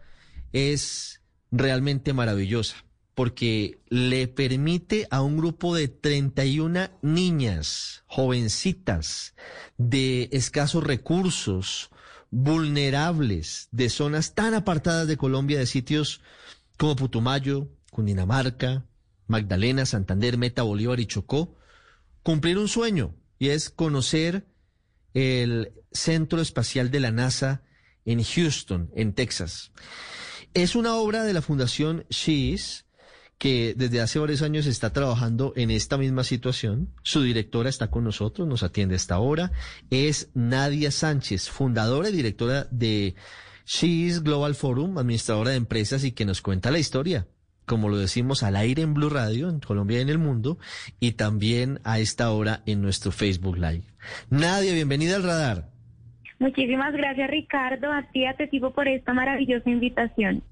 es 0.53 1.23
realmente 1.49 2.13
maravillosa 2.13 2.85
porque 3.19 3.81
le 3.89 4.29
permite 4.29 5.05
a 5.11 5.21
un 5.21 5.35
grupo 5.35 5.75
de 5.75 5.89
31 5.89 6.89
niñas, 7.01 8.05
jovencitas, 8.07 9.35
de 9.77 10.29
escasos 10.31 10.85
recursos, 10.85 11.89
vulnerables, 12.31 13.67
de 13.73 13.89
zonas 13.89 14.35
tan 14.35 14.53
apartadas 14.53 15.05
de 15.05 15.17
Colombia, 15.17 15.59
de 15.59 15.65
sitios 15.65 16.21
como 16.77 16.95
Putumayo, 16.95 17.67
Cundinamarca, 17.91 18.85
Magdalena, 19.27 19.85
Santander, 19.85 20.37
Meta, 20.37 20.63
Bolívar 20.63 21.01
y 21.01 21.05
Chocó, 21.05 21.57
cumplir 22.23 22.57
un 22.57 22.69
sueño 22.69 23.17
y 23.37 23.49
es 23.49 23.69
conocer 23.69 24.47
el 25.13 25.73
Centro 25.91 26.39
Espacial 26.39 26.89
de 26.89 27.01
la 27.01 27.11
NASA 27.11 27.63
en 28.05 28.23
Houston, 28.23 28.89
en 28.95 29.11
Texas. 29.11 29.73
Es 30.53 30.77
una 30.77 30.95
obra 30.95 31.25
de 31.25 31.33
la 31.33 31.41
Fundación 31.41 32.05
She's 32.09 32.85
que 33.39 33.73
desde 33.75 34.01
hace 34.01 34.19
varios 34.19 34.41
años 34.41 34.67
está 34.67 34.91
trabajando 34.91 35.53
en 35.55 35.71
esta 35.71 35.97
misma 35.97 36.23
situación. 36.25 36.89
Su 37.03 37.23
directora 37.23 37.69
está 37.69 37.89
con 37.89 38.03
nosotros, 38.03 38.47
nos 38.47 38.63
atiende 38.63 38.95
hasta 38.95 39.15
ahora. 39.15 39.51
Es 39.89 40.29
Nadia 40.35 40.91
Sánchez, 40.91 41.49
fundadora 41.49 42.09
y 42.09 42.11
directora 42.11 42.67
de 42.69 43.15
She's 43.65 44.23
Global 44.23 44.55
Forum, 44.55 44.97
administradora 44.97 45.51
de 45.51 45.55
empresas 45.55 46.03
y 46.03 46.11
que 46.11 46.25
nos 46.25 46.41
cuenta 46.41 46.69
la 46.69 46.79
historia, 46.79 47.27
como 47.65 47.87
lo 47.87 47.97
decimos 47.97 48.43
al 48.43 48.57
aire 48.57 48.81
en 48.81 48.93
Blue 48.93 49.09
Radio, 49.09 49.49
en 49.49 49.61
Colombia 49.61 49.99
y 49.99 50.01
en 50.01 50.09
el 50.09 50.17
mundo, 50.17 50.59
y 50.99 51.13
también 51.13 51.79
a 51.85 51.99
esta 51.99 52.31
hora 52.31 52.61
en 52.65 52.81
nuestro 52.81 53.13
Facebook 53.13 53.57
Live. 53.57 53.85
Nadia, 54.29 54.73
bienvenida 54.73 55.15
al 55.15 55.23
radar. 55.23 55.69
Muchísimas 56.39 56.93
gracias 56.93 57.29
Ricardo, 57.29 57.91
a 57.91 58.03
ti, 58.11 58.25
a 58.25 58.35
por 58.73 58.87
esta 58.87 59.13
maravillosa 59.13 59.69
invitación. 59.69 60.43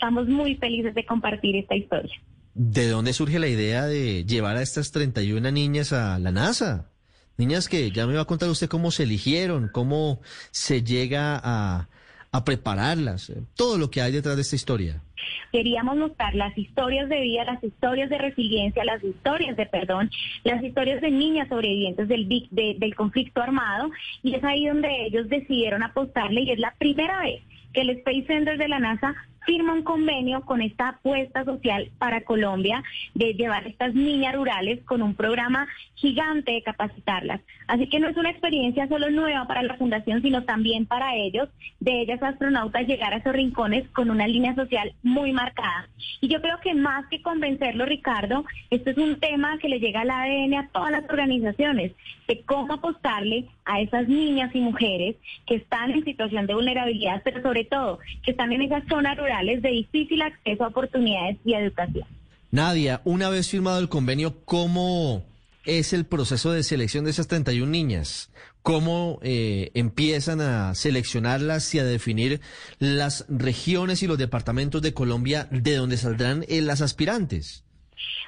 Estamos 0.00 0.28
muy 0.28 0.54
felices 0.54 0.94
de 0.94 1.04
compartir 1.04 1.56
esta 1.56 1.74
historia. 1.74 2.14
¿De 2.54 2.86
dónde 2.86 3.12
surge 3.12 3.40
la 3.40 3.48
idea 3.48 3.84
de 3.84 4.24
llevar 4.24 4.56
a 4.56 4.62
estas 4.62 4.92
31 4.92 5.50
niñas 5.50 5.92
a 5.92 6.20
la 6.20 6.30
NASA? 6.30 6.92
Niñas 7.36 7.68
que 7.68 7.90
ya 7.90 8.06
me 8.06 8.14
va 8.14 8.20
a 8.20 8.24
contar 8.24 8.48
usted 8.48 8.68
cómo 8.68 8.92
se 8.92 9.02
eligieron, 9.02 9.68
cómo 9.72 10.20
se 10.52 10.84
llega 10.84 11.40
a, 11.42 11.88
a 12.30 12.44
prepararlas, 12.44 13.30
eh, 13.30 13.42
todo 13.56 13.76
lo 13.76 13.90
que 13.90 14.00
hay 14.00 14.12
detrás 14.12 14.36
de 14.36 14.42
esta 14.42 14.54
historia. 14.54 15.02
Queríamos 15.50 15.96
mostrar 15.96 16.32
las 16.36 16.56
historias 16.56 17.08
de 17.08 17.20
vida, 17.20 17.42
las 17.44 17.64
historias 17.64 18.08
de 18.08 18.18
resiliencia, 18.18 18.84
las 18.84 19.02
historias 19.02 19.56
de 19.56 19.66
perdón, 19.66 20.12
las 20.44 20.62
historias 20.62 21.00
de 21.00 21.10
niñas 21.10 21.48
sobrevivientes 21.48 22.06
del, 22.06 22.28
del 22.52 22.94
conflicto 22.94 23.42
armado 23.42 23.90
y 24.22 24.36
es 24.36 24.44
ahí 24.44 24.66
donde 24.66 25.06
ellos 25.06 25.28
decidieron 25.28 25.82
apostarle 25.82 26.42
y 26.42 26.52
es 26.52 26.60
la 26.60 26.72
primera 26.78 27.20
vez 27.20 27.42
que 27.72 27.80
el 27.82 27.90
Space 27.90 28.26
Center 28.26 28.58
de 28.58 28.68
la 28.68 28.78
NASA 28.78 29.14
firma 29.48 29.72
un 29.72 29.82
convenio 29.82 30.42
con 30.42 30.60
esta 30.60 30.88
apuesta 30.88 31.42
social 31.42 31.90
para 31.98 32.20
Colombia 32.20 32.82
de 33.14 33.32
llevar 33.32 33.64
a 33.64 33.68
estas 33.68 33.94
niñas 33.94 34.34
rurales 34.34 34.84
con 34.84 35.00
un 35.00 35.14
programa 35.14 35.66
gigante 35.94 36.52
de 36.52 36.62
capacitarlas. 36.62 37.40
Así 37.66 37.88
que 37.88 37.98
no 37.98 38.08
es 38.08 38.16
una 38.18 38.28
experiencia 38.28 38.86
solo 38.88 39.10
nueva 39.10 39.46
para 39.46 39.62
la 39.62 39.76
fundación, 39.76 40.20
sino 40.20 40.44
también 40.44 40.84
para 40.84 41.16
ellos, 41.16 41.48
de 41.80 42.02
ellas 42.02 42.22
astronautas 42.22 42.86
llegar 42.86 43.14
a 43.14 43.16
esos 43.16 43.32
rincones 43.32 43.88
con 43.88 44.10
una 44.10 44.28
línea 44.28 44.54
social 44.54 44.92
muy 45.02 45.32
marcada. 45.32 45.88
Y 46.20 46.28
yo 46.28 46.42
creo 46.42 46.60
que 46.60 46.74
más 46.74 47.06
que 47.08 47.22
convencerlo, 47.22 47.86
Ricardo, 47.86 48.44
esto 48.68 48.90
es 48.90 48.98
un 48.98 49.18
tema 49.18 49.58
que 49.58 49.70
le 49.70 49.80
llega 49.80 50.02
al 50.02 50.10
ADN 50.10 50.54
a 50.54 50.68
todas 50.68 50.90
las 50.90 51.08
organizaciones, 51.08 51.92
de 52.26 52.42
cómo 52.42 52.74
apostarle 52.74 53.46
a 53.64 53.80
esas 53.80 54.08
niñas 54.08 54.54
y 54.54 54.60
mujeres 54.60 55.16
que 55.46 55.56
están 55.56 55.90
en 55.90 56.04
situación 56.04 56.46
de 56.46 56.54
vulnerabilidad, 56.54 57.22
pero 57.24 57.40
sobre 57.40 57.64
todo 57.64 57.98
que 58.22 58.32
están 58.32 58.52
en 58.52 58.62
esas 58.62 58.84
zonas 58.88 59.16
rurales 59.38 59.62
de 59.62 59.70
difícil 59.70 60.22
acceso 60.22 60.64
a 60.64 60.68
oportunidades 60.68 61.36
y 61.44 61.54
educación. 61.54 62.06
Nadia, 62.50 63.00
una 63.04 63.28
vez 63.28 63.50
firmado 63.50 63.78
el 63.78 63.88
convenio, 63.88 64.44
¿cómo 64.44 65.24
es 65.64 65.92
el 65.92 66.06
proceso 66.06 66.52
de 66.52 66.62
selección 66.62 67.04
de 67.04 67.10
esas 67.10 67.28
31 67.28 67.70
niñas? 67.70 68.32
¿Cómo 68.62 69.18
eh, 69.22 69.70
empiezan 69.74 70.40
a 70.40 70.74
seleccionarlas 70.74 71.74
y 71.74 71.78
a 71.78 71.84
definir 71.84 72.40
las 72.78 73.26
regiones 73.28 74.02
y 74.02 74.06
los 74.06 74.18
departamentos 74.18 74.82
de 74.82 74.94
Colombia 74.94 75.46
de 75.50 75.76
donde 75.76 75.96
saldrán 75.96 76.44
eh, 76.48 76.60
las 76.62 76.80
aspirantes? 76.80 77.64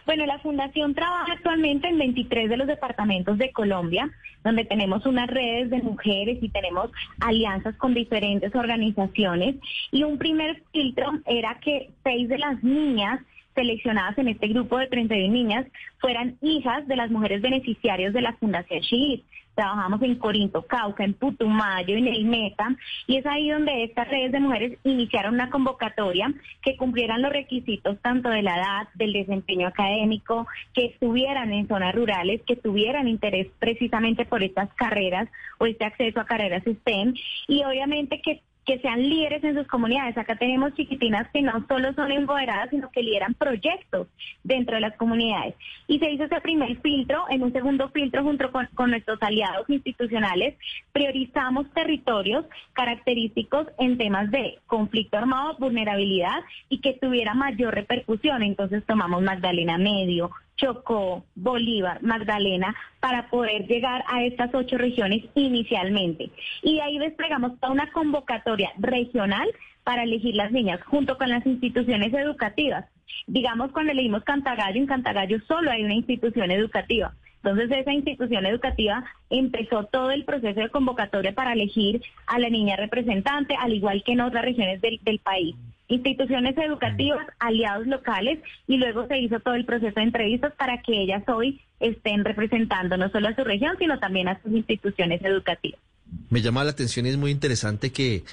Bueno, 0.07 0.27
la 0.27 0.39
Fundación 0.41 0.95
trabaja 0.95 1.33
actualmente 1.33 1.89
en 1.89 1.99
23 1.99 2.51
de 2.51 2.57
los 2.57 2.67
departamentos 2.67 3.39
de 3.39 3.53
Colombia, 3.53 4.11
donde 4.45 4.64
tenemos 4.64 5.05
unas 5.07 5.28
redes 5.28 5.70
de 5.70 5.82
mujeres 5.82 6.38
y 6.41 6.49
tenemos 6.49 6.91
alianzas 7.20 7.76
con 7.76 7.95
diferentes 7.95 8.55
organizaciones. 8.55 9.57
Y 9.91 10.03
un 10.03 10.18
primer 10.18 10.62
filtro 10.72 11.12
era 11.26 11.59
que 11.61 11.91
seis 12.03 12.28
de 12.28 12.38
las 12.38 12.62
niñas 12.62 13.20
seleccionadas 13.55 14.16
en 14.18 14.28
este 14.28 14.49
grupo 14.49 14.78
de 14.78 14.86
31 14.86 15.32
niñas 15.32 15.66
fueran 15.99 16.36
hijas 16.41 16.86
de 16.86 16.97
las 16.97 17.11
mujeres 17.11 17.43
beneficiarias 17.43 18.12
de 18.12 18.22
la 18.22 18.32
Fundación 18.34 18.80
Sheet. 18.80 19.22
Trabajamos 19.55 20.03
en 20.03 20.14
Corinto, 20.16 20.62
Cauca, 20.62 21.05
en 21.05 21.14
Putumayo, 21.14 21.96
en 21.96 22.07
el 22.07 22.24
Meta, 22.24 22.76
y 23.07 23.16
es 23.16 23.26
ahí 23.26 23.51
donde 23.51 23.84
estas 23.84 24.09
redes 24.09 24.32
de 24.32 24.40
mujeres 24.40 24.78
iniciaron 24.84 25.34
una 25.34 25.51
convocatoria 25.51 26.32
que 26.62 26.76
cumplieran 26.76 27.22
los 27.22 27.32
requisitos 27.32 27.98
tanto 28.01 28.30
de 28.30 28.42
la 28.42 28.57
edad, 28.57 28.88
del 28.94 29.12
desempeño 29.12 29.68
académico, 29.68 30.46
que 30.72 30.86
estuvieran 30.86 31.53
en 31.53 31.68
zonas 31.68 31.94
rurales, 31.94 32.40
que 32.46 32.57
tuvieran 32.57 33.09
interés 33.09 33.48
precisamente 33.59 34.24
por 34.24 34.42
estas 34.42 34.72
carreras 34.74 35.28
o 35.59 35.66
este 35.66 35.84
acceso 35.84 36.20
a 36.20 36.26
carreras 36.26 36.62
STEM, 36.64 37.14
y 37.48 37.64
obviamente 37.64 38.20
que 38.22 38.42
que 38.71 38.79
sean 38.79 39.03
líderes 39.03 39.43
en 39.43 39.57
sus 39.57 39.66
comunidades. 39.66 40.16
Acá 40.16 40.37
tenemos 40.37 40.73
chiquitinas 40.75 41.27
que 41.33 41.43
no 41.43 41.66
solo 41.66 41.93
son 41.95 42.12
empoderadas, 42.12 42.71
sino 42.71 42.89
que 42.91 43.03
lideran 43.03 43.35
proyectos 43.35 44.07
dentro 44.45 44.77
de 44.77 44.81
las 44.81 44.97
comunidades. 44.97 45.57
Y 45.89 45.99
se 45.99 46.09
hizo 46.09 46.23
ese 46.23 46.41
primer 46.41 46.81
filtro, 46.81 47.25
en 47.31 47.43
un 47.43 47.53
segundo 47.53 47.89
filtro 47.89 48.23
junto 48.23 48.53
con, 48.53 48.68
con 48.77 48.91
nuestros 48.91 49.21
aliados 49.23 49.68
institucionales, 49.68 50.55
priorizamos 50.93 51.68
territorios 51.73 52.47
característicos 52.73 53.66
en 53.81 53.99
temas 53.99 54.31
de 54.31 54.61
conflicto 54.68 55.18
armado, 55.18 55.57
vulnerabilidad 55.59 56.39
y 56.68 56.81
que 56.81 56.93
tuviera 56.93 57.35
mayor 57.35 57.75
repercusión. 57.75 58.45
Entonces 58.45 58.85
tomamos 58.87 59.21
Magdalena 59.21 59.79
Medio, 59.79 60.31
Chocó, 60.61 61.25
Bolívar, 61.35 62.03
Magdalena, 62.03 62.75
para 63.01 63.31
poder 63.31 63.67
llegar 63.67 64.05
a 64.07 64.23
estas 64.25 64.55
ocho 64.55 64.77
regiones 64.77 65.25
inicialmente. 65.35 66.31
Y 66.63 66.77
de 66.77 66.83
ahí 66.83 66.99
desplegamos 66.99 67.59
toda 67.59 67.73
una 67.73 67.91
convocatoria 67.93 68.71
regional 68.79 69.49
para 69.85 70.03
elegir 70.03 70.35
las 70.35 70.53
niñas, 70.53 70.83
junto 70.85 71.17
con 71.17 71.31
las 71.31 71.47
instituciones 71.47 72.13
educativas. 72.13 72.85
Digamos, 73.27 73.73
cuando 73.73 73.93
elegimos 73.93 74.23
Cantagallo, 74.25 74.79
en 74.79 74.87
Cantagallo 74.87 75.39
solo 75.49 75.71
hay 75.71 75.83
una 75.83 75.95
institución 75.95 76.51
educativa. 76.51 77.15
Entonces 77.43 77.71
esa 77.71 77.93
institución 77.93 78.45
educativa 78.45 79.03
empezó 79.31 79.85
todo 79.85 80.11
el 80.11 80.27
proceso 80.27 80.61
de 80.61 80.69
convocatoria 80.69 81.33
para 81.33 81.55
elegir 81.55 82.03
a 82.27 82.39
la 82.39 82.51
niña 82.51 82.77
representante, 82.77 83.57
al 83.59 83.73
igual 83.73 84.03
que 84.05 84.13
en 84.13 84.21
otras 84.21 84.45
regiones 84.45 84.83
del, 84.83 85.01
del 85.03 85.21
país 85.21 85.57
instituciones 85.91 86.57
educativas, 86.57 87.26
aliados 87.38 87.86
locales 87.86 88.38
y 88.66 88.76
luego 88.76 89.07
se 89.07 89.18
hizo 89.18 89.41
todo 89.41 89.55
el 89.55 89.66
proceso 89.66 89.95
de 89.97 90.03
entrevistas 90.03 90.53
para 90.57 90.80
que 90.82 91.03
ellas 91.03 91.22
hoy 91.28 91.61
estén 91.80 92.24
representando 92.24 92.97
no 92.97 93.11
solo 93.11 93.28
a 93.28 93.34
su 93.34 93.45
región, 93.45 93.76
sino 93.78 93.99
también 93.99 94.28
a 94.28 94.41
sus 94.43 94.53
instituciones 94.53 95.22
educativas. 95.22 95.80
Me 96.28 96.41
llama 96.41 96.64
la 96.64 96.70
atención 96.70 97.07
y 97.07 97.11
es 97.11 97.16
muy 97.16 97.30
interesante 97.30 97.93
que 97.93 98.24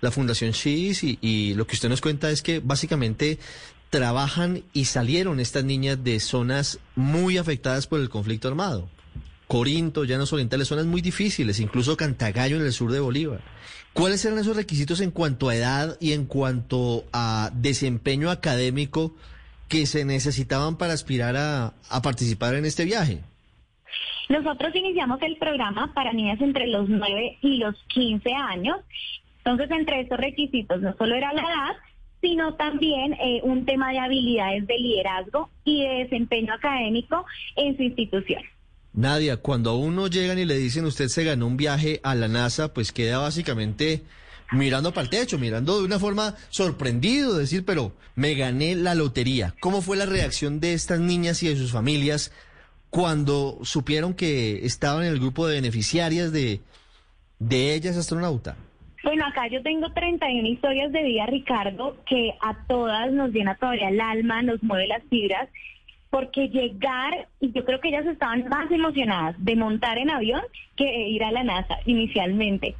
la 0.00 0.10
Fundación 0.10 0.52
SHIS 0.52 1.04
y, 1.04 1.18
y 1.20 1.54
lo 1.54 1.66
que 1.66 1.74
usted 1.74 1.88
nos 1.88 2.00
cuenta 2.00 2.30
es 2.30 2.42
que 2.42 2.60
básicamente 2.60 3.38
trabajan 3.90 4.62
y 4.72 4.84
salieron 4.84 5.40
estas 5.40 5.64
niñas 5.64 6.02
de 6.02 6.20
zonas 6.20 6.78
muy 6.94 7.38
afectadas 7.38 7.86
por 7.86 8.00
el 8.00 8.08
conflicto 8.08 8.48
armado. 8.48 8.88
Corinto, 9.50 10.04
Llanos 10.04 10.32
Orientales, 10.32 10.68
zonas 10.68 10.86
muy 10.86 11.00
difíciles, 11.00 11.58
incluso 11.58 11.96
Cantagallo 11.96 12.56
en 12.56 12.62
el 12.62 12.70
sur 12.70 12.92
de 12.92 13.00
Bolívar. 13.00 13.40
¿Cuáles 13.92 14.24
eran 14.24 14.38
esos 14.38 14.54
requisitos 14.54 15.00
en 15.00 15.10
cuanto 15.10 15.48
a 15.48 15.56
edad 15.56 15.96
y 16.00 16.12
en 16.12 16.26
cuanto 16.26 17.02
a 17.12 17.50
desempeño 17.52 18.30
académico 18.30 19.12
que 19.68 19.86
se 19.86 20.04
necesitaban 20.04 20.78
para 20.78 20.92
aspirar 20.92 21.34
a, 21.36 21.72
participar 22.00 22.54
en 22.54 22.64
este 22.64 22.84
viaje? 22.84 23.22
Nosotros 24.28 24.72
iniciamos 24.72 25.20
el 25.22 25.36
programa 25.36 25.92
para 25.94 26.12
niñas 26.12 26.40
entre 26.40 26.68
los 26.68 26.88
9 26.88 27.38
y 27.42 27.56
los 27.58 27.74
15 27.88 28.32
años. 28.32 28.76
Entonces, 29.38 29.68
entre 29.72 30.02
esos 30.02 30.16
requisitos 30.16 30.80
no 30.80 30.94
solo 30.96 31.16
era 31.16 31.32
la 31.32 31.42
edad, 31.42 31.76
sino 32.20 32.54
también 32.54 33.14
eh, 33.14 33.40
un 33.42 33.64
tema 33.64 33.90
de 33.90 33.98
habilidades 33.98 34.64
de 34.68 34.78
liderazgo 34.78 35.50
y 35.64 35.82
de 35.82 35.94
desempeño 36.04 36.54
académico 36.54 37.26
en 37.56 37.76
su 37.76 37.82
institución. 37.82 38.44
Nadia, 38.92 39.36
cuando 39.36 39.70
a 39.70 39.76
uno 39.76 40.08
llegan 40.08 40.38
y 40.38 40.44
le 40.44 40.56
dicen 40.56 40.84
usted 40.84 41.08
se 41.08 41.24
ganó 41.24 41.46
un 41.46 41.56
viaje 41.56 42.00
a 42.02 42.14
la 42.14 42.28
NASA, 42.28 42.74
pues 42.74 42.92
queda 42.92 43.18
básicamente 43.18 44.02
mirando 44.52 44.92
para 44.92 45.04
el 45.04 45.10
techo, 45.10 45.38
mirando 45.38 45.78
de 45.78 45.84
una 45.84 45.98
forma 45.98 46.34
sorprendido, 46.48 47.38
decir, 47.38 47.64
pero 47.64 47.92
me 48.16 48.34
gané 48.34 48.74
la 48.74 48.94
lotería. 48.94 49.54
¿Cómo 49.60 49.80
fue 49.80 49.96
la 49.96 50.06
reacción 50.06 50.60
de 50.60 50.72
estas 50.72 51.00
niñas 51.00 51.42
y 51.42 51.48
de 51.48 51.56
sus 51.56 51.72
familias 51.72 52.32
cuando 52.90 53.58
supieron 53.62 54.14
que 54.14 54.66
estaban 54.66 55.04
en 55.04 55.12
el 55.12 55.20
grupo 55.20 55.46
de 55.46 55.54
beneficiarias 55.54 56.32
de, 56.32 56.60
de 57.38 57.74
ellas 57.74 57.96
astronauta? 57.96 58.56
Bueno, 59.02 59.24
acá 59.26 59.48
yo 59.48 59.62
tengo 59.62 59.90
31 59.92 60.46
historias 60.46 60.92
de 60.92 61.02
vida, 61.02 61.24
Ricardo, 61.26 61.96
que 62.06 62.34
a 62.42 62.66
todas 62.66 63.10
nos 63.12 63.30
llena 63.30 63.56
todavía 63.56 63.88
el 63.88 64.00
alma, 64.00 64.42
nos 64.42 64.62
mueve 64.62 64.88
las 64.88 65.02
fibras 65.04 65.48
porque 66.10 66.48
llegar, 66.48 67.28
y 67.40 67.52
yo 67.52 67.64
creo 67.64 67.80
que 67.80 67.88
ellas 67.88 68.06
estaban 68.06 68.48
más 68.48 68.70
emocionadas 68.70 69.36
de 69.38 69.56
montar 69.56 69.96
en 69.98 70.10
avión 70.10 70.42
que 70.76 71.08
ir 71.08 71.22
a 71.22 71.32
la 71.32 71.44
NASA 71.44 71.78
inicialmente. 71.86 72.74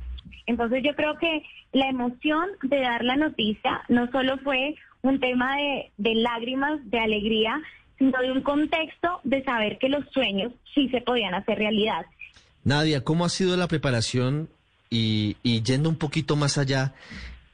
Entonces 0.47 0.83
yo 0.85 0.95
creo 0.97 1.17
que 1.17 1.43
la 1.73 1.89
emoción 1.89 2.49
de 2.63 2.81
dar 2.81 3.05
la 3.05 3.17
noticia 3.17 3.83
no 3.89 4.11
solo 4.11 4.37
fue 4.39 4.75
un 5.03 5.21
tema 5.21 5.57
de, 5.57 5.91
de 5.97 6.15
lágrimas, 6.17 6.81
de 6.91 6.99
alegría, 6.99 7.61
sino 7.99 8.21
de 8.21 8.33
un 8.33 8.43
contexto 8.43 9.21
de 9.25 9.45
saber 9.45 9.79
que 9.79 9.89
los 9.89 10.05
sueños 10.11 10.53
sí 10.75 10.89
se 10.89 11.01
podían 11.01 11.35
hacer 11.35 11.59
realidad. 11.59 12.05
Nadia, 12.65 13.05
¿cómo 13.05 13.25
ha 13.25 13.29
sido 13.29 13.57
la 13.57 13.69
preparación 13.69 14.49
y, 14.91 15.37
y 15.43 15.63
yendo 15.63 15.89
un 15.89 15.97
poquito 15.97 16.35
más 16.35 16.59
allá? 16.59 16.95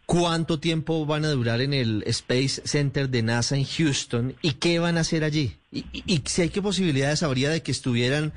¿Cuánto 0.07 0.61
tiempo 0.61 1.05
van 1.05 1.25
a 1.25 1.31
durar 1.31 1.61
en 1.61 1.75
el 1.75 2.05
Space 2.07 2.63
Center 2.65 3.09
de 3.09 3.23
NASA 3.23 3.57
en 3.57 3.65
Houston 3.65 4.37
y 4.41 4.53
qué 4.53 4.79
van 4.79 4.99
a 4.99 5.01
hacer 5.01 5.25
allí? 5.25 5.57
Y, 5.73 6.23
si 6.27 6.43
hay 6.43 6.49
qué 6.49 6.63
posibilidades 6.63 7.25
habría 7.25 7.51
de 7.51 7.61
que 7.63 7.73
estuvieran 7.73 8.33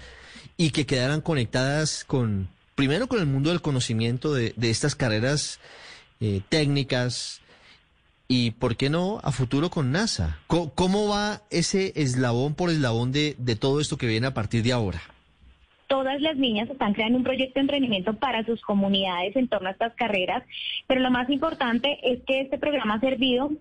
y 0.57 0.71
que 0.71 0.87
quedaran 0.87 1.21
conectadas 1.21 2.03
con, 2.05 2.49
primero 2.73 3.07
con 3.07 3.19
el 3.19 3.27
mundo 3.27 3.51
del 3.51 3.61
conocimiento 3.61 4.33
de, 4.33 4.53
de 4.57 4.71
estas 4.71 4.95
carreras 4.95 5.59
eh, 6.19 6.41
técnicas 6.49 7.39
y, 8.27 8.51
¿por 8.51 8.75
qué 8.75 8.89
no, 8.89 9.19
a 9.23 9.31
futuro 9.31 9.69
con 9.69 9.91
NASA? 9.91 10.39
¿Cómo, 10.47 10.73
cómo 10.73 11.07
va 11.07 11.43
ese 11.51 11.93
eslabón 11.95 12.55
por 12.55 12.71
eslabón 12.71 13.11
de, 13.11 13.35
de 13.37 13.55
todo 13.55 13.79
esto 13.79 13.95
que 13.97 14.07
viene 14.07 14.25
a 14.25 14.33
partir 14.33 14.63
de 14.63 14.73
ahora? 14.73 15.01
Todas 15.89 16.21
las 16.21 16.37
niñas 16.37 16.69
están 16.69 16.93
creando 16.93 17.17
un 17.17 17.23
proyecto 17.23 17.55
de 17.55 17.61
emprendimiento 17.61 18.13
para 18.13 18.45
sus 18.45 18.61
comunidades 18.61 19.35
en 19.35 19.49
torno 19.49 19.67
a 19.67 19.71
estas 19.71 19.93
carreras, 19.95 20.43
pero 20.87 21.01
lo 21.01 21.11
más 21.11 21.29
importante 21.29 21.97
es 22.03 22.23
que 22.25 22.41
este 22.41 22.57
programa 22.57 22.93
ha 22.93 22.99
servido 23.01 23.51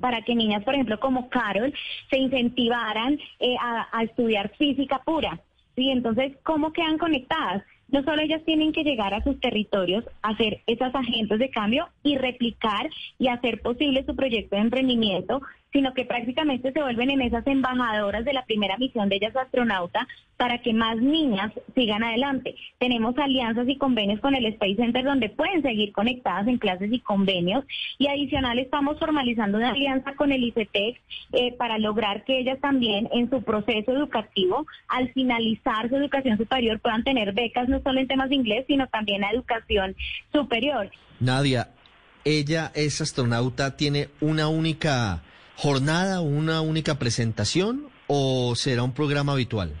para 0.00 0.22
que 0.22 0.34
niñas, 0.34 0.62
por 0.62 0.74
ejemplo, 0.74 1.00
como 1.00 1.28
Carol, 1.30 1.72
se 2.10 2.18
incentivaran 2.18 3.18
eh, 3.40 3.56
a, 3.60 4.02
estudiar 4.02 4.50
física 4.56 5.00
pura. 5.04 5.40
¿sí? 5.74 5.90
Entonces, 5.90 6.32
¿cómo 6.42 6.72
quedan 6.72 6.98
conectadas? 6.98 7.62
No 7.88 8.02
solo 8.02 8.22
ellas 8.22 8.42
tienen 8.44 8.72
que 8.72 8.82
llegar 8.82 9.14
a 9.14 9.22
sus 9.22 9.38
territorios, 9.40 10.04
hacer 10.22 10.60
esas 10.66 10.94
agentes 10.94 11.38
de 11.38 11.50
cambio 11.50 11.88
y 12.02 12.18
replicar 12.18 12.90
y 13.18 13.28
hacer 13.28 13.62
posible 13.62 14.04
su 14.04 14.16
proyecto 14.16 14.56
de 14.56 14.62
emprendimiento, 14.62 15.40
sino 15.74 15.92
que 15.92 16.04
prácticamente 16.04 16.72
se 16.72 16.80
vuelven 16.80 17.10
en 17.10 17.20
esas 17.20 17.44
embajadoras 17.48 18.24
de 18.24 18.32
la 18.32 18.44
primera 18.44 18.78
misión 18.78 19.08
de 19.08 19.16
ellas 19.16 19.34
astronauta 19.34 20.06
para 20.36 20.58
que 20.62 20.72
más 20.72 20.96
niñas 20.98 21.52
sigan 21.74 22.04
adelante. 22.04 22.54
Tenemos 22.78 23.18
alianzas 23.18 23.68
y 23.68 23.76
convenios 23.76 24.20
con 24.20 24.36
el 24.36 24.46
Space 24.46 24.76
Center 24.76 25.04
donde 25.04 25.30
pueden 25.30 25.62
seguir 25.62 25.90
conectadas 25.90 26.46
en 26.46 26.58
clases 26.58 26.92
y 26.92 27.00
convenios 27.00 27.64
y 27.98 28.06
adicional 28.06 28.60
estamos 28.60 29.00
formalizando 29.00 29.58
una 29.58 29.70
alianza 29.70 30.14
con 30.14 30.30
el 30.30 30.44
ICETEX 30.44 31.00
eh, 31.32 31.52
para 31.58 31.78
lograr 31.78 32.24
que 32.24 32.38
ellas 32.38 32.60
también 32.60 33.08
en 33.12 33.28
su 33.28 33.42
proceso 33.42 33.90
educativo, 33.90 34.66
al 34.86 35.12
finalizar 35.12 35.88
su 35.88 35.96
educación 35.96 36.38
superior, 36.38 36.78
puedan 36.78 37.02
tener 37.02 37.32
becas 37.32 37.68
no 37.68 37.82
solo 37.82 37.98
en 37.98 38.06
temas 38.06 38.28
de 38.28 38.36
inglés, 38.36 38.64
sino 38.68 38.86
también 38.86 39.24
a 39.24 39.30
educación 39.32 39.96
superior. 40.32 40.88
Nadia, 41.18 41.70
ella 42.24 42.70
es 42.76 43.00
astronauta, 43.00 43.76
tiene 43.76 44.08
una 44.20 44.46
única 44.46 45.22
jornada, 45.56 46.20
una 46.20 46.60
única 46.60 46.98
presentación 46.98 47.88
o 48.06 48.54
será 48.54 48.82
un 48.82 48.92
programa 48.92 49.32
habitual? 49.32 49.72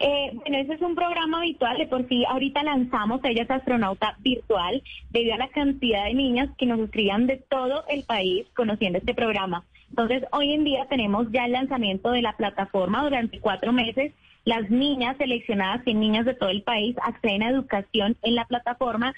Eh, 0.00 0.32
bueno, 0.34 0.58
ese 0.58 0.74
es 0.74 0.82
un 0.82 0.94
programa 0.94 1.38
habitual, 1.38 1.78
de 1.78 1.86
por 1.86 2.06
sí 2.08 2.24
ahorita 2.28 2.62
lanzamos 2.62 3.20
Ella 3.24 3.44
es 3.44 3.50
astronauta 3.50 4.16
virtual 4.20 4.82
debido 5.10 5.34
a 5.34 5.38
la 5.38 5.48
cantidad 5.48 6.04
de 6.04 6.14
niñas 6.14 6.50
que 6.58 6.66
nos 6.66 6.80
escribían 6.80 7.26
de 7.26 7.36
todo 7.36 7.84
el 7.88 8.02
país 8.02 8.46
conociendo 8.54 8.98
este 8.98 9.14
programa. 9.14 9.64
Entonces, 9.90 10.24
hoy 10.32 10.52
en 10.52 10.64
día 10.64 10.86
tenemos 10.90 11.28
ya 11.30 11.44
el 11.44 11.52
lanzamiento 11.52 12.10
de 12.10 12.22
la 12.22 12.36
plataforma 12.36 13.04
durante 13.04 13.38
cuatro 13.38 13.72
meses. 13.72 14.12
Las 14.44 14.68
niñas 14.68 15.16
seleccionadas, 15.16 15.80
y 15.86 15.94
niñas 15.94 16.26
de 16.26 16.34
todo 16.34 16.50
el 16.50 16.62
país, 16.62 16.96
acceden 17.02 17.44
a 17.44 17.50
educación 17.50 18.16
en 18.22 18.34
la 18.34 18.44
plataforma 18.44 19.14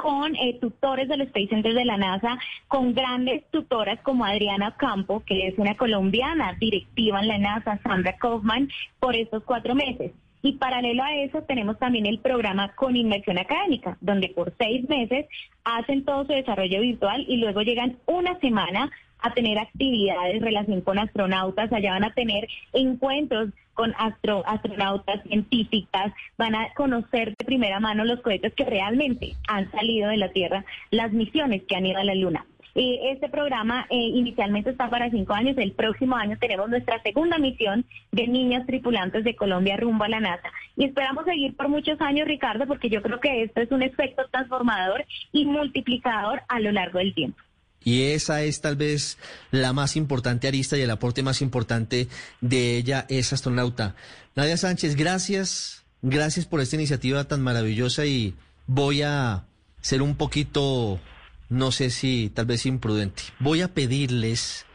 con 0.00 0.36
eh, 0.36 0.58
tutores 0.60 1.08
del 1.08 1.22
Space 1.22 1.48
Center 1.48 1.74
de 1.74 1.84
la 1.84 1.96
NASA, 1.96 2.38
con 2.68 2.94
grandes 2.94 3.42
tutoras 3.50 4.00
como 4.02 4.24
Adriana 4.24 4.76
Campo, 4.76 5.24
que 5.26 5.48
es 5.48 5.58
una 5.58 5.76
colombiana 5.76 6.54
directiva 6.60 7.20
en 7.20 7.28
la 7.28 7.38
NASA, 7.38 7.80
Sandra 7.82 8.16
Kaufman, 8.16 8.70
por 9.00 9.16
estos 9.16 9.42
cuatro 9.42 9.74
meses. 9.74 10.12
Y 10.40 10.52
paralelo 10.52 11.02
a 11.02 11.16
eso 11.16 11.42
tenemos 11.42 11.80
también 11.80 12.06
el 12.06 12.20
programa 12.20 12.72
con 12.76 12.94
inmersión 12.94 13.38
académica, 13.38 13.98
donde 14.00 14.28
por 14.28 14.54
seis 14.56 14.88
meses 14.88 15.26
hacen 15.64 16.04
todo 16.04 16.24
su 16.26 16.32
desarrollo 16.32 16.80
virtual 16.80 17.24
y 17.26 17.38
luego 17.38 17.62
llegan 17.62 17.96
una 18.06 18.38
semana 18.38 18.90
a 19.20 19.32
tener 19.32 19.58
actividades 19.58 20.36
en 20.36 20.42
relación 20.42 20.80
con 20.80 20.98
astronautas, 20.98 21.72
allá 21.72 21.92
van 21.92 22.04
a 22.04 22.14
tener 22.14 22.48
encuentros 22.72 23.50
con 23.74 23.94
astro, 23.96 24.42
astronautas 24.46 25.22
científicas, 25.22 26.12
van 26.36 26.54
a 26.54 26.72
conocer 26.74 27.36
de 27.36 27.44
primera 27.44 27.78
mano 27.78 28.04
los 28.04 28.20
cohetes 28.20 28.52
que 28.54 28.64
realmente 28.64 29.34
han 29.46 29.70
salido 29.70 30.08
de 30.10 30.16
la 30.16 30.30
Tierra, 30.30 30.64
las 30.90 31.12
misiones 31.12 31.62
que 31.62 31.76
han 31.76 31.86
ido 31.86 31.98
a 31.98 32.04
la 32.04 32.14
Luna. 32.14 32.44
Este 32.74 33.28
programa 33.28 33.86
eh, 33.90 33.96
inicialmente 33.96 34.70
está 34.70 34.88
para 34.88 35.10
cinco 35.10 35.32
años. 35.32 35.58
El 35.58 35.72
próximo 35.72 36.14
año 36.14 36.36
tenemos 36.38 36.68
nuestra 36.68 37.02
segunda 37.02 37.36
misión 37.38 37.84
de 38.12 38.28
niñas 38.28 38.66
tripulantes 38.66 39.24
de 39.24 39.34
Colombia 39.34 39.76
rumbo 39.76 40.04
a 40.04 40.08
la 40.08 40.20
NASA. 40.20 40.48
Y 40.76 40.84
esperamos 40.84 41.24
seguir 41.24 41.56
por 41.56 41.68
muchos 41.68 42.00
años, 42.00 42.28
Ricardo, 42.28 42.66
porque 42.66 42.88
yo 42.88 43.02
creo 43.02 43.18
que 43.18 43.42
esto 43.42 43.62
es 43.62 43.72
un 43.72 43.82
efecto 43.82 44.22
transformador 44.30 45.04
y 45.32 45.44
multiplicador 45.44 46.42
a 46.48 46.60
lo 46.60 46.70
largo 46.70 47.00
del 47.00 47.14
tiempo. 47.14 47.42
Y 47.84 48.02
esa 48.02 48.42
es 48.42 48.60
tal 48.60 48.76
vez 48.76 49.18
la 49.50 49.72
más 49.72 49.96
importante 49.96 50.48
arista 50.48 50.76
y 50.76 50.82
el 50.82 50.90
aporte 50.90 51.22
más 51.22 51.40
importante 51.40 52.08
de 52.40 52.76
ella, 52.76 53.06
es 53.08 53.32
astronauta. 53.32 53.94
Nadia 54.34 54.56
Sánchez, 54.56 54.94
gracias, 54.94 55.84
gracias 56.02 56.46
por 56.46 56.60
esta 56.60 56.76
iniciativa 56.76 57.24
tan 57.24 57.40
maravillosa 57.40 58.04
y 58.04 58.34
voy 58.66 59.02
a 59.02 59.44
ser 59.80 60.02
un 60.02 60.16
poquito, 60.16 61.00
no 61.48 61.72
sé 61.72 61.90
si 61.90 62.30
tal 62.34 62.46
vez 62.46 62.66
imprudente. 62.66 63.22
Voy 63.38 63.62
a 63.62 63.72
pedirles 63.72 64.66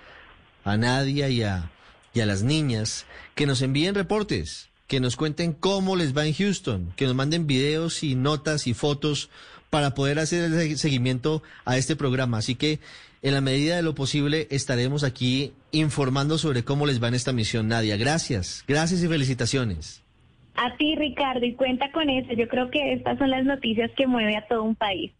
a 0.63 0.77
Nadia 0.77 1.29
y 1.29 1.43
a 1.43 1.69
y 2.13 2.21
a 2.21 2.25
las 2.25 2.43
niñas 2.43 3.05
que 3.35 3.45
nos 3.45 3.61
envíen 3.61 3.95
reportes, 3.95 4.69
que 4.87 4.99
nos 4.99 5.15
cuenten 5.15 5.53
cómo 5.53 5.95
les 5.95 6.15
va 6.15 6.25
en 6.25 6.33
Houston, 6.33 6.93
que 6.95 7.05
nos 7.05 7.15
manden 7.15 7.47
videos 7.47 8.03
y 8.03 8.15
notas 8.15 8.67
y 8.67 8.73
fotos 8.73 9.29
para 9.73 9.95
poder 9.95 10.19
hacer 10.19 10.53
el 10.53 10.77
seguimiento 10.77 11.41
a 11.65 11.77
este 11.77 11.95
programa. 11.95 12.37
Así 12.37 12.53
que 12.53 12.77
en 13.23 13.33
la 13.33 13.41
medida 13.41 13.75
de 13.75 13.81
lo 13.81 13.95
posible 13.95 14.45
estaremos 14.51 15.03
aquí 15.03 15.51
informando 15.71 16.37
sobre 16.37 16.63
cómo 16.63 16.85
les 16.85 17.01
va 17.01 17.07
en 17.07 17.15
esta 17.15 17.33
misión. 17.33 17.69
Nadia, 17.69 17.97
gracias, 17.97 18.63
gracias 18.67 19.01
y 19.01 19.07
felicitaciones. 19.07 20.03
A 20.53 20.77
ti, 20.77 20.93
Ricardo, 20.95 21.43
y 21.43 21.55
cuenta 21.55 21.91
con 21.91 22.07
eso. 22.07 22.33
Yo 22.33 22.47
creo 22.47 22.69
que 22.69 22.93
estas 22.93 23.17
son 23.17 23.31
las 23.31 23.45
noticias 23.45 23.89
que 23.97 24.05
mueve 24.05 24.37
a 24.37 24.45
todo 24.45 24.61
un 24.61 24.75
país. 24.75 25.11